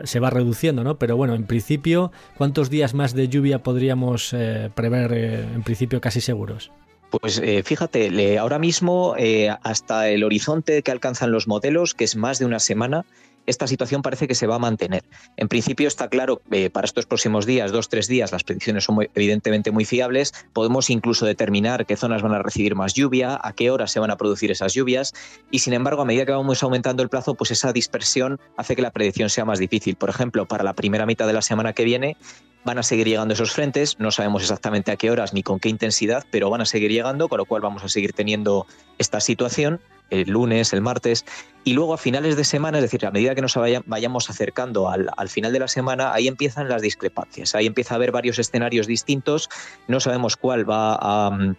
se 0.02 0.18
va 0.18 0.30
reduciendo, 0.30 0.82
¿no? 0.82 0.98
Pero 0.98 1.16
bueno, 1.16 1.34
en 1.34 1.44
principio, 1.44 2.10
¿cuántos 2.36 2.70
días 2.70 2.94
más 2.94 3.14
de 3.14 3.28
lluvia 3.28 3.62
podríamos 3.62 4.32
eh, 4.32 4.68
prever 4.74 5.12
en 5.12 5.62
principio 5.62 6.00
casi 6.00 6.20
seguros? 6.20 6.72
Pues 7.20 7.38
eh, 7.44 7.62
fíjate, 7.62 8.38
ahora 8.38 8.58
mismo 8.58 9.14
eh, 9.18 9.50
hasta 9.62 10.08
el 10.08 10.24
horizonte 10.24 10.82
que 10.82 10.90
alcanzan 10.90 11.30
los 11.30 11.46
modelos, 11.46 11.92
que 11.92 12.04
es 12.04 12.16
más 12.16 12.38
de 12.38 12.46
una 12.46 12.58
semana, 12.58 13.04
esta 13.44 13.66
situación 13.66 14.00
parece 14.00 14.26
que 14.26 14.34
se 14.34 14.46
va 14.46 14.54
a 14.54 14.58
mantener. 14.58 15.04
En 15.36 15.48
principio 15.48 15.88
está 15.88 16.08
claro, 16.08 16.40
eh, 16.50 16.70
para 16.70 16.86
estos 16.86 17.04
próximos 17.04 17.44
días, 17.44 17.70
dos, 17.70 17.90
tres 17.90 18.08
días, 18.08 18.32
las 18.32 18.44
predicciones 18.44 18.84
son 18.84 18.96
evidentemente 19.14 19.70
muy 19.72 19.84
fiables. 19.84 20.32
Podemos 20.54 20.88
incluso 20.88 21.26
determinar 21.26 21.84
qué 21.84 21.96
zonas 21.96 22.22
van 22.22 22.32
a 22.32 22.42
recibir 22.42 22.76
más 22.76 22.94
lluvia, 22.94 23.38
a 23.42 23.52
qué 23.52 23.70
horas 23.70 23.92
se 23.92 24.00
van 24.00 24.10
a 24.10 24.16
producir 24.16 24.50
esas 24.50 24.72
lluvias. 24.72 25.12
Y 25.50 25.58
sin 25.58 25.74
embargo, 25.74 26.00
a 26.00 26.04
medida 26.06 26.24
que 26.24 26.32
vamos 26.32 26.62
aumentando 26.62 27.02
el 27.02 27.10
plazo, 27.10 27.34
pues 27.34 27.50
esa 27.50 27.74
dispersión 27.74 28.40
hace 28.56 28.74
que 28.74 28.82
la 28.82 28.90
predicción 28.90 29.28
sea 29.28 29.44
más 29.44 29.58
difícil. 29.58 29.96
Por 29.96 30.08
ejemplo, 30.08 30.46
para 30.46 30.64
la 30.64 30.72
primera 30.72 31.04
mitad 31.04 31.26
de 31.26 31.34
la 31.34 31.42
semana 31.42 31.74
que 31.74 31.84
viene, 31.84 32.16
van 32.64 32.78
a 32.78 32.82
seguir 32.82 33.08
llegando 33.08 33.34
esos 33.34 33.52
frentes, 33.52 33.98
no 33.98 34.10
sabemos 34.10 34.42
exactamente 34.42 34.92
a 34.92 34.96
qué 34.96 35.10
horas 35.10 35.32
ni 35.32 35.42
con 35.42 35.58
qué 35.58 35.68
intensidad, 35.68 36.24
pero 36.30 36.50
van 36.50 36.60
a 36.60 36.64
seguir 36.64 36.90
llegando, 36.90 37.28
con 37.28 37.38
lo 37.38 37.44
cual 37.44 37.62
vamos 37.62 37.82
a 37.84 37.88
seguir 37.88 38.12
teniendo 38.12 38.66
esta 38.98 39.20
situación 39.20 39.80
el 40.12 40.30
lunes, 40.30 40.72
el 40.72 40.82
martes, 40.82 41.24
y 41.64 41.72
luego 41.72 41.94
a 41.94 41.98
finales 41.98 42.36
de 42.36 42.44
semana, 42.44 42.78
es 42.78 42.82
decir, 42.82 43.06
a 43.06 43.10
medida 43.10 43.34
que 43.34 43.40
nos 43.40 43.56
vayamos 43.86 44.28
acercando 44.28 44.90
al, 44.90 45.28
final 45.28 45.52
de 45.52 45.58
la 45.58 45.68
semana, 45.68 46.12
ahí 46.12 46.28
empiezan 46.28 46.68
las 46.68 46.82
discrepancias, 46.82 47.54
ahí 47.54 47.66
empieza 47.66 47.94
a 47.94 47.96
haber 47.96 48.12
varios 48.12 48.38
escenarios 48.38 48.86
distintos, 48.86 49.48
no 49.88 50.00
sabemos 50.00 50.36
cuál 50.36 50.68
va 50.68 50.96
a 51.00 51.30
mm, 51.30 51.56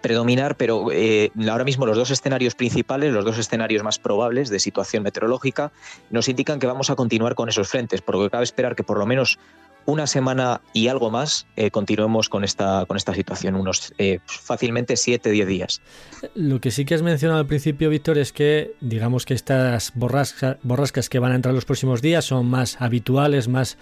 predominar, 0.00 0.56
pero 0.56 0.88
eh, 0.90 1.30
ahora 1.48 1.64
mismo 1.64 1.86
los 1.86 1.96
dos 1.96 2.10
escenarios 2.10 2.54
principales, 2.54 3.12
los 3.12 3.24
dos 3.24 3.38
escenarios 3.38 3.84
más 3.84 3.98
probables 3.98 4.50
de 4.50 4.58
situación 4.58 5.04
meteorológica, 5.04 5.70
nos 6.10 6.28
indican 6.28 6.58
que 6.58 6.66
vamos 6.66 6.90
a 6.90 6.96
continuar 6.96 7.36
con 7.36 7.48
esos 7.48 7.68
frentes, 7.68 8.02
por 8.02 8.16
lo 8.16 8.24
que 8.24 8.30
cabe 8.30 8.44
esperar 8.44 8.74
que 8.74 8.82
por 8.82 8.98
lo 8.98 9.06
menos 9.06 9.38
una 9.86 10.06
semana 10.06 10.60
y 10.72 10.88
algo 10.88 11.10
más 11.10 11.46
eh, 11.56 11.70
continuemos 11.70 12.28
con 12.28 12.44
esta, 12.44 12.84
con 12.86 12.96
esta 12.96 13.14
situación, 13.14 13.54
unos 13.54 13.94
eh, 13.98 14.18
fácilmente 14.26 14.96
7, 14.96 15.30
10 15.30 15.46
días. 15.46 15.80
Lo 16.34 16.60
que 16.60 16.70
sí 16.70 16.84
que 16.84 16.94
has 16.94 17.02
mencionado 17.02 17.40
al 17.40 17.46
principio, 17.46 17.88
Víctor, 17.88 18.18
es 18.18 18.32
que 18.32 18.74
digamos 18.80 19.24
que 19.24 19.34
estas 19.34 19.92
borrascas 19.94 21.08
que 21.08 21.18
van 21.18 21.32
a 21.32 21.36
entrar 21.36 21.54
los 21.54 21.64
próximos 21.64 22.02
días 22.02 22.24
son 22.24 22.46
más 22.46 22.80
habituales, 22.80 23.48
más 23.48 23.78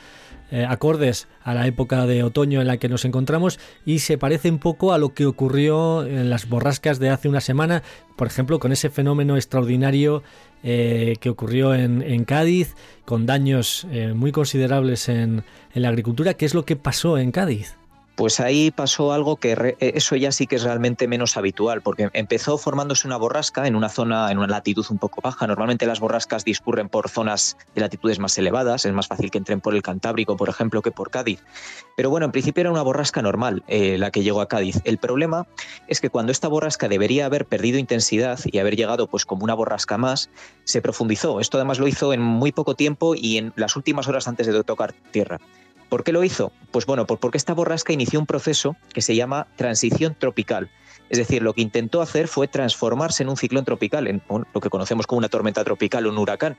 eh, 0.51 0.67
acordes 0.69 1.27
a 1.43 1.55
la 1.55 1.67
época 1.67 2.07
de 2.07 2.23
otoño 2.23 2.61
en 2.61 2.67
la 2.67 2.77
que 2.77 2.88
nos 2.88 3.05
encontramos 3.07 3.59
y 3.87 4.01
se 4.01 4.19
parece 4.19 4.51
un 4.51 4.59
poco 4.59 4.93
a 4.93 4.99
lo 4.99 5.14
que 5.14 5.27
ocurrió 5.27 6.05
en 6.07 6.29
las 6.29 6.49
borrascas 6.49 6.99
de 6.99 7.09
hace 7.09 7.29
una 7.29 7.40
semana, 7.40 7.83
por 8.17 8.27
ejemplo, 8.27 8.59
con 8.59 8.71
ese 8.71 8.90
fenómeno 8.90 9.37
extraordinario 9.37 10.23
eh, 10.64 11.16
que 11.20 11.29
ocurrió 11.29 11.74
en, 11.74 12.24
Cádiz, 12.24 12.74
con 13.05 13.27
daños 13.27 13.87
eh, 13.90 14.14
muy 14.14 14.33
considerables 14.33 15.09
en, 15.09 15.44
en 15.74 15.83
la 15.83 15.90
agricultura. 15.90 16.35
¿Qué 16.35 16.46
es 16.46 16.55
lo 16.55 16.64
que 16.64 16.74
pasó 16.74 17.18
en 17.18 17.31
Cádiz? 17.31 17.77
Pues 18.16 18.38
ahí 18.38 18.70
pasó 18.70 19.12
algo 19.12 19.37
que 19.37 19.53
eh, 19.53 19.92
eso 19.96 20.14
ya 20.14 20.31
sí 20.31 20.46
que 20.46 20.57
es 20.57 20.62
realmente 20.62 21.09
menos 21.09 21.37
habitual, 21.37 21.83
porque 21.83 22.11
empezó 22.12 22.59
formándose 22.59 23.09
una 23.09 23.16
borrasca 23.16 23.66
en 23.66 23.74
una 23.74 23.88
zona, 23.88 24.31
en 24.31 24.38
una 24.38 24.46
latitud 24.46 24.87
un 24.90 24.98
poco 24.98 25.20
baja. 25.20 25.48
Normalmente 25.48 25.85
las 25.85 25.98
borrascas 25.98 26.44
discurren 26.44 26.88
por 26.88 27.09
zonas 27.09 27.57
de 27.74 27.81
latitudes 27.81 28.20
más 28.20 28.38
elevadas, 28.38 28.85
es 28.85 28.92
más 28.92 29.09
fácil 29.09 29.33
que 29.33 29.38
entren 29.38 29.61
por 29.61 29.74
el 29.74 29.83
Cantábrico, 29.83 30.37
por 30.37 30.48
ejemplo, 30.48 30.81
que 30.81 30.92
por 30.92 31.11
Cádiz. 31.11 31.42
Pero 31.96 32.09
bueno, 32.09 32.27
en 32.27 32.33
principio 32.33 32.61
era 32.61 32.70
una 32.70 32.83
borrasca 32.83 33.20
normal 33.20 33.64
eh, 33.66 33.98
la 33.98 34.12
que 34.12 34.22
llegó 34.22 34.40
a 34.40 34.48
Cádiz. 34.48 34.81
El 34.85 34.98
problema 34.98 35.48
es 35.88 36.00
que 36.00 36.09
cuando 36.11 36.31
esta 36.31 36.46
borrasca 36.46 36.87
debería 36.87 37.27
haber 37.27 37.46
perdido 37.46 37.79
intensidad 37.79 38.38
y 38.44 38.59
haber 38.59 38.77
llegado 38.77 39.09
pues 39.09 39.24
como 39.24 39.42
una 39.42 39.55
borrasca 39.55 39.98
más, 39.98 40.31
se 40.62 40.81
profundizó. 40.81 41.40
Esto 41.40 41.59
además 41.59 41.81
lo 41.81 41.88
hizo 41.88 42.12
en 42.12 42.20
muy 42.20 42.53
poco 42.53 42.77
tiempo 42.77 43.16
y 43.16 43.38
en 43.38 43.53
las 43.57 43.74
últimas 43.74 44.07
horas 44.07 44.29
antes 44.29 44.46
de 44.46 44.62
tocar 44.62 44.92
tierra. 45.11 45.40
¿Por 45.94 46.02
qué 46.02 46.11
lo 46.11 46.24
hizo? 46.24 46.50
Pues 46.72 46.87
bueno, 46.87 47.07
porque 47.07 47.38
esta 47.38 47.54
borrasca 47.54 47.92
inició 47.92 48.18
un 48.18 48.26
proceso 48.26 48.74
que 48.92 49.00
se 49.00 49.14
llama 49.14 49.46
transición 49.54 50.16
tropical. 50.18 50.68
Es 51.09 51.18
decir, 51.18 51.40
lo 51.40 51.52
que 51.52 51.62
intentó 51.62 52.02
hacer 52.02 52.26
fue 52.26 52.48
transformarse 52.48 53.22
en 53.22 53.28
un 53.28 53.37
ciclón 53.37 53.64
tropical, 53.64 54.09
en 54.09 54.20
lo 54.28 54.61
que 54.61 54.70
conocemos 54.70 55.07
como 55.07 55.18
una 55.18 55.28
tormenta 55.28 55.62
tropical 55.62 56.04
o 56.04 56.11
un 56.11 56.18
huracán. 56.18 56.57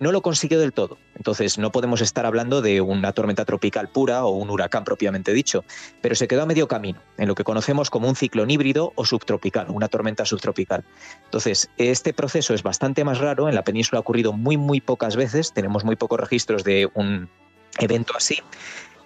No 0.00 0.10
lo 0.10 0.20
consiguió 0.20 0.58
del 0.58 0.72
todo. 0.72 0.98
Entonces, 1.14 1.58
no 1.58 1.70
podemos 1.70 2.00
estar 2.00 2.26
hablando 2.26 2.60
de 2.60 2.80
una 2.80 3.12
tormenta 3.12 3.44
tropical 3.44 3.88
pura 3.88 4.24
o 4.24 4.30
un 4.30 4.50
huracán 4.50 4.82
propiamente 4.82 5.32
dicho, 5.32 5.64
pero 6.00 6.16
se 6.16 6.26
quedó 6.26 6.42
a 6.42 6.46
medio 6.46 6.66
camino, 6.66 7.00
en 7.18 7.28
lo 7.28 7.36
que 7.36 7.44
conocemos 7.44 7.88
como 7.88 8.08
un 8.08 8.16
ciclón 8.16 8.50
híbrido 8.50 8.92
o 8.96 9.04
subtropical, 9.04 9.68
una 9.70 9.86
tormenta 9.86 10.24
subtropical. 10.24 10.82
Entonces, 11.26 11.70
este 11.76 12.12
proceso 12.12 12.52
es 12.52 12.64
bastante 12.64 13.04
más 13.04 13.20
raro. 13.20 13.48
En 13.48 13.54
la 13.54 13.62
península 13.62 13.98
ha 13.98 14.00
ocurrido 14.00 14.32
muy, 14.32 14.56
muy 14.56 14.80
pocas 14.80 15.14
veces. 15.14 15.52
Tenemos 15.52 15.84
muy 15.84 15.94
pocos 15.94 16.18
registros 16.18 16.64
de 16.64 16.90
un 16.94 17.30
evento 17.78 18.14
así. 18.16 18.38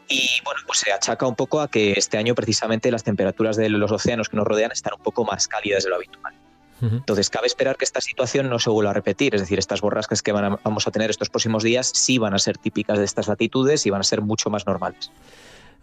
Y 0.08 0.28
bueno, 0.44 0.60
pues 0.66 0.80
se 0.80 0.92
achaca 0.92 1.26
un 1.26 1.34
poco 1.34 1.60
a 1.60 1.68
que 1.68 1.92
este 1.96 2.16
año 2.16 2.34
precisamente 2.34 2.90
las 2.90 3.02
temperaturas 3.02 3.56
de 3.56 3.68
los 3.68 3.90
océanos 3.90 4.28
que 4.28 4.36
nos 4.36 4.46
rodean 4.46 4.70
están 4.70 4.94
un 4.94 5.02
poco 5.02 5.24
más 5.24 5.48
cálidas 5.48 5.84
de 5.84 5.90
lo 5.90 5.96
habitual. 5.96 6.34
Entonces, 6.82 7.30
cabe 7.30 7.46
esperar 7.46 7.76
que 7.76 7.86
esta 7.86 8.02
situación 8.02 8.50
no 8.50 8.58
se 8.58 8.68
vuelva 8.68 8.90
a 8.90 8.94
repetir, 8.94 9.34
es 9.34 9.40
decir, 9.40 9.58
estas 9.58 9.80
borrascas 9.80 10.22
que 10.22 10.32
vamos 10.32 10.86
a 10.86 10.90
tener 10.90 11.08
estos 11.08 11.30
próximos 11.30 11.62
días 11.62 11.90
sí 11.94 12.18
van 12.18 12.34
a 12.34 12.38
ser 12.38 12.58
típicas 12.58 12.98
de 12.98 13.04
estas 13.06 13.28
latitudes 13.28 13.86
y 13.86 13.90
van 13.90 14.02
a 14.02 14.04
ser 14.04 14.20
mucho 14.20 14.50
más 14.50 14.66
normales. 14.66 15.10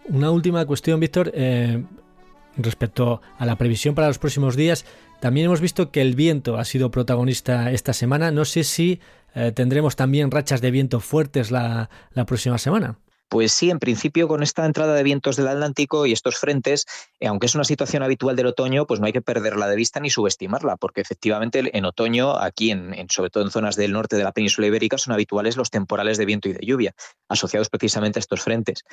Una 0.05 0.29
última 0.29 0.63
cuestión, 0.65 0.99
Víctor, 0.99 1.31
eh, 1.33 1.83
respecto 2.57 3.21
a 3.37 3.45
la 3.45 3.57
previsión 3.57 3.95
para 3.95 4.07
los 4.07 4.19
próximos 4.19 4.55
días. 4.55 4.85
También 5.19 5.45
hemos 5.45 5.61
visto 5.61 5.91
que 5.91 6.01
el 6.01 6.15
viento 6.15 6.57
ha 6.57 6.65
sido 6.65 6.91
protagonista 6.91 7.71
esta 7.71 7.93
semana. 7.93 8.31
No 8.31 8.45
sé 8.45 8.63
si 8.63 8.99
eh, 9.35 9.51
tendremos 9.53 9.95
también 9.95 10.31
rachas 10.31 10.61
de 10.61 10.71
viento 10.71 10.99
fuertes 10.99 11.51
la, 11.51 11.89
la 12.13 12.25
próxima 12.25 12.57
semana. 12.57 12.97
Pues 13.29 13.51
sí, 13.51 13.71
en 13.71 13.79
principio 13.79 14.27
con 14.27 14.43
esta 14.43 14.65
entrada 14.65 14.93
de 14.93 15.01
vientos 15.01 15.35
del 15.35 15.47
Atlántico 15.47 16.05
y 16.05 16.11
estos 16.11 16.37
frentes, 16.37 16.85
eh, 17.19 17.27
aunque 17.27 17.47
es 17.47 17.55
una 17.55 17.63
situación 17.63 18.03
habitual 18.03 18.35
del 18.35 18.45
otoño, 18.45 18.85
pues 18.85 18.99
no 18.99 19.07
hay 19.07 19.13
que 19.13 19.21
perderla 19.21 19.67
de 19.67 19.75
vista 19.75 19.99
ni 19.99 20.11
subestimarla, 20.11 20.77
porque 20.77 21.01
efectivamente 21.01 21.75
en 21.75 21.85
otoño, 21.85 22.37
aquí, 22.37 22.69
en, 22.69 22.93
sobre 23.09 23.31
todo 23.31 23.43
en 23.43 23.49
zonas 23.49 23.75
del 23.75 23.91
norte 23.91 24.17
de 24.17 24.23
la 24.23 24.33
península 24.33 24.67
ibérica, 24.67 24.99
son 24.99 25.13
habituales 25.13 25.57
los 25.57 25.71
temporales 25.71 26.17
de 26.17 26.25
viento 26.25 26.47
y 26.47 26.53
de 26.53 26.65
lluvia, 26.65 26.93
asociados 27.27 27.69
precisamente 27.69 28.19
a 28.19 28.21
estos 28.21 28.41
frentes. 28.41 28.83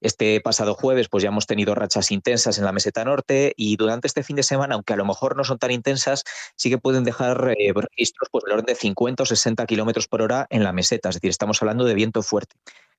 Este 0.00 0.40
pasado 0.40 0.74
jueves, 0.74 1.08
pues 1.08 1.22
ya 1.24 1.30
hemos 1.30 1.46
tenido 1.46 1.74
rachas 1.74 2.12
intensas 2.12 2.58
en 2.58 2.64
la 2.64 2.72
meseta 2.72 3.04
norte 3.04 3.52
y 3.56 3.76
durante 3.76 4.06
este 4.06 4.22
fin 4.22 4.36
de 4.36 4.44
semana, 4.44 4.76
aunque 4.76 4.92
a 4.92 4.96
lo 4.96 5.04
mejor 5.06 5.36
no 5.36 5.42
son 5.42 5.58
tan 5.58 5.72
intensas, 5.72 6.22
sí 6.56 6.70
que 6.70 6.78
pueden 6.78 7.02
dejar 7.04 7.54
eh, 7.58 7.72
registros 7.74 8.28
pues, 8.30 8.44
orden 8.44 8.66
de 8.66 8.74
50 8.76 9.24
o 9.24 9.26
60 9.26 9.66
kilómetros 9.66 10.06
por 10.06 10.22
hora 10.22 10.46
en 10.50 10.62
la 10.62 10.72
meseta, 10.72 11.08
es 11.08 11.16
decir, 11.16 11.30
estamos 11.30 11.60
hablando 11.62 11.84
de 11.84 11.94
viento 11.94 12.22
fuerte. 12.22 12.54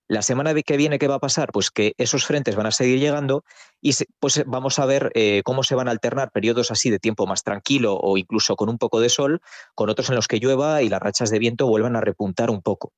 La 0.10 0.24
semana 0.24 0.56
que 0.56 0.76
viene, 0.76 0.98
¿qué 0.98 1.08
va 1.08 1.16
a 1.16 1.20
pasar? 1.20 1.52
Pues 1.52 1.70
que 1.70 1.94
esos 2.00 2.26
frentes 2.26 2.56
van 2.56 2.66
a 2.66 2.72
seguir 2.72 3.00
llegando 3.00 3.44
y 3.80 3.94
pues 4.20 4.44
vamos 4.48 4.80
a 4.80 4.88
ver 4.88 5.12
eh, 5.14 5.44
cómo 5.46 5.62
se 5.62 5.76
van 5.76 5.88
a 5.88 5.92
alternar 5.92 6.32
periodos 6.32 6.72
así 6.72 6.90
de 6.90 6.98
tiempo 6.98 7.28
más 7.28 7.44
tranquilo 7.44 7.96
o 7.96 8.18
incluso 8.18 8.56
con 8.56 8.70
un 8.70 8.80
poco 8.80 9.00
de 9.02 9.10
sol, 9.10 9.40
con 9.76 9.88
otros 9.88 10.10
en 10.10 10.16
los 10.16 10.28
que 10.28 10.40
llueva 10.40 10.82
y 10.82 10.90
las 10.90 11.00
rachas 11.00 11.30
de 11.30 11.38
viento 11.38 11.68
vuelvan 11.68 11.96
a 11.96 12.02
repuntar 12.02 12.50
un 12.50 12.64
poco. 12.64 12.92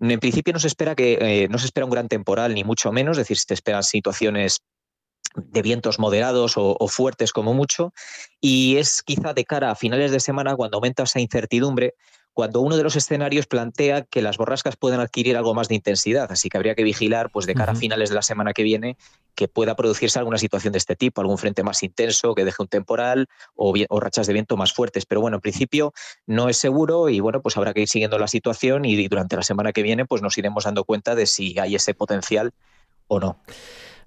En 0.00 0.18
principio 0.18 0.52
no 0.52 0.58
se 0.58 0.66
espera 0.66 0.96
que 0.96 1.18
eh, 1.20 1.48
no 1.48 1.58
se 1.58 1.66
espera 1.66 1.84
un 1.84 1.92
gran 1.92 2.08
temporal 2.08 2.52
ni 2.52 2.64
mucho 2.64 2.90
menos, 2.90 3.18
es 3.18 3.18
decir, 3.18 3.38
se 3.38 3.54
esperan 3.54 3.84
situaciones 3.84 4.64
de 5.36 5.62
vientos 5.62 6.00
moderados 6.00 6.54
o, 6.56 6.88
fuertes 6.88 7.32
como 7.32 7.54
mucho, 7.54 7.92
y 8.40 8.78
es 8.78 9.02
quizá 9.04 9.32
de 9.32 9.44
cara 9.44 9.70
a 9.70 9.76
finales 9.76 10.10
de 10.10 10.18
semana 10.18 10.56
cuando 10.56 10.78
aumenta 10.78 11.04
esa 11.04 11.20
incertidumbre 11.20 11.94
cuando 12.38 12.60
uno 12.60 12.76
de 12.76 12.84
los 12.84 12.94
escenarios 12.94 13.48
plantea 13.48 14.02
que 14.02 14.22
las 14.22 14.36
borrascas 14.36 14.76
pueden 14.76 15.00
adquirir 15.00 15.36
algo 15.36 15.54
más 15.54 15.66
de 15.66 15.74
intensidad, 15.74 16.30
así 16.30 16.48
que 16.48 16.56
habría 16.56 16.76
que 16.76 16.84
vigilar 16.84 17.30
pues 17.32 17.46
de 17.46 17.54
cara 17.56 17.72
a 17.72 17.74
finales 17.74 18.10
de 18.10 18.14
la 18.14 18.22
semana 18.22 18.52
que 18.52 18.62
viene 18.62 18.96
que 19.34 19.48
pueda 19.48 19.74
producirse 19.74 20.20
alguna 20.20 20.38
situación 20.38 20.70
de 20.70 20.78
este 20.78 20.94
tipo, 20.94 21.20
algún 21.20 21.36
frente 21.36 21.64
más 21.64 21.82
intenso 21.82 22.36
que 22.36 22.44
deje 22.44 22.62
un 22.62 22.68
temporal 22.68 23.26
o, 23.56 23.74
o, 23.88 23.98
rachas 23.98 24.28
de 24.28 24.34
viento 24.34 24.56
más 24.56 24.72
fuertes. 24.72 25.04
Pero 25.04 25.20
bueno, 25.20 25.38
en 25.38 25.40
principio 25.40 25.92
no 26.26 26.48
es 26.48 26.56
seguro 26.58 27.08
y 27.08 27.18
bueno, 27.18 27.42
pues 27.42 27.56
habrá 27.56 27.74
que 27.74 27.80
ir 27.80 27.88
siguiendo 27.88 28.20
la 28.20 28.28
situación 28.28 28.84
y 28.84 29.08
durante 29.08 29.34
la 29.34 29.42
semana 29.42 29.72
que 29.72 29.82
viene 29.82 30.06
pues 30.06 30.22
nos 30.22 30.38
iremos 30.38 30.62
dando 30.62 30.84
cuenta 30.84 31.16
de 31.16 31.26
si 31.26 31.58
hay 31.58 31.74
ese 31.74 31.92
potencial 31.92 32.52
o 33.08 33.18
no. 33.18 33.40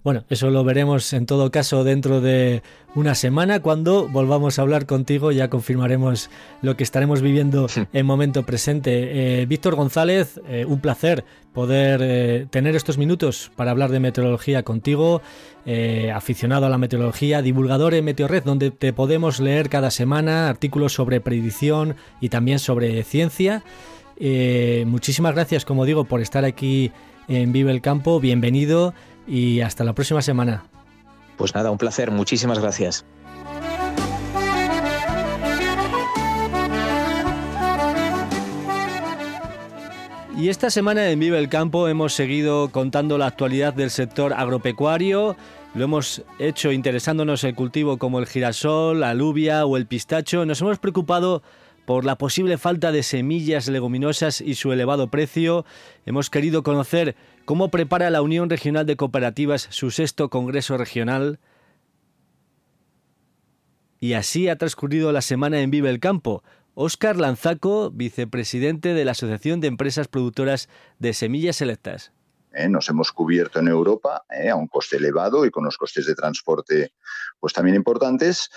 Bueno, 0.03 0.23
eso 0.29 0.49
lo 0.49 0.63
veremos 0.63 1.13
en 1.13 1.27
todo 1.27 1.51
caso 1.51 1.83
dentro 1.83 2.21
de 2.21 2.63
una 2.95 3.13
semana 3.13 3.59
cuando 3.59 4.07
volvamos 4.07 4.57
a 4.57 4.63
hablar 4.63 4.87
contigo, 4.87 5.31
ya 5.31 5.51
confirmaremos 5.51 6.31
lo 6.63 6.75
que 6.75 6.83
estaremos 6.83 7.21
viviendo 7.21 7.67
en 7.93 8.05
momento 8.07 8.43
presente. 8.43 9.41
Eh, 9.41 9.45
Víctor 9.45 9.75
González, 9.75 10.41
eh, 10.47 10.65
un 10.65 10.79
placer 10.79 11.23
poder 11.53 11.99
eh, 12.01 12.47
tener 12.49 12.75
estos 12.75 12.97
minutos 12.97 13.51
para 13.55 13.69
hablar 13.69 13.91
de 13.91 13.99
meteorología 13.99 14.63
contigo, 14.63 15.21
aficionado 16.11 16.65
a 16.65 16.69
la 16.69 16.79
meteorología, 16.79 17.43
divulgador 17.43 17.93
en 17.93 18.03
Meteorred, 18.03 18.43
donde 18.43 18.71
te 18.71 18.93
podemos 18.93 19.39
leer 19.39 19.69
cada 19.69 19.91
semana 19.91 20.49
artículos 20.49 20.93
sobre 20.93 21.21
predicción 21.21 21.95
y 22.19 22.29
también 22.29 22.57
sobre 22.57 23.03
ciencia. 23.03 23.63
muchísimas 24.87 25.35
gracias, 25.35 25.63
como 25.63 25.85
digo, 25.85 26.05
por 26.05 26.21
estar 26.21 26.45
aquí 26.45 26.91
en 27.27 27.51
Vive 27.51 27.71
el 27.71 27.81
Campo, 27.81 28.19
bienvenido 28.19 28.95
y 29.27 29.61
hasta 29.61 29.83
la 29.83 29.93
próxima 29.93 30.21
semana. 30.21 30.63
Pues 31.37 31.55
nada, 31.55 31.71
un 31.71 31.77
placer, 31.77 32.11
muchísimas 32.11 32.59
gracias. 32.59 33.05
Y 40.37 40.49
esta 40.49 40.71
semana 40.71 41.07
en 41.09 41.19
Vive 41.19 41.37
el 41.37 41.49
Campo 41.49 41.87
hemos 41.87 42.13
seguido 42.13 42.69
contando 42.69 43.19
la 43.19 43.27
actualidad 43.27 43.75
del 43.75 43.91
sector 43.91 44.33
agropecuario. 44.33 45.35
Lo 45.75 45.83
hemos 45.83 46.23
hecho 46.39 46.71
interesándonos 46.71 47.43
en 47.43 47.53
cultivo 47.53 47.97
como 47.97 48.17
el 48.17 48.25
girasol, 48.25 49.01
la 49.01 49.11
alubia 49.11 49.67
o 49.67 49.77
el 49.77 49.85
pistacho. 49.85 50.43
Nos 50.45 50.59
hemos 50.61 50.79
preocupado 50.79 51.43
por 51.91 52.05
la 52.05 52.17
posible 52.17 52.57
falta 52.57 52.93
de 52.93 53.03
semillas 53.03 53.67
leguminosas 53.67 54.39
y 54.39 54.55
su 54.55 54.71
elevado 54.71 55.09
precio. 55.09 55.65
Hemos 56.05 56.29
querido 56.29 56.63
conocer 56.63 57.17
cómo 57.43 57.69
prepara 57.69 58.09
la 58.09 58.21
Unión 58.21 58.49
Regional 58.49 58.85
de 58.85 58.95
Cooperativas 58.95 59.67
su 59.71 59.91
sexto 59.91 60.29
Congreso 60.29 60.77
Regional. 60.77 61.41
Y 63.99 64.13
así 64.13 64.47
ha 64.47 64.55
transcurrido 64.55 65.11
la 65.11 65.19
semana 65.19 65.59
en 65.59 65.69
Vive 65.69 65.89
el 65.89 65.99
Campo. 65.99 66.45
Óscar 66.75 67.17
Lanzaco, 67.17 67.91
vicepresidente 67.91 68.93
de 68.93 69.03
la 69.03 69.11
Asociación 69.11 69.59
de 69.59 69.67
Empresas 69.67 70.07
Productoras 70.07 70.69
de 70.97 71.11
Semillas 71.11 71.57
Selectas. 71.57 72.13
Eh, 72.53 72.69
nos 72.69 72.87
hemos 72.87 73.11
cubierto 73.11 73.59
en 73.59 73.67
Europa 73.67 74.23
eh, 74.29 74.49
a 74.49 74.55
un 74.55 74.67
coste 74.67 74.95
elevado 74.95 75.45
y 75.45 75.51
con 75.51 75.65
los 75.65 75.77
costes 75.77 76.05
de 76.05 76.15
transporte 76.15 76.93
pues 77.41 77.51
también 77.51 77.75
importantes. 77.75 78.49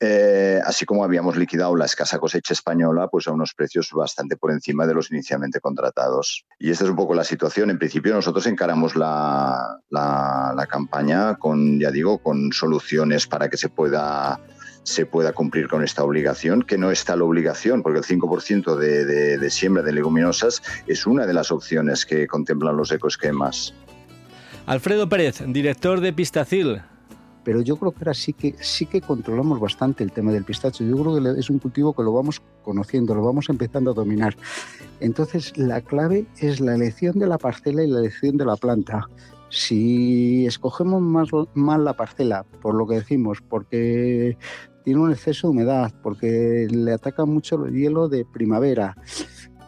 Eh, 0.00 0.58
así 0.64 0.86
como 0.86 1.04
habíamos 1.04 1.36
liquidado 1.36 1.76
la 1.76 1.84
escasa 1.84 2.18
cosecha 2.18 2.54
española 2.54 3.08
pues 3.08 3.28
a 3.28 3.32
unos 3.32 3.52
precios 3.52 3.90
bastante 3.92 4.36
por 4.36 4.50
encima 4.50 4.86
de 4.86 4.94
los 4.94 5.10
inicialmente 5.10 5.60
contratados. 5.60 6.46
Y 6.58 6.70
esta 6.70 6.84
es 6.84 6.90
un 6.90 6.96
poco 6.96 7.14
la 7.14 7.24
situación. 7.24 7.70
En 7.70 7.78
principio 7.78 8.14
nosotros 8.14 8.46
encaramos 8.46 8.96
la, 8.96 9.78
la 9.90 10.66
campaña 10.68 11.36
con, 11.36 11.78
ya 11.78 11.90
digo, 11.90 12.18
con 12.18 12.52
soluciones 12.52 13.26
para 13.26 13.50
que 13.50 13.56
se 13.56 13.68
pueda 13.68 14.40
se 14.82 15.06
pueda 15.06 15.32
cumplir 15.32 15.68
con 15.68 15.84
esta 15.84 16.02
obligación, 16.04 16.62
que 16.62 16.78
no 16.78 16.90
está 16.90 17.16
la 17.16 17.24
obligación, 17.24 17.82
porque 17.82 17.98
el 17.98 18.04
5% 18.04 18.76
de, 18.76 19.38
de, 19.38 19.50
siembra 19.50 19.82
de 19.82 19.92
leguminosas 19.92 20.62
es 20.86 21.06
una 21.06 21.26
de 21.26 21.34
las 21.34 21.50
opciones 21.50 22.06
que 22.06 22.26
contemplan 22.26 22.76
los 22.76 22.90
ecoesquemas. 22.92 23.74
Alfredo 24.66 25.08
Pérez, 25.08 25.42
director 25.46 26.00
de 26.00 26.12
Pistacil. 26.12 26.82
Pero 27.44 27.62
yo 27.62 27.76
creo 27.76 27.92
que 27.92 27.98
ahora 28.00 28.14
sí 28.14 28.32
que, 28.32 28.54
sí 28.60 28.86
que 28.86 29.00
controlamos 29.00 29.60
bastante 29.60 30.04
el 30.04 30.12
tema 30.12 30.32
del 30.32 30.44
pistacho. 30.44 30.84
Yo 30.84 30.96
creo 30.96 31.34
que 31.34 31.40
es 31.40 31.50
un 31.50 31.58
cultivo 31.58 31.94
que 31.94 32.02
lo 32.02 32.12
vamos 32.12 32.42
conociendo, 32.62 33.14
lo 33.14 33.24
vamos 33.24 33.48
empezando 33.48 33.90
a 33.90 33.94
dominar. 33.94 34.36
Entonces, 35.00 35.56
la 35.56 35.80
clave 35.80 36.26
es 36.38 36.60
la 36.60 36.74
elección 36.74 37.18
de 37.18 37.26
la 37.26 37.38
parcela 37.38 37.82
y 37.82 37.88
la 37.88 38.00
elección 38.00 38.36
de 38.36 38.44
la 38.44 38.56
planta. 38.56 39.06
Si 39.48 40.46
escogemos 40.46 41.02
más, 41.02 41.28
mal 41.54 41.84
la 41.84 41.94
parcela, 41.94 42.44
por 42.62 42.74
lo 42.74 42.86
que 42.86 42.96
decimos, 42.96 43.38
porque 43.48 44.36
tiene 44.84 45.00
un 45.00 45.10
exceso 45.10 45.48
de 45.48 45.52
humedad, 45.52 45.92
porque 46.02 46.68
le 46.70 46.92
ataca 46.92 47.24
mucho 47.24 47.64
el 47.64 47.74
hielo 47.74 48.08
de 48.08 48.24
primavera, 48.24 48.94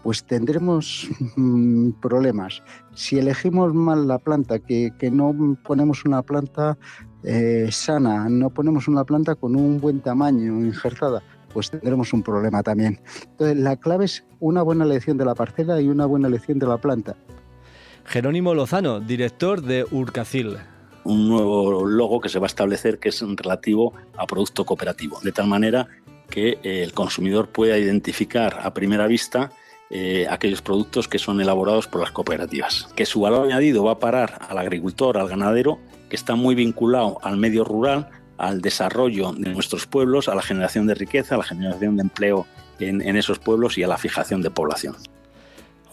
pues 0.03 0.25
tendremos 0.25 1.09
mm, 1.37 1.93
problemas. 2.01 2.63
Si 2.95 3.19
elegimos 3.19 3.73
mal 3.75 4.09
la 4.09 4.19
planta, 4.19 4.59
que, 4.59 4.93
no 5.13 5.57
ponemos 5.63 6.05
una 6.05 6.23
planta 6.23 6.77
eh, 7.25 7.69
sana, 7.71 8.29
no 8.29 8.51
ponemos 8.51 8.89
una 8.89 9.05
planta 9.05 9.35
con 9.35 9.57
un 9.57 9.81
buen 9.81 10.01
tamaño 10.01 10.61
injertada, 10.61 11.23
pues 11.53 11.71
tendremos 11.71 12.13
un 12.13 12.23
problema 12.23 12.63
también. 12.63 13.01
Entonces, 13.31 13.57
la 13.57 13.77
clave 13.77 14.07
es 14.07 14.25
una 14.41 14.63
buena 14.63 14.85
elección 14.85 15.17
de 15.17 15.25
la 15.25 15.35
parcela 15.35 15.81
y 15.81 15.89
una 15.89 16.07
buena 16.07 16.29
elección 16.29 16.59
de 16.59 16.67
la 16.67 16.79
planta. 16.79 17.17
Jerónimo 18.05 18.55
Lozano, 18.55 19.01
director 19.01 19.63
de 19.63 19.87
Urcacil 19.91 20.57
un 21.05 21.29
nuevo 21.29 21.85
logo 21.85 22.21
que 22.21 22.29
se 22.29 22.39
va 22.39 22.47
a 22.47 22.49
establecer 22.49 22.99
que 22.99 23.09
es 23.09 23.21
relativo 23.37 23.93
a 24.17 24.27
producto 24.27 24.65
cooperativo, 24.65 25.21
de 25.23 25.33
tal 25.33 25.47
manera 25.47 25.89
que 26.31 26.59
eh, 26.63 26.83
el 26.83 26.93
consumidor 26.93 27.49
pueda 27.49 27.77
identificar 27.79 28.61
a 28.63 28.73
primera 28.73 29.07
vista 29.07 29.51
eh, 29.95 30.27
aquellos 30.31 30.63
productos 30.63 31.07
que 31.07 31.19
son 31.19 31.41
elaborados 31.41 31.87
por 31.87 32.01
las 32.01 32.11
cooperativas. 32.11 32.89
Que 32.97 33.07
su 33.07 33.21
valor 33.21 33.47
añadido 33.47 33.85
va 33.85 33.93
a 33.93 33.99
parar 33.99 34.39
al 34.49 34.59
agricultor, 34.59 35.19
al 35.19 35.29
ganadero, 35.29 35.79
que 36.09 36.17
está 36.17 36.35
muy 36.35 36.55
vinculado 36.55 37.19
al 37.23 37.37
medio 37.37 37.63
rural, 37.63 38.09
al 38.39 38.61
desarrollo 38.61 39.33
de 39.33 39.51
nuestros 39.51 39.87
pueblos, 39.87 40.29
a 40.29 40.35
la 40.35 40.43
generación 40.43 40.87
de 40.87 40.95
riqueza, 40.95 41.35
a 41.35 41.39
la 41.39 41.45
generación 41.45 41.97
de 41.97 42.03
empleo 42.03 42.47
en, 42.81 43.03
en 43.03 43.17
esos 43.17 43.39
pueblos 43.39 43.79
y 43.79 43.83
a 43.83 43.89
la 43.89 43.99
fijación 43.99 44.43
de 44.43 44.51
población. 44.51 44.97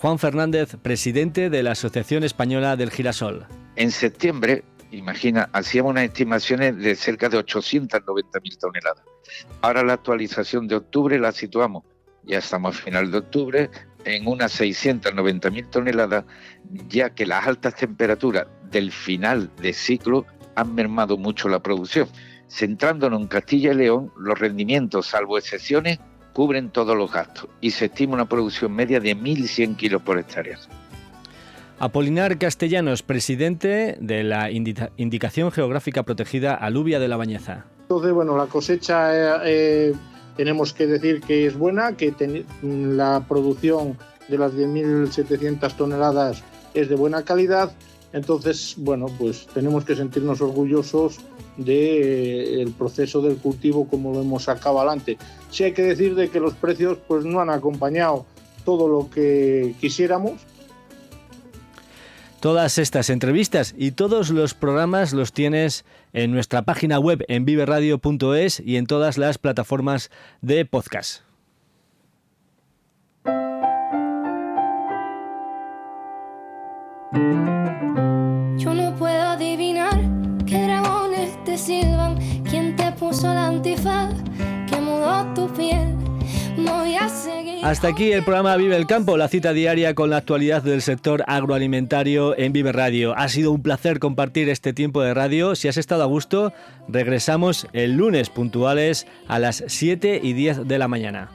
Juan 0.02 0.18
Fernández, 0.18 0.78
presidente 0.82 1.50
de 1.50 1.62
la 1.62 1.72
Asociación 1.72 2.24
Española 2.24 2.78
del 2.78 2.92
Girasol. 2.92 3.46
En 3.76 3.92
septiembre 3.92 4.64
imagina, 4.92 5.50
hacíamos 5.54 5.92
unas 5.92 6.06
estimaciones 6.06 6.78
de 6.78 6.96
cerca 6.96 7.30
de 7.30 7.38
890 7.38 8.40
mil 8.40 8.58
toneladas. 8.58 9.04
Ahora 9.62 9.84
la 9.84 9.94
actualización 9.94 10.68
de 10.68 10.76
octubre 10.76 11.20
la 11.20 11.32
situamos, 11.32 11.84
ya 12.24 12.40
estamos 12.40 12.78
a 12.78 12.82
final 12.82 13.12
de 13.12 13.18
octubre, 13.18 13.70
en 14.10 14.28
unas 14.28 14.52
690 14.54 15.50
mil 15.50 15.68
toneladas, 15.68 16.26
ya 16.88 17.12
que 17.12 17.26
las 17.26 17.48
altas 17.48 17.76
temperaturas 17.76 18.48
del 18.72 18.92
final 18.92 19.50
de 19.62 19.74
ciclo 19.74 20.26
han 20.56 20.76
mermado 20.76 21.18
mucho 21.18 21.50
la 21.50 21.60
producción. 21.60 22.08
Centrándonos 22.50 23.22
en 23.22 23.28
Castilla 23.28 23.72
y 23.72 23.76
León, 23.76 24.12
los 24.18 24.38
rendimientos, 24.38 25.08
salvo 25.08 25.38
excepciones, 25.38 26.00
cubren 26.34 26.70
todos 26.70 26.96
los 26.98 27.12
gastos 27.12 27.48
y 27.62 27.72
se 27.72 27.86
estima 27.86 28.14
una 28.14 28.28
producción 28.28 28.74
media 28.74 29.00
de 29.00 29.16
1.100 29.16 29.76
kilos 29.76 30.02
por 30.02 30.18
hectárea. 30.18 30.58
Apolinar 31.80 32.38
Castellanos, 32.38 33.04
presidente 33.04 33.98
de 34.02 34.24
la 34.24 34.50
Indicación 34.52 35.52
Geográfica 35.52 36.04
Protegida 36.04 36.54
Alubia 36.54 37.00
de 37.00 37.08
la 37.08 37.16
Bañeza. 37.16 37.66
Entonces, 37.84 38.12
bueno, 38.12 38.36
la 38.38 38.48
cosecha 38.48 39.16
eh, 39.16 39.42
eh, 39.46 39.94
tenemos 40.40 40.72
que 40.72 40.88
decir 40.88 41.20
que 41.20 41.48
es 41.48 41.58
buena, 41.58 41.98
que 41.98 42.14
la 42.64 43.26
producción 43.28 43.98
de 44.30 44.38
las 44.38 44.54
10.700 44.54 45.76
toneladas 45.76 46.42
es 46.74 46.88
de 46.88 46.96
buena 46.96 47.24
calidad. 47.24 47.74
Entonces, 48.14 48.76
bueno, 48.78 49.08
pues 49.20 49.48
tenemos 49.54 49.84
que 49.84 49.98
sentirnos 49.98 50.40
orgullosos 50.40 51.18
del 51.58 52.70
eh, 52.70 52.74
proceso 52.78 53.22
del 53.22 53.36
cultivo 53.36 53.90
como 53.90 54.14
lo 54.14 54.22
hemos 54.22 54.44
sacado 54.44 54.80
adelante. 54.80 55.18
Sí 55.52 55.66
hay 55.66 55.74
que 55.74 55.82
decir 55.82 56.16
de 56.16 56.30
que 56.30 56.40
los 56.40 56.54
precios 56.54 57.00
pues 57.06 57.26
no 57.26 57.42
han 57.42 57.50
acompañado 57.50 58.26
todo 58.64 58.88
lo 58.88 59.10
que 59.10 59.76
quisiéramos, 59.82 60.40
Todas 62.40 62.78
estas 62.78 63.10
entrevistas 63.10 63.76
y 63.78 63.92
todos 63.92 64.30
los 64.30 64.54
programas 64.54 65.12
los 65.12 65.34
tienes 65.34 65.84
en 66.14 66.32
nuestra 66.32 66.62
página 66.62 66.98
web 66.98 67.26
en 67.28 67.44
viveradio.es 67.44 68.62
y 68.62 68.78
en 68.78 68.86
todas 68.86 69.18
las 69.18 69.38
plataformas 69.38 70.10
de 70.42 70.64
podcast. 70.64 71.24
Yo 78.58 78.74
no 78.74 78.96
puedo 78.98 79.22
adivinar 79.22 80.00
qué 80.46 80.64
dragones 80.64 81.44
te 81.44 81.58
silban, 81.58 82.18
quién 82.50 82.74
te 82.78 82.90
puso 82.94 83.34
la 83.34 83.48
antifaz, 83.48 84.14
que 84.70 84.80
mudó 84.80 85.26
tu 85.34 85.52
piel. 85.54 85.99
Hasta 87.62 87.90
aquí 87.90 88.14
el 88.14 88.24
programa 88.24 88.56
Vive 88.56 88.78
el 88.78 88.88
Campo, 88.88 89.18
la 89.18 89.28
cita 89.28 89.52
diaria 89.52 89.94
con 89.94 90.10
la 90.10 90.18
actualidad 90.18 90.64
del 90.64 90.82
sector 90.82 91.26
agroalimentario 91.28 92.38
en 92.38 92.54
Vive 92.54 92.72
Radio. 92.72 93.14
Ha 93.18 93.28
sido 93.28 93.52
un 93.52 93.62
placer 93.62 94.00
compartir 94.00 94.48
este 94.48 94.72
tiempo 94.72 95.02
de 95.02 95.14
radio. 95.14 95.56
Si 95.56 95.68
has 95.68 95.76
estado 95.76 96.04
a 96.04 96.08
gusto, 96.08 96.54
regresamos 96.88 97.68
el 97.74 97.98
lunes 97.98 98.30
puntuales 98.30 99.08
a 99.28 99.40
las 99.40 99.64
7 99.68 100.22
y 100.24 100.34
10 100.34 100.68
de 100.68 100.80
la 100.80 100.88
mañana. 100.88 101.32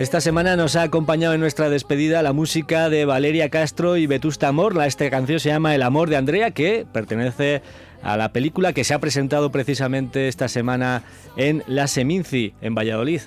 Esta 0.00 0.22
semana 0.22 0.56
nos 0.56 0.76
ha 0.76 0.82
acompañado 0.82 1.34
en 1.34 1.42
nuestra 1.42 1.68
despedida 1.68 2.22
la 2.22 2.32
música 2.32 2.88
de 2.88 3.04
Valeria 3.04 3.50
Castro 3.50 3.98
y 3.98 4.06
Vetusta 4.06 4.48
Amor. 4.48 4.82
Esta 4.82 5.10
canción 5.10 5.38
se 5.40 5.50
llama 5.50 5.74
El 5.74 5.82
amor 5.82 6.08
de 6.08 6.16
Andrea, 6.16 6.52
que 6.52 6.86
pertenece 6.90 7.60
a 8.02 8.16
la 8.16 8.32
película 8.32 8.72
que 8.72 8.82
se 8.82 8.94
ha 8.94 8.98
presentado 8.98 9.52
precisamente 9.52 10.26
esta 10.28 10.48
semana 10.48 11.02
en 11.36 11.62
La 11.66 11.86
Seminci, 11.86 12.54
en 12.62 12.74
Valladolid. 12.74 13.20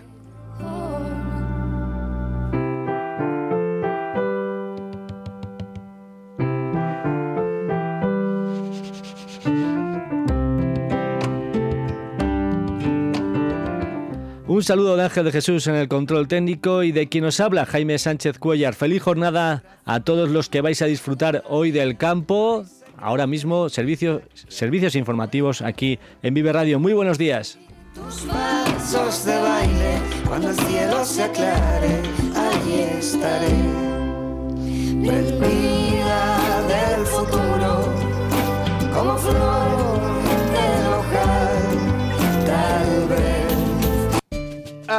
Un 14.64 14.68
saludo 14.68 14.96
de 14.96 15.04
Ángel 15.04 15.26
de 15.26 15.34
Jesús 15.34 15.68
en 15.68 15.76
el 15.76 15.90
control 15.90 16.30
técnico 16.30 16.84
y 16.84 16.94
de 16.94 17.10
quien 17.10 17.26
nos 17.26 17.42
habla, 17.42 17.66
Jaime 17.66 18.00
Sánchez 18.00 18.40
Cuellar. 18.40 18.74
Feliz 18.74 19.04
jornada 19.04 19.62
a 19.84 20.00
todos 20.00 20.30
los 20.30 20.48
que 20.48 20.62
vais 20.62 20.82
a 20.82 20.86
disfrutar 20.86 21.44
hoy 21.50 21.72
del 21.72 21.98
campo. 21.98 22.64
Ahora 22.96 23.28
mismo, 23.28 23.68
servicios, 23.68 24.22
servicios 24.48 24.96
informativos 24.96 25.62
aquí 25.62 26.00
en 26.22 26.34
Vive 26.34 26.54
Radio. 26.54 26.80
Muy 26.80 26.94
buenos 26.94 27.18
días. 27.18 27.60
Tus 27.94 28.22
pasos 28.22 29.26
de 29.26 29.38
baile, 29.38 30.02
cuando 30.30 30.52
el 30.52 30.56
cielo 30.56 31.04
se 31.04 31.24
aclare, 31.24 32.00
allí 32.34 32.80
estaré. 33.00 33.50
del 36.70 37.06
futuro, 37.06 37.94
como 38.94 39.18
flor 39.18 39.93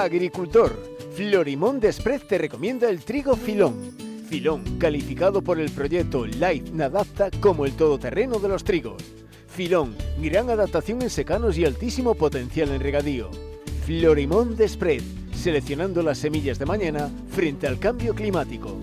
Agricultor, 0.02 0.96
Florimón 1.14 1.80
Desprez 1.80 2.26
te 2.26 2.38
recomienda 2.38 2.88
el 2.90 3.04
trigo 3.04 3.36
filón 3.36 3.94
Filón, 4.28 4.78
calificado 4.78 5.42
por 5.42 5.60
el 5.60 5.70
proyecto 5.70 6.26
Life 6.26 6.70
Nadapta 6.72 7.30
como 7.40 7.66
el 7.66 7.76
todoterreno 7.76 8.38
de 8.38 8.48
los 8.48 8.64
trigos. 8.64 9.02
Filón, 9.46 9.94
gran 10.20 10.50
adaptación 10.50 11.02
en 11.02 11.10
secanos 11.10 11.56
y 11.56 11.64
altísimo 11.64 12.14
potencial 12.14 12.70
en 12.70 12.80
regadío. 12.80 13.30
Florimón 13.86 14.56
de 14.56 14.68
Spread, 14.68 15.02
seleccionando 15.32 16.02
las 16.02 16.18
semillas 16.18 16.58
de 16.58 16.66
mañana 16.66 17.10
frente 17.30 17.68
al 17.68 17.78
cambio 17.78 18.14
climático. 18.14 18.76